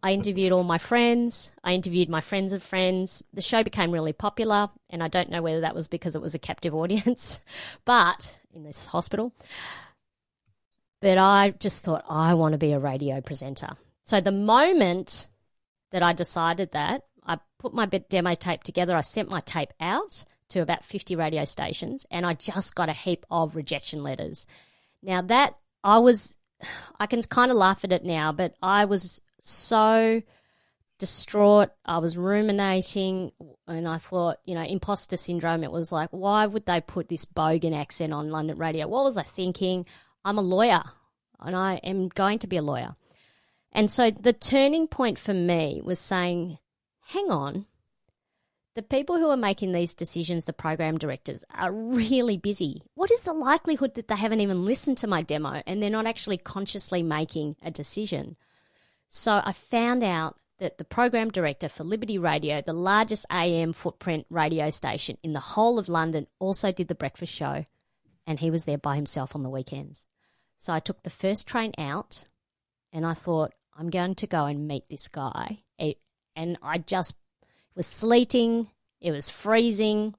I 0.00 0.12
interviewed 0.12 0.52
all 0.52 0.62
my 0.62 0.78
friends. 0.78 1.50
I 1.64 1.72
interviewed 1.72 2.08
my 2.08 2.20
friends 2.20 2.52
of 2.52 2.62
friends. 2.62 3.20
The 3.32 3.42
show 3.42 3.64
became 3.64 3.90
really 3.90 4.12
popular, 4.12 4.68
and 4.90 5.02
I 5.02 5.08
don't 5.08 5.28
know 5.28 5.42
whether 5.42 5.62
that 5.62 5.74
was 5.74 5.88
because 5.88 6.14
it 6.14 6.22
was 6.22 6.36
a 6.36 6.38
captive 6.38 6.72
audience, 6.76 7.40
but 7.84 8.38
in 8.54 8.62
this 8.62 8.86
hospital. 8.86 9.34
But 11.00 11.18
I 11.18 11.50
just 11.50 11.84
thought, 11.84 12.04
I 12.08 12.34
want 12.34 12.52
to 12.52 12.58
be 12.58 12.74
a 12.74 12.78
radio 12.78 13.20
presenter. 13.22 13.70
So 14.04 14.20
the 14.20 14.30
moment 14.30 15.26
that 15.90 16.04
I 16.04 16.12
decided 16.12 16.70
that, 16.70 17.02
put 17.58 17.74
my 17.74 17.86
demo 17.86 18.34
tape 18.34 18.62
together, 18.62 18.96
I 18.96 19.02
sent 19.02 19.28
my 19.28 19.40
tape 19.40 19.72
out 19.80 20.24
to 20.50 20.60
about 20.60 20.84
50 20.84 21.16
radio 21.16 21.44
stations, 21.44 22.06
and 22.10 22.24
I 22.24 22.34
just 22.34 22.74
got 22.74 22.88
a 22.88 22.94
heap 22.94 23.26
of 23.30 23.56
rejection 23.56 24.02
letters. 24.02 24.46
Now, 25.02 25.22
that 25.22 25.58
I 25.84 25.98
was, 25.98 26.36
I 26.98 27.06
can 27.06 27.22
kind 27.22 27.50
of 27.50 27.56
laugh 27.56 27.84
at 27.84 27.92
it 27.92 28.04
now, 28.04 28.32
but 28.32 28.54
I 28.62 28.86
was 28.86 29.20
so 29.40 30.22
distraught. 30.98 31.70
I 31.84 31.98
was 31.98 32.16
ruminating 32.16 33.32
and 33.66 33.86
I 33.86 33.98
thought, 33.98 34.38
you 34.44 34.54
know, 34.54 34.62
imposter 34.62 35.16
syndrome. 35.16 35.62
It 35.62 35.72
was 35.72 35.92
like, 35.92 36.10
why 36.10 36.46
would 36.46 36.66
they 36.66 36.80
put 36.80 37.08
this 37.08 37.24
bogan 37.24 37.78
accent 37.78 38.12
on 38.12 38.30
London 38.30 38.58
radio? 38.58 38.88
What 38.88 39.04
was 39.04 39.16
I 39.16 39.22
thinking? 39.22 39.86
I'm 40.24 40.38
a 40.38 40.42
lawyer 40.42 40.82
and 41.40 41.54
I 41.54 41.76
am 41.76 42.08
going 42.08 42.40
to 42.40 42.46
be 42.46 42.56
a 42.56 42.62
lawyer. 42.62 42.96
And 43.72 43.90
so 43.90 44.10
the 44.10 44.32
turning 44.32 44.88
point 44.88 45.18
for 45.18 45.34
me 45.34 45.80
was 45.84 46.00
saying, 46.00 46.58
hang 47.08 47.30
on, 47.30 47.64
the 48.74 48.82
people 48.82 49.16
who 49.16 49.30
are 49.30 49.36
making 49.36 49.72
these 49.72 49.94
decisions, 49.94 50.44
the 50.44 50.52
program 50.52 50.98
directors, 50.98 51.42
are 51.54 51.72
really 51.72 52.36
busy. 52.36 52.82
What 52.94 53.10
is 53.10 53.22
the 53.22 53.32
likelihood 53.32 53.94
that 53.94 54.08
they 54.08 54.14
haven't 54.14 54.40
even 54.40 54.64
listened 54.64 54.98
to 54.98 55.06
my 55.06 55.22
demo 55.22 55.62
and 55.66 55.82
they're 55.82 55.90
not 55.90 56.06
actually 56.06 56.36
consciously 56.36 57.02
making 57.02 57.56
a 57.62 57.70
decision? 57.70 58.36
So 59.08 59.40
I 59.42 59.52
found 59.52 60.04
out 60.04 60.36
that 60.58 60.76
the 60.76 60.84
program 60.84 61.30
director 61.30 61.68
for 61.68 61.82
Liberty 61.82 62.18
Radio, 62.18 62.60
the 62.60 62.74
largest 62.74 63.24
AM 63.32 63.72
footprint 63.72 64.26
radio 64.28 64.68
station 64.68 65.16
in 65.22 65.32
the 65.32 65.40
whole 65.40 65.78
of 65.78 65.88
London, 65.88 66.26
also 66.38 66.72
did 66.72 66.88
the 66.88 66.94
breakfast 66.94 67.32
show, 67.32 67.64
and 68.26 68.38
he 68.38 68.50
was 68.50 68.64
there 68.64 68.78
by 68.78 68.96
himself 68.96 69.34
on 69.34 69.42
the 69.42 69.50
weekends. 69.50 70.04
So 70.58 70.74
I 70.74 70.80
took 70.80 71.02
the 71.02 71.10
first 71.10 71.48
train 71.48 71.72
out, 71.78 72.24
and 72.92 73.06
I 73.06 73.14
thought, 73.14 73.54
I'm 73.76 73.88
going 73.88 74.14
to 74.16 74.26
go 74.26 74.44
and 74.44 74.68
meet 74.68 74.88
this 74.90 75.08
guy. 75.08 75.60
Eh, 75.78 75.94
And 76.38 76.56
I 76.62 76.78
just 76.78 77.16
was 77.74 77.88
sleeting, 77.88 78.68
it 79.00 79.10
was 79.10 79.28
freezing. 79.28 80.14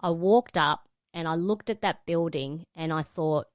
I 0.00 0.08
walked 0.08 0.56
up 0.56 0.88
and 1.12 1.28
I 1.28 1.34
looked 1.34 1.68
at 1.68 1.82
that 1.82 2.06
building 2.06 2.64
and 2.74 2.90
I 2.90 3.02
thought, 3.02 3.48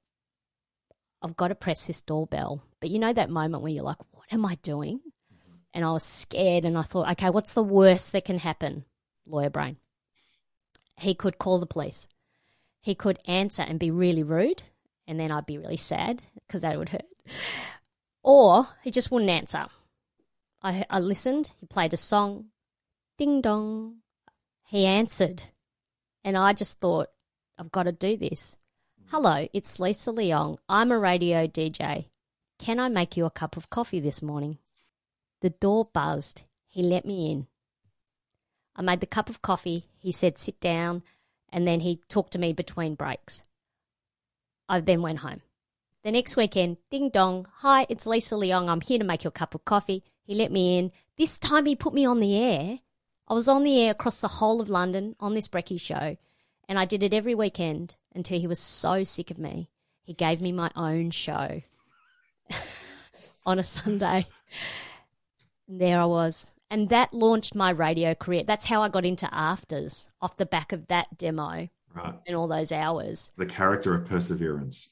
I've 1.20 1.36
got 1.36 1.48
to 1.48 1.56
press 1.56 1.88
this 1.88 2.00
doorbell. 2.00 2.62
But 2.78 2.90
you 2.90 3.00
know 3.00 3.12
that 3.12 3.30
moment 3.30 3.64
where 3.64 3.72
you're 3.72 3.82
like, 3.82 3.98
what 4.12 4.32
am 4.32 4.46
I 4.46 4.54
doing? 4.62 5.00
And 5.74 5.84
I 5.84 5.90
was 5.90 6.04
scared 6.04 6.64
and 6.64 6.78
I 6.78 6.82
thought, 6.82 7.10
okay, 7.10 7.30
what's 7.30 7.54
the 7.54 7.64
worst 7.64 8.12
that 8.12 8.24
can 8.24 8.38
happen? 8.38 8.84
Lawyer 9.26 9.50
brain. 9.50 9.76
He 10.96 11.14
could 11.14 11.36
call 11.36 11.58
the 11.58 11.66
police. 11.66 12.06
He 12.80 12.94
could 12.94 13.18
answer 13.26 13.62
and 13.62 13.80
be 13.80 13.90
really 13.90 14.22
rude, 14.22 14.62
and 15.08 15.18
then 15.18 15.32
I'd 15.32 15.46
be 15.46 15.58
really 15.58 15.76
sad 15.76 16.22
because 16.46 16.62
that 16.62 16.78
would 16.78 16.90
hurt. 16.90 17.06
Or 18.22 18.68
he 18.84 18.92
just 18.92 19.10
wouldn't 19.10 19.32
answer. 19.32 19.66
I, 20.62 20.84
I 20.90 20.98
listened, 20.98 21.52
he 21.60 21.66
played 21.66 21.92
a 21.92 21.96
song, 21.96 22.46
ding 23.16 23.40
dong. 23.40 23.98
He 24.66 24.84
answered, 24.86 25.42
and 26.24 26.36
I 26.36 26.52
just 26.52 26.80
thought, 26.80 27.08
I've 27.56 27.72
got 27.72 27.84
to 27.84 27.92
do 27.92 28.16
this. 28.16 28.56
Hello, 29.10 29.48
it's 29.52 29.80
Lisa 29.80 30.10
Leong. 30.10 30.58
I'm 30.68 30.92
a 30.92 30.98
radio 30.98 31.46
DJ. 31.46 32.06
Can 32.58 32.80
I 32.80 32.88
make 32.88 33.16
you 33.16 33.24
a 33.24 33.30
cup 33.30 33.56
of 33.56 33.70
coffee 33.70 34.00
this 34.00 34.20
morning? 34.20 34.58
The 35.40 35.50
door 35.50 35.88
buzzed. 35.92 36.42
He 36.66 36.82
let 36.82 37.06
me 37.06 37.30
in. 37.30 37.46
I 38.76 38.82
made 38.82 39.00
the 39.00 39.06
cup 39.06 39.30
of 39.30 39.42
coffee. 39.42 39.84
He 39.98 40.12
said, 40.12 40.38
sit 40.38 40.60
down. 40.60 41.02
And 41.48 41.66
then 41.66 41.80
he 41.80 42.02
talked 42.08 42.32
to 42.32 42.38
me 42.38 42.52
between 42.52 42.96
breaks. 42.96 43.42
I 44.68 44.80
then 44.80 45.00
went 45.00 45.20
home. 45.20 45.40
The 46.04 46.12
next 46.12 46.36
weekend, 46.36 46.76
ding 46.90 47.10
dong. 47.10 47.46
Hi, 47.56 47.86
it's 47.88 48.06
Lisa 48.06 48.36
Leong. 48.36 48.68
I'm 48.68 48.80
here 48.80 48.98
to 48.98 49.04
make 49.04 49.24
you 49.24 49.28
a 49.28 49.32
cup 49.32 49.54
of 49.54 49.64
coffee. 49.64 50.04
He 50.22 50.34
let 50.34 50.52
me 50.52 50.78
in. 50.78 50.92
This 51.16 51.38
time 51.38 51.66
he 51.66 51.74
put 51.74 51.92
me 51.92 52.04
on 52.06 52.20
the 52.20 52.36
air. 52.36 52.78
I 53.26 53.34
was 53.34 53.48
on 53.48 53.64
the 53.64 53.78
air 53.80 53.90
across 53.90 54.20
the 54.20 54.28
whole 54.28 54.60
of 54.60 54.68
London 54.70 55.16
on 55.20 55.34
this 55.34 55.48
brekkie 55.48 55.80
show. 55.80 56.16
And 56.68 56.78
I 56.78 56.84
did 56.84 57.02
it 57.02 57.12
every 57.14 57.34
weekend 57.34 57.96
until 58.14 58.38
he 58.38 58.46
was 58.46 58.58
so 58.60 59.04
sick 59.04 59.30
of 59.30 59.38
me. 59.38 59.70
He 60.02 60.14
gave 60.14 60.40
me 60.40 60.52
my 60.52 60.70
own 60.76 61.10
show 61.10 61.60
on 63.46 63.58
a 63.58 63.64
Sunday 63.64 64.26
And 65.68 65.80
there 65.80 66.00
I 66.00 66.04
was. 66.06 66.50
And 66.70 66.88
that 66.90 67.12
launched 67.12 67.54
my 67.54 67.70
radio 67.70 68.14
career. 68.14 68.44
That's 68.44 68.66
how 68.66 68.82
I 68.82 68.88
got 68.88 69.04
into 69.04 69.26
AFTRS 69.26 70.08
off 70.22 70.36
the 70.36 70.46
back 70.46 70.72
of 70.72 70.86
that 70.86 71.18
demo 71.18 71.68
Right. 71.94 72.14
and 72.26 72.36
all 72.36 72.46
those 72.46 72.70
hours. 72.70 73.32
The 73.36 73.46
character 73.46 73.94
of 73.94 74.06
perseverance. 74.06 74.90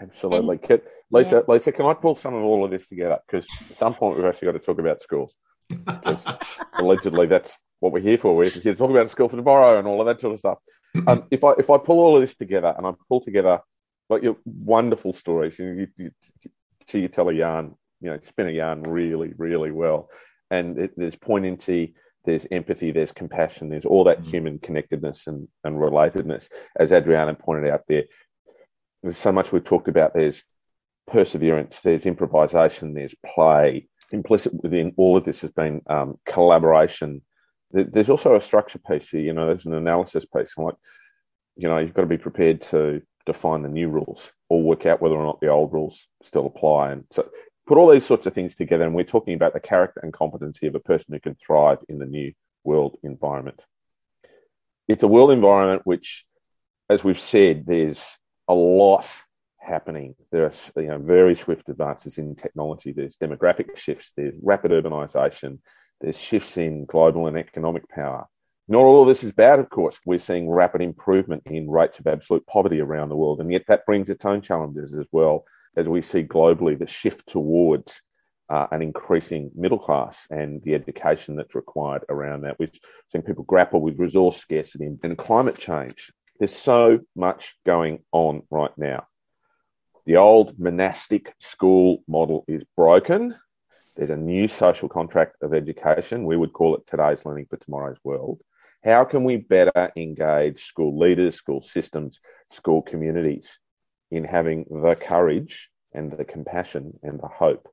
Absolutely. 0.00 0.58
Can, 0.58 0.80
Lisa, 1.10 1.44
Lisa, 1.48 1.72
can 1.72 1.86
I 1.86 1.94
pull 1.94 2.16
some 2.16 2.34
of 2.34 2.42
all 2.42 2.64
of 2.64 2.70
this 2.70 2.86
together? 2.86 3.18
Because 3.26 3.46
at 3.70 3.78
some 3.78 3.94
point 3.94 4.16
we've 4.16 4.26
actually 4.26 4.46
got 4.46 4.52
to 4.52 4.58
talk 4.58 4.78
about 4.78 5.02
schools. 5.02 5.32
Because 5.68 6.22
allegedly 6.78 7.26
that's 7.26 7.56
what 7.80 7.92
we're 7.92 8.00
here 8.00 8.18
for. 8.18 8.36
We're 8.36 8.50
here 8.50 8.72
to 8.72 8.78
talk 8.78 8.90
about 8.90 9.06
a 9.06 9.08
school 9.08 9.28
for 9.28 9.36
tomorrow 9.36 9.78
and 9.78 9.86
all 9.88 10.00
of 10.00 10.06
that 10.06 10.20
sort 10.20 10.34
of 10.34 10.40
stuff. 10.40 10.58
Um, 11.06 11.24
if 11.30 11.44
I 11.44 11.52
if 11.58 11.68
I 11.70 11.78
pull 11.78 12.00
all 12.00 12.16
of 12.16 12.22
this 12.22 12.34
together 12.34 12.74
and 12.76 12.86
I 12.86 12.92
pull 13.08 13.20
together 13.20 13.60
like 14.08 14.22
your 14.22 14.36
wonderful 14.44 15.12
stories, 15.12 15.58
you, 15.58 15.88
you, 15.96 16.10
you, 16.44 16.50
you 16.92 17.08
tell 17.08 17.28
a 17.28 17.32
yarn, 17.32 17.74
you 18.00 18.10
know, 18.10 18.18
spin 18.26 18.48
a 18.48 18.52
yarn 18.52 18.82
really, 18.82 19.32
really 19.36 19.72
well. 19.72 20.08
And 20.50 20.78
it, 20.78 20.92
there's 20.96 21.16
poignancy, 21.16 21.94
there's 22.24 22.46
empathy, 22.50 22.92
there's 22.92 23.12
compassion, 23.12 23.68
there's 23.68 23.84
all 23.84 24.04
that 24.04 24.22
Mm. 24.22 24.30
human 24.30 24.58
connectedness 24.60 25.26
and, 25.26 25.48
and 25.64 25.76
relatedness. 25.76 26.48
As 26.78 26.92
Adriano 26.92 27.34
pointed 27.34 27.70
out 27.70 27.82
there, 27.88 28.04
there's 29.06 29.18
so 29.18 29.32
much 29.32 29.52
we've 29.52 29.64
talked 29.64 29.88
about. 29.88 30.14
There's 30.14 30.42
perseverance, 31.06 31.80
there's 31.82 32.06
improvisation, 32.06 32.94
there's 32.94 33.14
play. 33.34 33.88
Implicit 34.12 34.52
within 34.62 34.92
all 34.96 35.16
of 35.16 35.24
this 35.24 35.40
has 35.40 35.50
been 35.50 35.82
um, 35.88 36.18
collaboration. 36.26 37.22
There's 37.72 38.10
also 38.10 38.36
a 38.36 38.40
structure 38.40 38.78
piece 38.78 39.10
here, 39.10 39.20
you 39.20 39.32
know, 39.32 39.46
there's 39.46 39.66
an 39.66 39.74
analysis 39.74 40.24
piece. 40.24 40.52
Like, 40.56 40.74
you 41.56 41.68
know, 41.68 41.78
you've 41.78 41.94
got 41.94 42.02
to 42.02 42.06
be 42.06 42.18
prepared 42.18 42.62
to 42.62 43.02
define 43.24 43.62
the 43.62 43.68
new 43.68 43.88
rules 43.88 44.20
or 44.48 44.62
work 44.62 44.86
out 44.86 45.02
whether 45.02 45.16
or 45.16 45.24
not 45.24 45.40
the 45.40 45.48
old 45.48 45.72
rules 45.72 46.06
still 46.22 46.46
apply. 46.46 46.92
And 46.92 47.04
so 47.12 47.28
put 47.66 47.78
all 47.78 47.90
these 47.90 48.06
sorts 48.06 48.26
of 48.26 48.34
things 48.34 48.54
together, 48.54 48.84
and 48.84 48.94
we're 48.94 49.04
talking 49.04 49.34
about 49.34 49.52
the 49.52 49.60
character 49.60 50.00
and 50.02 50.12
competency 50.12 50.66
of 50.66 50.74
a 50.74 50.80
person 50.80 51.12
who 51.12 51.20
can 51.20 51.36
thrive 51.44 51.78
in 51.88 51.98
the 51.98 52.06
new 52.06 52.32
world 52.62 52.96
environment. 53.02 53.64
It's 54.88 55.02
a 55.02 55.08
world 55.08 55.32
environment 55.32 55.82
which, 55.84 56.24
as 56.88 57.02
we've 57.02 57.20
said, 57.20 57.64
there's 57.66 58.00
a 58.48 58.54
lot 58.54 59.06
happening. 59.58 60.14
There 60.30 60.44
are 60.44 60.80
you 60.80 60.88
know, 60.88 60.98
very 60.98 61.34
swift 61.34 61.68
advances 61.68 62.18
in 62.18 62.36
technology. 62.36 62.92
There's 62.92 63.16
demographic 63.16 63.76
shifts. 63.76 64.12
There's 64.16 64.34
rapid 64.42 64.70
urbanisation. 64.70 65.58
There's 66.00 66.18
shifts 66.18 66.56
in 66.56 66.84
global 66.84 67.26
and 67.26 67.36
economic 67.36 67.88
power. 67.88 68.26
Not 68.68 68.80
all 68.80 69.02
of 69.02 69.08
this 69.08 69.22
is 69.22 69.32
bad, 69.32 69.60
of 69.60 69.70
course. 69.70 69.98
We're 70.04 70.18
seeing 70.18 70.50
rapid 70.50 70.80
improvement 70.80 71.44
in 71.46 71.70
rates 71.70 71.98
of 71.98 72.06
absolute 72.06 72.46
poverty 72.46 72.80
around 72.80 73.08
the 73.08 73.16
world, 73.16 73.40
and 73.40 73.50
yet 73.52 73.62
that 73.68 73.86
brings 73.86 74.10
its 74.10 74.24
own 74.24 74.42
challenges 74.42 74.92
as 74.92 75.06
well 75.12 75.44
as 75.76 75.86
we 75.86 76.02
see 76.02 76.24
globally 76.24 76.76
the 76.76 76.86
shift 76.86 77.28
towards 77.28 78.00
uh, 78.48 78.66
an 78.70 78.82
increasing 78.82 79.50
middle 79.54 79.78
class 79.78 80.26
and 80.30 80.62
the 80.62 80.74
education 80.74 81.36
that's 81.36 81.54
required 81.54 82.04
around 82.08 82.42
that. 82.42 82.58
We've 82.58 82.72
seen 83.10 83.22
people 83.22 83.44
grapple 83.44 83.80
with 83.80 83.98
resource 83.98 84.38
scarcity 84.38 84.86
and 85.02 85.18
climate 85.18 85.58
change. 85.58 86.12
There's 86.38 86.56
so 86.56 87.00
much 87.14 87.56
going 87.64 88.00
on 88.12 88.42
right 88.50 88.76
now. 88.76 89.06
The 90.04 90.16
old 90.16 90.58
monastic 90.58 91.34
school 91.40 92.04
model 92.06 92.44
is 92.46 92.62
broken. 92.76 93.34
There's 93.96 94.10
a 94.10 94.16
new 94.16 94.46
social 94.46 94.88
contract 94.88 95.36
of 95.42 95.54
education. 95.54 96.26
We 96.26 96.36
would 96.36 96.52
call 96.52 96.76
it 96.76 96.86
today's 96.86 97.24
learning 97.24 97.46
for 97.48 97.56
tomorrow's 97.56 97.96
world. 98.04 98.42
How 98.84 99.04
can 99.04 99.24
we 99.24 99.38
better 99.38 99.90
engage 99.96 100.66
school 100.66 100.98
leaders, 100.98 101.36
school 101.36 101.62
systems, 101.62 102.20
school 102.50 102.82
communities 102.82 103.58
in 104.10 104.22
having 104.22 104.66
the 104.70 104.94
courage 104.94 105.70
and 105.92 106.12
the 106.12 106.24
compassion 106.24 106.98
and 107.02 107.18
the 107.18 107.28
hope 107.28 107.66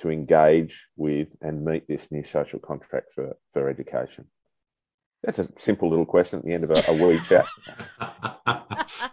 to 0.00 0.10
engage 0.10 0.86
with 0.96 1.28
and 1.42 1.64
meet 1.64 1.86
this 1.86 2.08
new 2.10 2.24
social 2.24 2.58
contract 2.58 3.08
for, 3.14 3.36
for 3.52 3.68
education? 3.68 4.24
That's 5.22 5.38
a 5.38 5.48
simple 5.58 5.88
little 5.88 6.06
question 6.06 6.40
at 6.40 6.44
the 6.44 6.52
end 6.52 6.64
of 6.64 6.70
a, 6.70 6.82
a 6.88 6.94
wee 6.94 7.20
chat. 7.28 7.46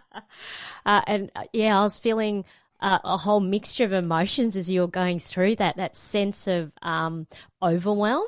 uh, 0.86 1.00
and 1.06 1.30
uh, 1.36 1.44
yeah, 1.52 1.78
I 1.78 1.82
was 1.82 1.98
feeling 1.98 2.44
uh, 2.80 2.98
a 3.04 3.16
whole 3.16 3.40
mixture 3.40 3.84
of 3.84 3.92
emotions 3.92 4.56
as 4.56 4.70
you 4.70 4.80
were 4.80 4.88
going 4.88 5.20
through 5.20 5.56
that, 5.56 5.76
that 5.76 5.96
sense 5.96 6.46
of 6.46 6.72
um, 6.82 7.26
overwhelm. 7.62 8.26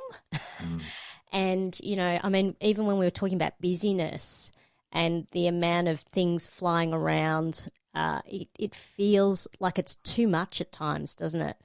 and, 1.32 1.78
you 1.82 1.96
know, 1.96 2.20
I 2.22 2.28
mean, 2.28 2.56
even 2.60 2.86
when 2.86 2.98
we 2.98 3.06
were 3.06 3.10
talking 3.10 3.36
about 3.36 3.60
busyness 3.60 4.52
and 4.92 5.26
the 5.32 5.48
amount 5.48 5.88
of 5.88 6.00
things 6.00 6.46
flying 6.46 6.92
around, 6.92 7.66
uh, 7.94 8.20
it, 8.26 8.48
it 8.58 8.74
feels 8.74 9.48
like 9.58 9.78
it's 9.78 9.96
too 9.96 10.28
much 10.28 10.60
at 10.60 10.70
times, 10.70 11.14
doesn't 11.14 11.40
it? 11.40 11.56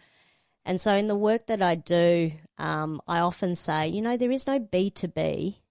And 0.65 0.82
so, 0.82 0.93
in 0.93 1.07
the 1.07 1.15
work 1.15 1.47
that 1.47 1.61
I 1.61 1.76
do, 1.76 2.32
um, 2.57 3.01
I 3.07 3.20
often 3.20 3.55
say, 3.55 3.88
you 3.88 4.01
know, 4.01 4.18
there 4.18 4.32
is 4.32 4.47
no 4.47 4.59
B 4.59 4.89
to 4.91 5.07
B, 5.07 5.61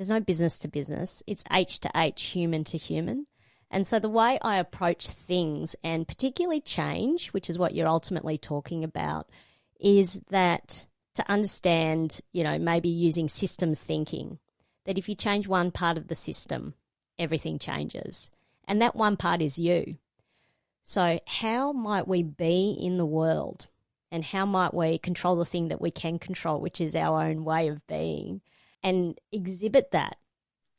there's 0.00 0.08
no 0.08 0.18
business 0.18 0.58
to 0.58 0.66
business, 0.66 1.22
it's 1.26 1.44
H 1.52 1.80
to 1.80 1.90
H, 1.94 2.22
human 2.22 2.64
to 2.64 2.78
human. 2.78 3.26
And 3.70 3.86
so, 3.86 3.98
the 3.98 4.08
way 4.08 4.38
I 4.40 4.56
approach 4.56 5.10
things, 5.10 5.76
and 5.84 6.08
particularly 6.08 6.62
change, 6.62 7.28
which 7.34 7.50
is 7.50 7.58
what 7.58 7.74
you're 7.74 7.86
ultimately 7.86 8.38
talking 8.38 8.82
about, 8.82 9.28
is 9.78 10.22
that 10.30 10.86
to 11.16 11.30
understand, 11.30 12.22
you 12.32 12.42
know, 12.42 12.58
maybe 12.58 12.88
using 12.88 13.28
systems 13.28 13.84
thinking, 13.84 14.38
that 14.86 14.96
if 14.96 15.06
you 15.06 15.14
change 15.14 15.46
one 15.46 15.70
part 15.70 15.98
of 15.98 16.08
the 16.08 16.14
system, 16.14 16.72
everything 17.18 17.58
changes. 17.58 18.30
And 18.66 18.80
that 18.80 18.96
one 18.96 19.18
part 19.18 19.42
is 19.42 19.58
you. 19.58 19.98
So, 20.82 21.20
how 21.26 21.72
might 21.72 22.08
we 22.08 22.22
be 22.22 22.74
in 22.80 22.96
the 22.96 23.04
world? 23.04 23.66
And 24.10 24.24
how 24.24 24.46
might 24.46 24.72
we 24.72 24.96
control 24.96 25.36
the 25.36 25.44
thing 25.44 25.68
that 25.68 25.82
we 25.82 25.90
can 25.90 26.18
control, 26.18 26.58
which 26.58 26.80
is 26.80 26.96
our 26.96 27.22
own 27.22 27.44
way 27.44 27.68
of 27.68 27.86
being, 27.86 28.40
and 28.82 29.18
exhibit 29.32 29.90
that? 29.92 30.16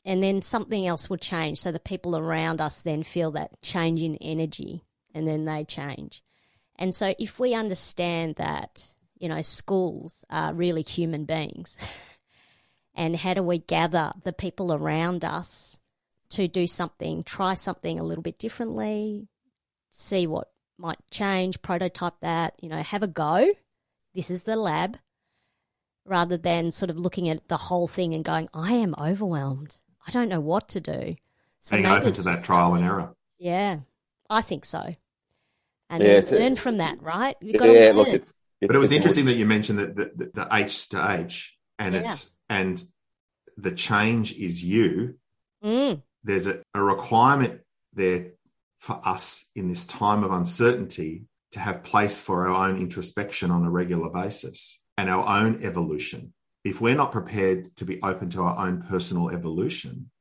And 0.04 0.24
then 0.24 0.42
something 0.42 0.88
else 0.88 1.10
will 1.10 1.18
change. 1.18 1.60
So 1.60 1.72
the 1.72 1.80
people 1.80 2.18
around 2.18 2.60
us 2.60 2.82
then 2.82 3.04
feel 3.04 3.32
that 3.32 3.62
change 3.62 4.02
in 4.02 4.16
energy 4.18 4.84
and 5.14 5.28
then 5.28 5.46
they 5.46 5.64
change. 5.64 6.24
And 6.78 6.96
so 6.96 7.14
if 7.20 7.40
we 7.40 7.54
understand 7.54 8.36
that, 8.38 8.88
you 9.18 9.30
know, 9.30 9.42
schools 9.44 10.26
are 10.30 10.54
really 10.54 10.82
human 10.82 11.26
beings, 11.26 11.78
and 12.96 13.16
how 13.16 13.36
do 13.36 13.44
we 13.44 13.60
gather 13.60 14.12
the 14.24 14.34
people 14.34 14.74
around 14.74 15.24
us 15.24 15.78
to 16.32 16.48
do 16.48 16.66
something, 16.66 17.24
try 17.24 17.54
something 17.54 18.00
a 18.00 18.04
little 18.04 18.24
bit 18.24 18.40
differently, 18.40 19.28
see 19.90 20.26
what 20.26 20.50
might 20.78 21.00
change, 21.12 21.62
prototype 21.62 22.20
that, 22.22 22.56
you 22.62 22.70
know, 22.70 22.82
have 22.82 23.04
a 23.04 23.08
go. 23.08 23.54
This 24.16 24.32
is 24.32 24.44
the 24.44 24.56
lab, 24.56 24.98
rather 26.06 26.38
than 26.38 26.72
sort 26.72 26.90
of 26.90 26.98
looking 26.98 27.30
at 27.30 27.48
the 27.48 27.58
whole 27.58 27.88
thing 27.88 28.14
and 28.14 28.24
going, 28.24 28.50
I 28.54 28.74
am 28.74 28.96
overwhelmed. 28.98 29.78
I 30.06 30.12
don't 30.12 30.30
know 30.30 30.40
what 30.40 30.70
to 30.70 30.80
do. 30.80 31.16
So 31.62 31.76
Being 31.76 31.86
open 31.86 32.14
to 32.14 32.24
that 32.24 32.44
trial 32.44 32.74
and 32.74 32.84
error. 32.84 33.16
Yeah, 33.38 33.80
I 34.30 34.42
think 34.42 34.66
so. 34.66 34.96
And 35.90 36.04
yeah, 36.04 36.22
then 36.22 36.40
learn 36.40 36.56
from 36.56 36.78
that, 36.78 37.02
right? 37.02 37.36
You've 37.42 37.60
got 37.60 37.70
yeah, 37.70 37.92
to 37.92 37.94
look, 37.94 38.08
it's, 38.08 38.30
it's, 38.30 38.68
but 38.68 38.76
it 38.76 38.80
was 38.80 38.92
interesting 38.92 39.26
that 39.26 39.36
you 39.36 39.46
mentioned 39.46 39.80
that 39.80 39.96
the, 39.96 40.12
the, 40.16 40.32
the, 40.34 40.48
H 40.52 40.90
to 40.90 41.12
H, 41.20 41.58
and 41.78 41.94
yeah. 41.94 42.02
it's 42.02 42.32
and 42.50 42.84
the 43.58 43.72
change 43.72 44.34
is 44.34 44.64
you. 44.64 45.16
Mm. 45.64 46.02
There's 46.24 46.48
a, 46.48 46.62
a 46.74 46.82
requirement 46.82 47.62
there 47.94 48.32
for 48.80 49.00
us 49.06 49.50
in 49.56 49.68
this 49.68 49.86
time 49.86 50.24
of 50.24 50.32
uncertainty 50.32 51.26
to 51.52 51.60
have 51.60 51.84
place 51.84 52.22
for 52.22 52.48
our 52.48 52.70
own 52.70 52.78
introspection 52.78 53.52
on 53.52 53.66
a 53.66 53.70
regular 53.70 54.10
basis 54.10 54.81
and 54.98 55.10
our 55.10 55.28
own 55.28 55.64
evolution. 55.64 56.34
If 56.64 56.80
we're 56.80 56.96
not 56.96 57.12
prepared 57.12 57.76
to 57.78 57.86
be 57.86 58.02
open 58.02 58.30
to 58.32 58.44
our 58.44 58.68
own 58.68 58.84
personal 58.84 59.30
evolution, 59.30 60.12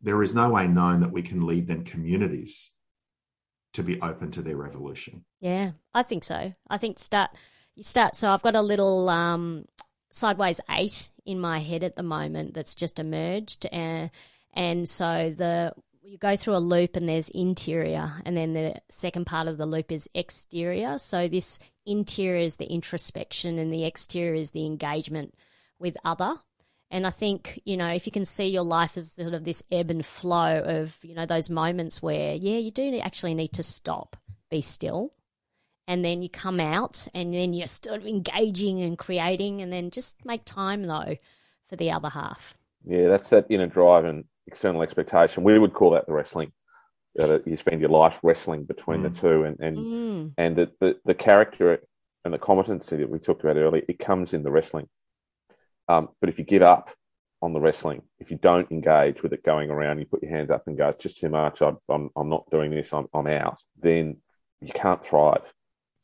there 0.00 0.22
is 0.22 0.34
no 0.34 0.50
way 0.50 0.66
known 0.66 1.00
that 1.00 1.12
we 1.12 1.22
can 1.22 1.46
lead 1.46 1.68
then 1.68 1.84
communities 1.84 2.70
to 3.74 3.82
be 3.82 4.00
open 4.00 4.30
to 4.32 4.42
their 4.42 4.66
evolution. 4.66 5.24
Yeah, 5.40 5.72
I 5.94 6.02
think 6.02 6.24
so. 6.24 6.52
I 6.68 6.78
think 6.78 6.98
start 6.98 7.30
you 7.76 7.84
start. 7.84 8.16
So 8.16 8.30
I've 8.30 8.42
got 8.42 8.56
a 8.56 8.62
little 8.62 9.08
um, 9.08 9.64
sideways 10.10 10.60
eight 10.70 11.10
in 11.24 11.38
my 11.38 11.60
head 11.60 11.84
at 11.84 11.96
the 11.96 12.02
moment 12.02 12.54
that's 12.54 12.74
just 12.74 12.98
emerged, 12.98 13.66
and 13.70 14.10
uh, 14.10 14.12
and 14.54 14.88
so 14.88 15.32
the 15.36 15.72
you 16.02 16.18
go 16.18 16.36
through 16.36 16.56
a 16.56 16.58
loop 16.58 16.96
and 16.96 17.08
there's 17.08 17.28
interior, 17.28 18.12
and 18.24 18.36
then 18.36 18.54
the 18.54 18.74
second 18.88 19.26
part 19.26 19.46
of 19.46 19.58
the 19.58 19.66
loop 19.66 19.92
is 19.92 20.08
exterior. 20.14 20.98
So 20.98 21.28
this 21.28 21.58
interior 21.90 22.40
is 22.40 22.56
the 22.56 22.66
introspection, 22.66 23.58
and 23.58 23.72
the 23.72 23.84
exterior 23.84 24.34
is 24.34 24.52
the 24.52 24.66
engagement 24.66 25.34
with 25.78 25.96
other. 26.04 26.36
And 26.90 27.06
I 27.06 27.10
think, 27.10 27.60
you 27.64 27.76
know, 27.76 27.88
if 27.88 28.06
you 28.06 28.12
can 28.12 28.24
see 28.24 28.48
your 28.48 28.64
life 28.64 28.96
as 28.96 29.12
sort 29.12 29.32
of 29.32 29.44
this 29.44 29.62
ebb 29.70 29.90
and 29.90 30.04
flow 30.04 30.58
of, 30.58 30.98
you 31.02 31.14
know, 31.14 31.24
those 31.24 31.48
moments 31.48 32.02
where, 32.02 32.34
yeah, 32.34 32.58
you 32.58 32.72
do 32.72 32.98
actually 32.98 33.34
need 33.34 33.52
to 33.52 33.62
stop, 33.62 34.16
be 34.50 34.60
still. 34.60 35.12
And 35.86 36.04
then 36.04 36.22
you 36.22 36.28
come 36.28 36.60
out 36.60 37.06
and 37.14 37.32
then 37.32 37.52
you're 37.52 37.68
of 37.90 38.06
engaging 38.06 38.82
and 38.82 38.98
creating. 38.98 39.60
And 39.60 39.72
then 39.72 39.90
just 39.90 40.24
make 40.24 40.44
time, 40.44 40.82
though, 40.82 41.16
for 41.68 41.76
the 41.76 41.92
other 41.92 42.08
half. 42.08 42.54
Yeah, 42.84 43.08
that's 43.08 43.28
that 43.28 43.46
inner 43.50 43.66
drive 43.66 44.04
and 44.04 44.24
external 44.46 44.82
expectation. 44.82 45.44
We 45.44 45.58
would 45.58 45.74
call 45.74 45.90
that 45.90 46.06
the 46.06 46.12
wrestling. 46.12 46.52
You 47.14 47.56
spend 47.56 47.80
your 47.80 47.90
life 47.90 48.18
wrestling 48.22 48.64
between 48.64 49.00
mm. 49.00 49.14
the 49.14 49.20
two, 49.20 49.44
and 49.44 49.60
and 49.60 49.76
mm. 49.76 50.32
and 50.38 50.56
the, 50.56 50.70
the, 50.80 50.96
the 51.04 51.14
character 51.14 51.80
and 52.24 52.32
the 52.32 52.38
competency 52.38 52.96
that 52.96 53.10
we 53.10 53.18
talked 53.18 53.42
about 53.42 53.56
earlier, 53.56 53.82
it 53.88 53.98
comes 53.98 54.32
in 54.32 54.42
the 54.42 54.50
wrestling. 54.50 54.88
Um, 55.88 56.10
but 56.20 56.28
if 56.28 56.38
you 56.38 56.44
give 56.44 56.62
up 56.62 56.90
on 57.42 57.52
the 57.52 57.60
wrestling, 57.60 58.02
if 58.18 58.30
you 58.30 58.36
don't 58.36 58.70
engage 58.70 59.22
with 59.22 59.32
it 59.32 59.42
going 59.42 59.70
around, 59.70 59.98
you 59.98 60.06
put 60.06 60.22
your 60.22 60.30
hands 60.30 60.50
up 60.50 60.64
and 60.66 60.76
go, 60.76 60.90
it's 60.90 61.02
just 61.02 61.18
too 61.18 61.30
much. 61.30 61.62
I'm 61.62 61.78
I'm, 61.88 62.10
I'm 62.16 62.28
not 62.28 62.50
doing 62.50 62.70
this. 62.70 62.92
I'm 62.92 63.06
I'm 63.12 63.26
out. 63.26 63.58
Then 63.80 64.18
you 64.60 64.72
can't 64.72 65.04
thrive 65.04 65.52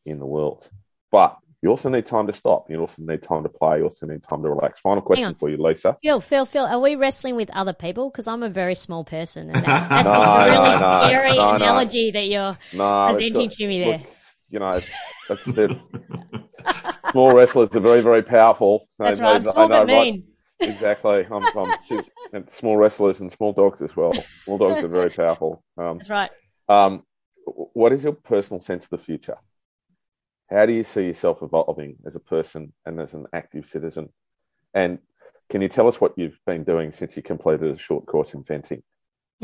in 0.04 0.18
the 0.18 0.26
world. 0.26 0.68
But 1.12 1.36
you 1.62 1.70
also 1.70 1.88
need 1.88 2.06
time 2.06 2.26
to 2.26 2.32
stop. 2.32 2.70
You 2.70 2.80
also 2.80 3.02
need 3.02 3.22
time 3.22 3.42
to 3.42 3.48
play. 3.48 3.78
You 3.78 3.84
also 3.84 4.06
need 4.06 4.22
time 4.22 4.42
to 4.42 4.50
relax. 4.50 4.80
Final 4.80 5.02
question 5.02 5.34
for 5.34 5.48
you, 5.48 5.56
Lisa. 5.56 5.96
Phil, 6.02 6.20
Phil, 6.20 6.46
Phil, 6.46 6.66
are 6.66 6.78
we 6.78 6.96
wrestling 6.96 7.34
with 7.34 7.50
other 7.50 7.72
people? 7.72 8.10
Because 8.10 8.28
I'm 8.28 8.42
a 8.42 8.50
very 8.50 8.74
small 8.74 9.04
person, 9.04 9.50
and 9.50 9.64
that, 9.64 9.88
that's 10.04 10.04
no, 10.04 10.10
a 10.12 10.54
really 10.54 10.80
no, 10.80 11.06
scary 11.06 11.36
no, 11.36 11.50
analogy 11.50 12.10
that 12.10 12.28
you're 12.28 12.58
presenting 13.10 13.48
to 13.48 13.66
me 13.66 13.80
there. 13.80 13.98
Look, 13.98 14.06
you 14.50 14.58
know, 14.58 14.80
small 17.10 17.32
wrestlers 17.32 17.74
are 17.74 17.80
very, 17.80 18.02
very 18.02 18.22
powerful. 18.22 18.88
That's 18.98 19.20
right. 19.20 19.42
They, 19.42 19.50
small 19.50 19.68
but 19.68 19.86
mean. 19.86 20.24
Right, 20.60 20.70
exactly. 20.70 21.26
I'm, 21.30 21.42
I'm 21.56 22.04
and 22.32 22.50
small 22.50 22.76
wrestlers 22.76 23.20
and 23.20 23.32
small 23.32 23.52
dogs 23.52 23.82
as 23.82 23.96
well. 23.96 24.12
Small 24.44 24.58
dogs 24.58 24.84
are 24.84 24.88
very 24.88 25.10
powerful. 25.22 25.62
Um, 25.76 25.98
that's 25.98 26.10
right. 26.10 26.30
Um, 26.68 27.04
what 27.44 27.92
is 27.92 28.02
your 28.02 28.12
personal 28.12 28.60
sense 28.60 28.84
of 28.84 28.90
the 28.90 28.98
future? 28.98 29.36
How 30.48 30.66
do 30.66 30.72
you 30.72 30.84
see 30.84 31.02
yourself 31.02 31.38
evolving 31.42 31.96
as 32.06 32.14
a 32.14 32.20
person 32.20 32.72
and 32.84 33.00
as 33.00 33.14
an 33.14 33.26
active 33.32 33.66
citizen? 33.66 34.10
And 34.74 34.98
can 35.48 35.60
you 35.60 35.68
tell 35.68 35.88
us 35.88 36.00
what 36.00 36.14
you've 36.16 36.38
been 36.46 36.64
doing 36.64 36.92
since 36.92 37.16
you 37.16 37.22
completed 37.22 37.74
a 37.74 37.78
short 37.78 38.06
course 38.06 38.34
in 38.34 38.44
fencing? 38.44 38.82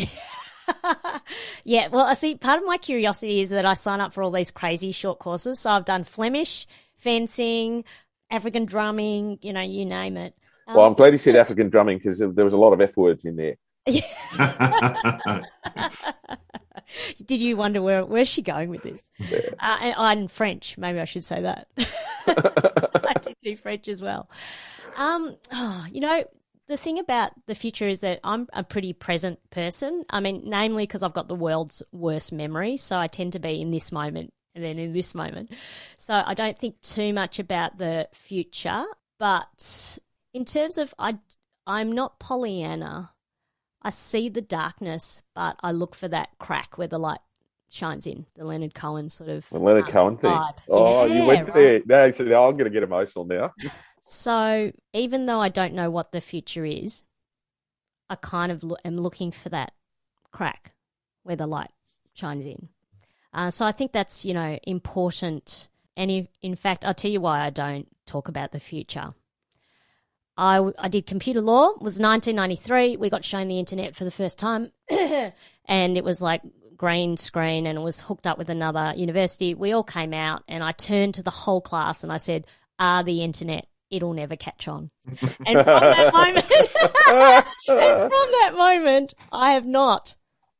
yeah, 1.64 1.88
well, 1.88 2.06
I 2.06 2.14
see. 2.14 2.36
Part 2.36 2.60
of 2.60 2.66
my 2.66 2.76
curiosity 2.76 3.40
is 3.40 3.50
that 3.50 3.66
I 3.66 3.74
sign 3.74 4.00
up 4.00 4.12
for 4.12 4.22
all 4.22 4.30
these 4.30 4.50
crazy 4.50 4.92
short 4.92 5.18
courses. 5.18 5.58
So 5.58 5.70
I've 5.70 5.84
done 5.84 6.04
Flemish, 6.04 6.66
fencing, 6.98 7.84
African 8.30 8.64
drumming, 8.64 9.38
you 9.42 9.52
know, 9.52 9.60
you 9.60 9.84
name 9.84 10.16
it. 10.16 10.34
Um, 10.66 10.76
well, 10.76 10.86
I'm 10.86 10.94
glad 10.94 11.12
you 11.12 11.18
said 11.18 11.36
African 11.44 11.68
drumming 11.68 11.98
because 11.98 12.18
there 12.18 12.44
was 12.44 12.54
a 12.54 12.58
lot 12.58 12.72
of 12.72 12.80
F 12.80 12.96
words 12.96 13.24
in 13.24 13.36
there. 13.36 13.56
Did 17.24 17.40
you 17.40 17.56
wonder 17.56 17.82
where 17.82 18.04
where's 18.04 18.28
she 18.28 18.42
going 18.42 18.68
with 18.70 18.82
this? 18.82 19.10
Yeah. 19.18 19.38
Uh, 19.58 19.78
and, 19.80 19.94
and 19.98 20.30
French, 20.30 20.76
maybe 20.78 21.00
I 21.00 21.04
should 21.04 21.24
say 21.24 21.42
that. 21.42 21.68
I 22.26 23.14
did 23.20 23.36
do 23.42 23.56
French 23.56 23.88
as 23.88 24.02
well. 24.02 24.28
Um, 24.96 25.36
oh, 25.52 25.86
you 25.90 26.00
know, 26.00 26.24
the 26.68 26.76
thing 26.76 26.98
about 26.98 27.32
the 27.46 27.54
future 27.54 27.86
is 27.86 28.00
that 28.00 28.20
I'm 28.24 28.48
a 28.52 28.62
pretty 28.62 28.92
present 28.92 29.38
person. 29.50 30.04
I 30.10 30.20
mean, 30.20 30.42
namely 30.46 30.84
because 30.84 31.02
I've 31.02 31.12
got 31.12 31.28
the 31.28 31.34
world's 31.34 31.82
worst 31.92 32.32
memory, 32.32 32.76
so 32.76 32.98
I 32.98 33.06
tend 33.06 33.32
to 33.32 33.38
be 33.38 33.60
in 33.60 33.70
this 33.70 33.92
moment 33.92 34.32
and 34.54 34.62
then 34.62 34.78
in 34.78 34.92
this 34.92 35.14
moment. 35.14 35.50
So 35.98 36.22
I 36.24 36.34
don't 36.34 36.58
think 36.58 36.80
too 36.80 37.12
much 37.12 37.38
about 37.38 37.78
the 37.78 38.08
future, 38.12 38.84
but 39.18 39.98
in 40.34 40.44
terms 40.44 40.78
of 40.78 40.94
I, 40.98 41.18
I'm 41.66 41.92
not 41.92 42.18
Pollyanna 42.18 43.11
I 43.82 43.90
see 43.90 44.28
the 44.28 44.42
darkness, 44.42 45.20
but 45.34 45.56
I 45.62 45.72
look 45.72 45.94
for 45.94 46.08
that 46.08 46.30
crack 46.38 46.78
where 46.78 46.88
the 46.88 46.98
light 46.98 47.20
shines 47.68 48.06
in. 48.06 48.26
The 48.36 48.44
Leonard 48.44 48.74
Cohen 48.74 49.08
sort 49.08 49.30
of 49.30 49.48
the 49.48 49.58
Leonard 49.58 49.86
um, 49.86 49.90
Cohen 49.90 50.16
thing. 50.18 50.30
Vibe. 50.30 50.58
Oh, 50.68 51.04
yeah, 51.04 51.14
you 51.14 51.24
went 51.24 51.48
right? 51.48 51.84
there. 51.86 52.08
Now, 52.08 52.12
so 52.12 52.24
now 52.24 52.48
I'm 52.48 52.56
going 52.56 52.64
to 52.64 52.70
get 52.70 52.82
emotional 52.82 53.24
now. 53.24 53.52
so 54.02 54.72
even 54.92 55.26
though 55.26 55.40
I 55.40 55.48
don't 55.48 55.74
know 55.74 55.90
what 55.90 56.12
the 56.12 56.20
future 56.20 56.64
is, 56.64 57.04
I 58.08 58.14
kind 58.16 58.52
of 58.52 58.62
lo- 58.62 58.76
am 58.84 58.98
looking 58.98 59.32
for 59.32 59.48
that 59.48 59.72
crack 60.30 60.74
where 61.22 61.36
the 61.36 61.46
light 61.46 61.70
shines 62.14 62.46
in. 62.46 62.68
Uh, 63.32 63.50
so 63.50 63.64
I 63.64 63.72
think 63.72 63.92
that's 63.92 64.24
you 64.24 64.34
know 64.34 64.58
important. 64.64 65.68
And 65.96 66.10
if, 66.10 66.26
in 66.40 66.56
fact, 66.56 66.84
I'll 66.84 66.94
tell 66.94 67.10
you 67.10 67.20
why 67.20 67.40
I 67.40 67.50
don't 67.50 67.86
talk 68.06 68.28
about 68.28 68.52
the 68.52 68.60
future. 68.60 69.14
I, 70.36 70.70
I 70.78 70.88
did 70.88 71.06
computer 71.06 71.40
law. 71.40 71.70
It 71.70 71.82
was 71.82 72.00
1993. 72.00 72.96
We 72.96 73.10
got 73.10 73.24
shown 73.24 73.48
the 73.48 73.58
internet 73.58 73.94
for 73.94 74.04
the 74.04 74.10
first 74.10 74.38
time, 74.38 74.72
and 74.90 75.96
it 75.96 76.04
was 76.04 76.22
like 76.22 76.42
green 76.76 77.16
screen, 77.16 77.66
and 77.66 77.78
it 77.78 77.82
was 77.82 78.00
hooked 78.00 78.26
up 78.26 78.38
with 78.38 78.48
another 78.48 78.94
university. 78.96 79.54
We 79.54 79.72
all 79.72 79.84
came 79.84 80.14
out, 80.14 80.42
and 80.48 80.64
I 80.64 80.72
turned 80.72 81.14
to 81.14 81.22
the 81.22 81.30
whole 81.30 81.60
class 81.60 82.02
and 82.02 82.12
I 82.12 82.16
said, 82.16 82.46
"Ah, 82.78 83.02
the 83.02 83.22
internet, 83.22 83.66
it'll 83.90 84.14
never 84.14 84.36
catch 84.36 84.68
on." 84.68 84.90
and 85.06 85.18
from 85.20 85.64
that 85.64 86.12
moment, 86.12 86.46
and 87.08 88.10
from 88.10 88.30
that 88.32 88.54
moment, 88.56 89.14
I 89.30 89.52
have 89.52 89.66
not 89.66 90.14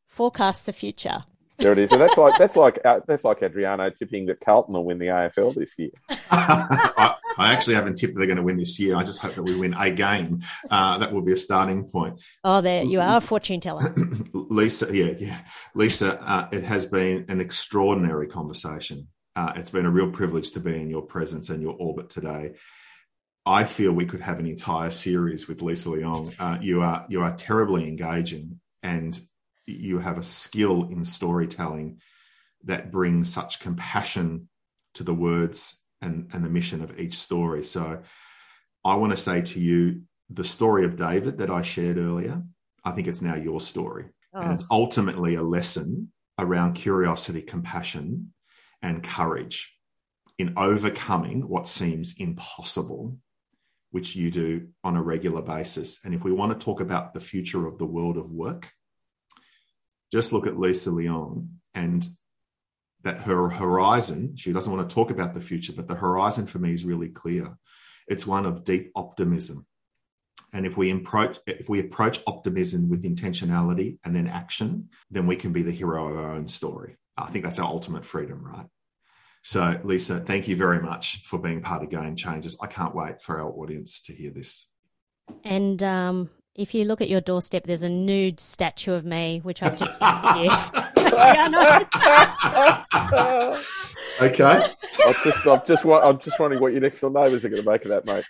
forecast 0.07 0.66
the 0.66 0.73
future. 0.73 1.25
There 1.63 1.73
it 1.73 1.79
is. 1.79 1.91
So 1.91 1.99
that's 1.99 2.17
like 2.17 2.39
that's 2.39 2.57
like 2.57 2.81
uh, 2.85 3.01
that's 3.07 3.23
like 3.23 3.41
Adriano 3.43 3.89
tipping 3.91 4.27
that 4.27 4.41
Carlton 4.41 4.75
will 4.75 4.85
win 4.85 4.99
the 4.99 5.07
AFL 5.07 5.55
this 5.55 5.73
year. 5.79 5.91
I, 6.31 7.15
I, 7.39 7.53
actually 7.53 7.77
haven't 7.77 7.95
tipped 7.95 8.15
that 8.15 8.19
they're 8.19 8.27
going 8.27 8.37
to 8.37 8.43
win 8.43 8.57
this 8.57 8.81
year. 8.81 8.97
I 8.97 9.05
just 9.05 9.21
hope 9.21 9.37
that 9.37 9.45
we 9.45 9.57
win 9.57 9.75
a 9.75 9.91
game. 9.93 10.41
Uh, 10.69 10.99
that 10.99 11.13
will 11.13 11.23
be 11.23 11.33
a 11.33 11.37
starting 11.37 11.85
point. 11.85 12.21
Oh, 12.43 12.61
there 12.61 12.83
you 12.83 13.01
are, 13.01 13.21
fortune 13.21 13.61
teller. 13.61 13.95
Lisa, 14.33 14.89
yeah, 14.91 15.13
yeah, 15.19 15.41
Lisa. 15.75 16.21
Uh, 16.21 16.49
it 16.51 16.65
has 16.65 16.85
been 16.85 17.27
an 17.29 17.41
extraordinary 17.41 18.27
conversation. 18.27 19.07
Uh, 19.37 19.53
it's 19.55 19.71
been 19.71 19.87
a 19.87 19.91
real 19.91 20.11
privilege 20.11 20.51
to 20.53 20.61
be 20.61 20.75
in 20.81 20.91
your 20.91 21.03
presence 21.03 21.49
and 21.49 21.63
your 21.63 21.77
orbit 21.79 22.11
today. 22.11 22.55
I 23.47 23.65
feel 23.65 23.93
we 23.93 24.07
could 24.07 24.21
have 24.21 24.41
an 24.41 24.47
entire 24.47 24.91
series 24.91 25.47
with 25.47 25.63
Lisa 25.63 25.91
Leong. 25.91 26.35
Uh, 26.39 26.59
you 26.61 26.83
are 26.83 27.07
you 27.09 27.23
are 27.23 27.35
terribly 27.37 27.87
engaging, 27.87 28.61
and 28.83 29.19
you 29.67 29.99
have 29.99 30.19
a 30.19 30.23
skill 30.23 30.89
in 30.91 31.05
storytelling 31.05 32.01
that 32.65 32.91
brings 32.91 33.33
such 33.33 33.61
compassion 33.61 34.49
to 34.95 35.05
the 35.05 35.15
words 35.15 35.79
and, 36.01 36.31
and 36.33 36.45
the 36.45 36.51
mission 36.51 36.83
of 36.83 36.99
each 36.99 37.15
story. 37.15 37.65
So, 37.65 38.03
I 38.85 38.97
want 38.97 39.13
to 39.13 39.17
say 39.17 39.43
to 39.43 39.61
you, 39.61 40.03
the 40.29 40.45
story 40.45 40.85
of 40.85 40.97
David 40.97 41.39
that 41.39 41.51
I 41.51 41.63
shared 41.63 41.99
earlier, 41.99 42.43
I 42.85 42.91
think 42.93 43.07
it's 43.07 43.23
now 43.23 43.37
your 43.37 43.61
story, 43.61 44.07
oh. 44.35 44.41
and 44.41 44.53
it's 44.53 44.67
ultimately 44.71 45.37
a 45.37 45.43
lesson 45.43 46.13
around 46.39 46.75
curiosity, 46.75 47.43
compassion, 47.43 48.33
and 48.83 49.03
courage 49.03 49.73
in 50.39 50.55
overcoming 50.57 51.49
what 51.49 51.69
seems 51.69 52.17
impossible 52.19 53.17
which 53.93 54.17
you 54.17 54.31
do 54.31 54.69
on 54.83 54.97
a 54.97 55.03
regular 55.03 55.43
basis. 55.43 56.01
And 56.05 56.15
if 56.15 56.25
we 56.25 56.33
want 56.33 56.59
to 56.59 56.65
talk 56.65 56.81
about 56.81 57.15
the 57.15 57.21
future 57.21 57.67
of 57.67 57.79
the 57.79 57.85
world 57.85 58.17
of 58.17 58.31
work, 58.31 58.73
just 60.13 60.33
look 60.33 60.47
at 60.47 60.59
Lisa 60.59 60.91
Leong 60.91 61.49
and 61.75 62.07
that 63.03 63.23
her 63.23 63.49
horizon, 63.49 64.37
she 64.37 64.53
doesn't 64.53 64.73
want 64.73 64.89
to 64.89 64.95
talk 64.95 65.11
about 65.11 65.35
the 65.35 65.41
future, 65.41 65.73
but 65.73 65.89
the 65.89 65.95
horizon 65.95 66.47
for 66.47 66.59
me 66.59 66.73
is 66.73 66.85
really 66.85 67.09
clear. 67.09 67.57
It's 68.07 68.27
one 68.27 68.47
of 68.47 68.63
deep 68.63 68.93
optimism. 68.95 69.67
And 70.53 70.67
if 70.67 70.77
we 70.77 70.91
approach 70.91 71.39
if 71.47 71.69
we 71.69 71.81
approach 71.81 72.21
optimism 72.27 72.91
with 72.91 73.05
intentionality 73.05 73.99
and 74.05 74.15
then 74.15 74.27
action, 74.27 74.91
then 75.11 75.27
we 75.27 75.35
can 75.35 75.53
be 75.53 75.63
the 75.63 75.71
hero 75.71 76.09
of 76.09 76.19
our 76.19 76.33
own 76.33 76.47
story. 76.47 76.97
I 77.17 77.27
think 77.31 77.45
that's 77.45 77.59
our 77.59 77.69
ultimate 77.69 78.05
freedom, 78.05 78.45
right? 78.45 78.67
So, 79.43 79.81
Lisa, 79.83 80.21
thank 80.21 80.47
you 80.47 80.57
very 80.57 80.81
much 80.81 81.25
for 81.25 81.39
being 81.39 81.63
part 81.63 81.83
of 81.83 81.91
Game 81.91 82.17
Changers. 82.17 82.57
I 82.61 82.67
can't 82.67 82.95
wait 82.95 83.23
for 83.23 83.41
our 83.41 83.51
audience 83.51 84.03
to 84.03 84.15
hear 84.15 84.31
this. 84.31 84.69
And 85.43 85.83
um, 85.83 86.31
if 86.55 86.75
you 86.75 86.85
look 86.85 87.01
at 87.01 87.09
your 87.09 87.21
doorstep, 87.21 87.65
there's 87.65 87.83
a 87.83 87.89
nude 87.89 88.39
statue 88.39 88.93
of 88.93 89.05
me, 89.05 89.41
which 89.43 89.63
I've 89.63 89.79
just 89.79 89.93
okay. 94.23 94.71
I'm 95.05 95.15
just, 95.25 95.47
I'm 95.47 95.63
just, 95.67 95.85
I'm 95.85 96.19
just 96.19 96.39
wondering 96.39 96.61
what 96.61 96.73
your 96.73 96.83
next 96.83 97.01
door 97.01 97.11
neighbours 97.11 97.45
are 97.45 97.49
going 97.49 97.63
to 97.63 97.71
make 97.71 97.85
of 97.85 97.91
that, 97.91 98.05
mate. 98.05 98.25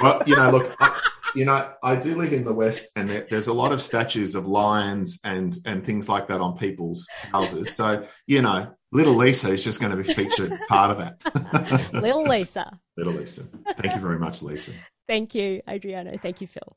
well, 0.00 0.22
you 0.26 0.34
know, 0.34 0.50
look, 0.50 0.74
I, 0.80 1.00
you 1.34 1.44
know, 1.44 1.70
I 1.82 1.96
do 1.96 2.16
live 2.16 2.32
in 2.32 2.44
the 2.44 2.54
West, 2.54 2.90
and 2.96 3.08
there, 3.08 3.26
there's 3.28 3.46
a 3.46 3.52
lot 3.52 3.72
of 3.72 3.80
statues 3.80 4.34
of 4.34 4.46
lions 4.46 5.20
and 5.22 5.56
and 5.64 5.84
things 5.84 6.08
like 6.08 6.28
that 6.28 6.40
on 6.40 6.56
people's 6.56 7.06
houses. 7.32 7.76
So, 7.76 8.06
you 8.26 8.42
know, 8.42 8.74
Little 8.92 9.14
Lisa 9.14 9.50
is 9.50 9.62
just 9.62 9.80
going 9.80 9.96
to 9.96 10.02
be 10.02 10.12
featured 10.12 10.52
part 10.68 10.90
of 10.90 10.98
that. 10.98 11.92
Little 11.92 12.24
Lisa. 12.24 12.78
Little 12.96 13.12
Lisa. 13.12 13.44
Thank 13.78 13.94
you 13.94 14.00
very 14.00 14.18
much, 14.18 14.42
Lisa. 14.42 14.72
Thank 15.06 15.34
you, 15.34 15.62
Adriano. 15.68 16.16
Thank 16.18 16.40
you, 16.40 16.46
Phil. 16.46 16.76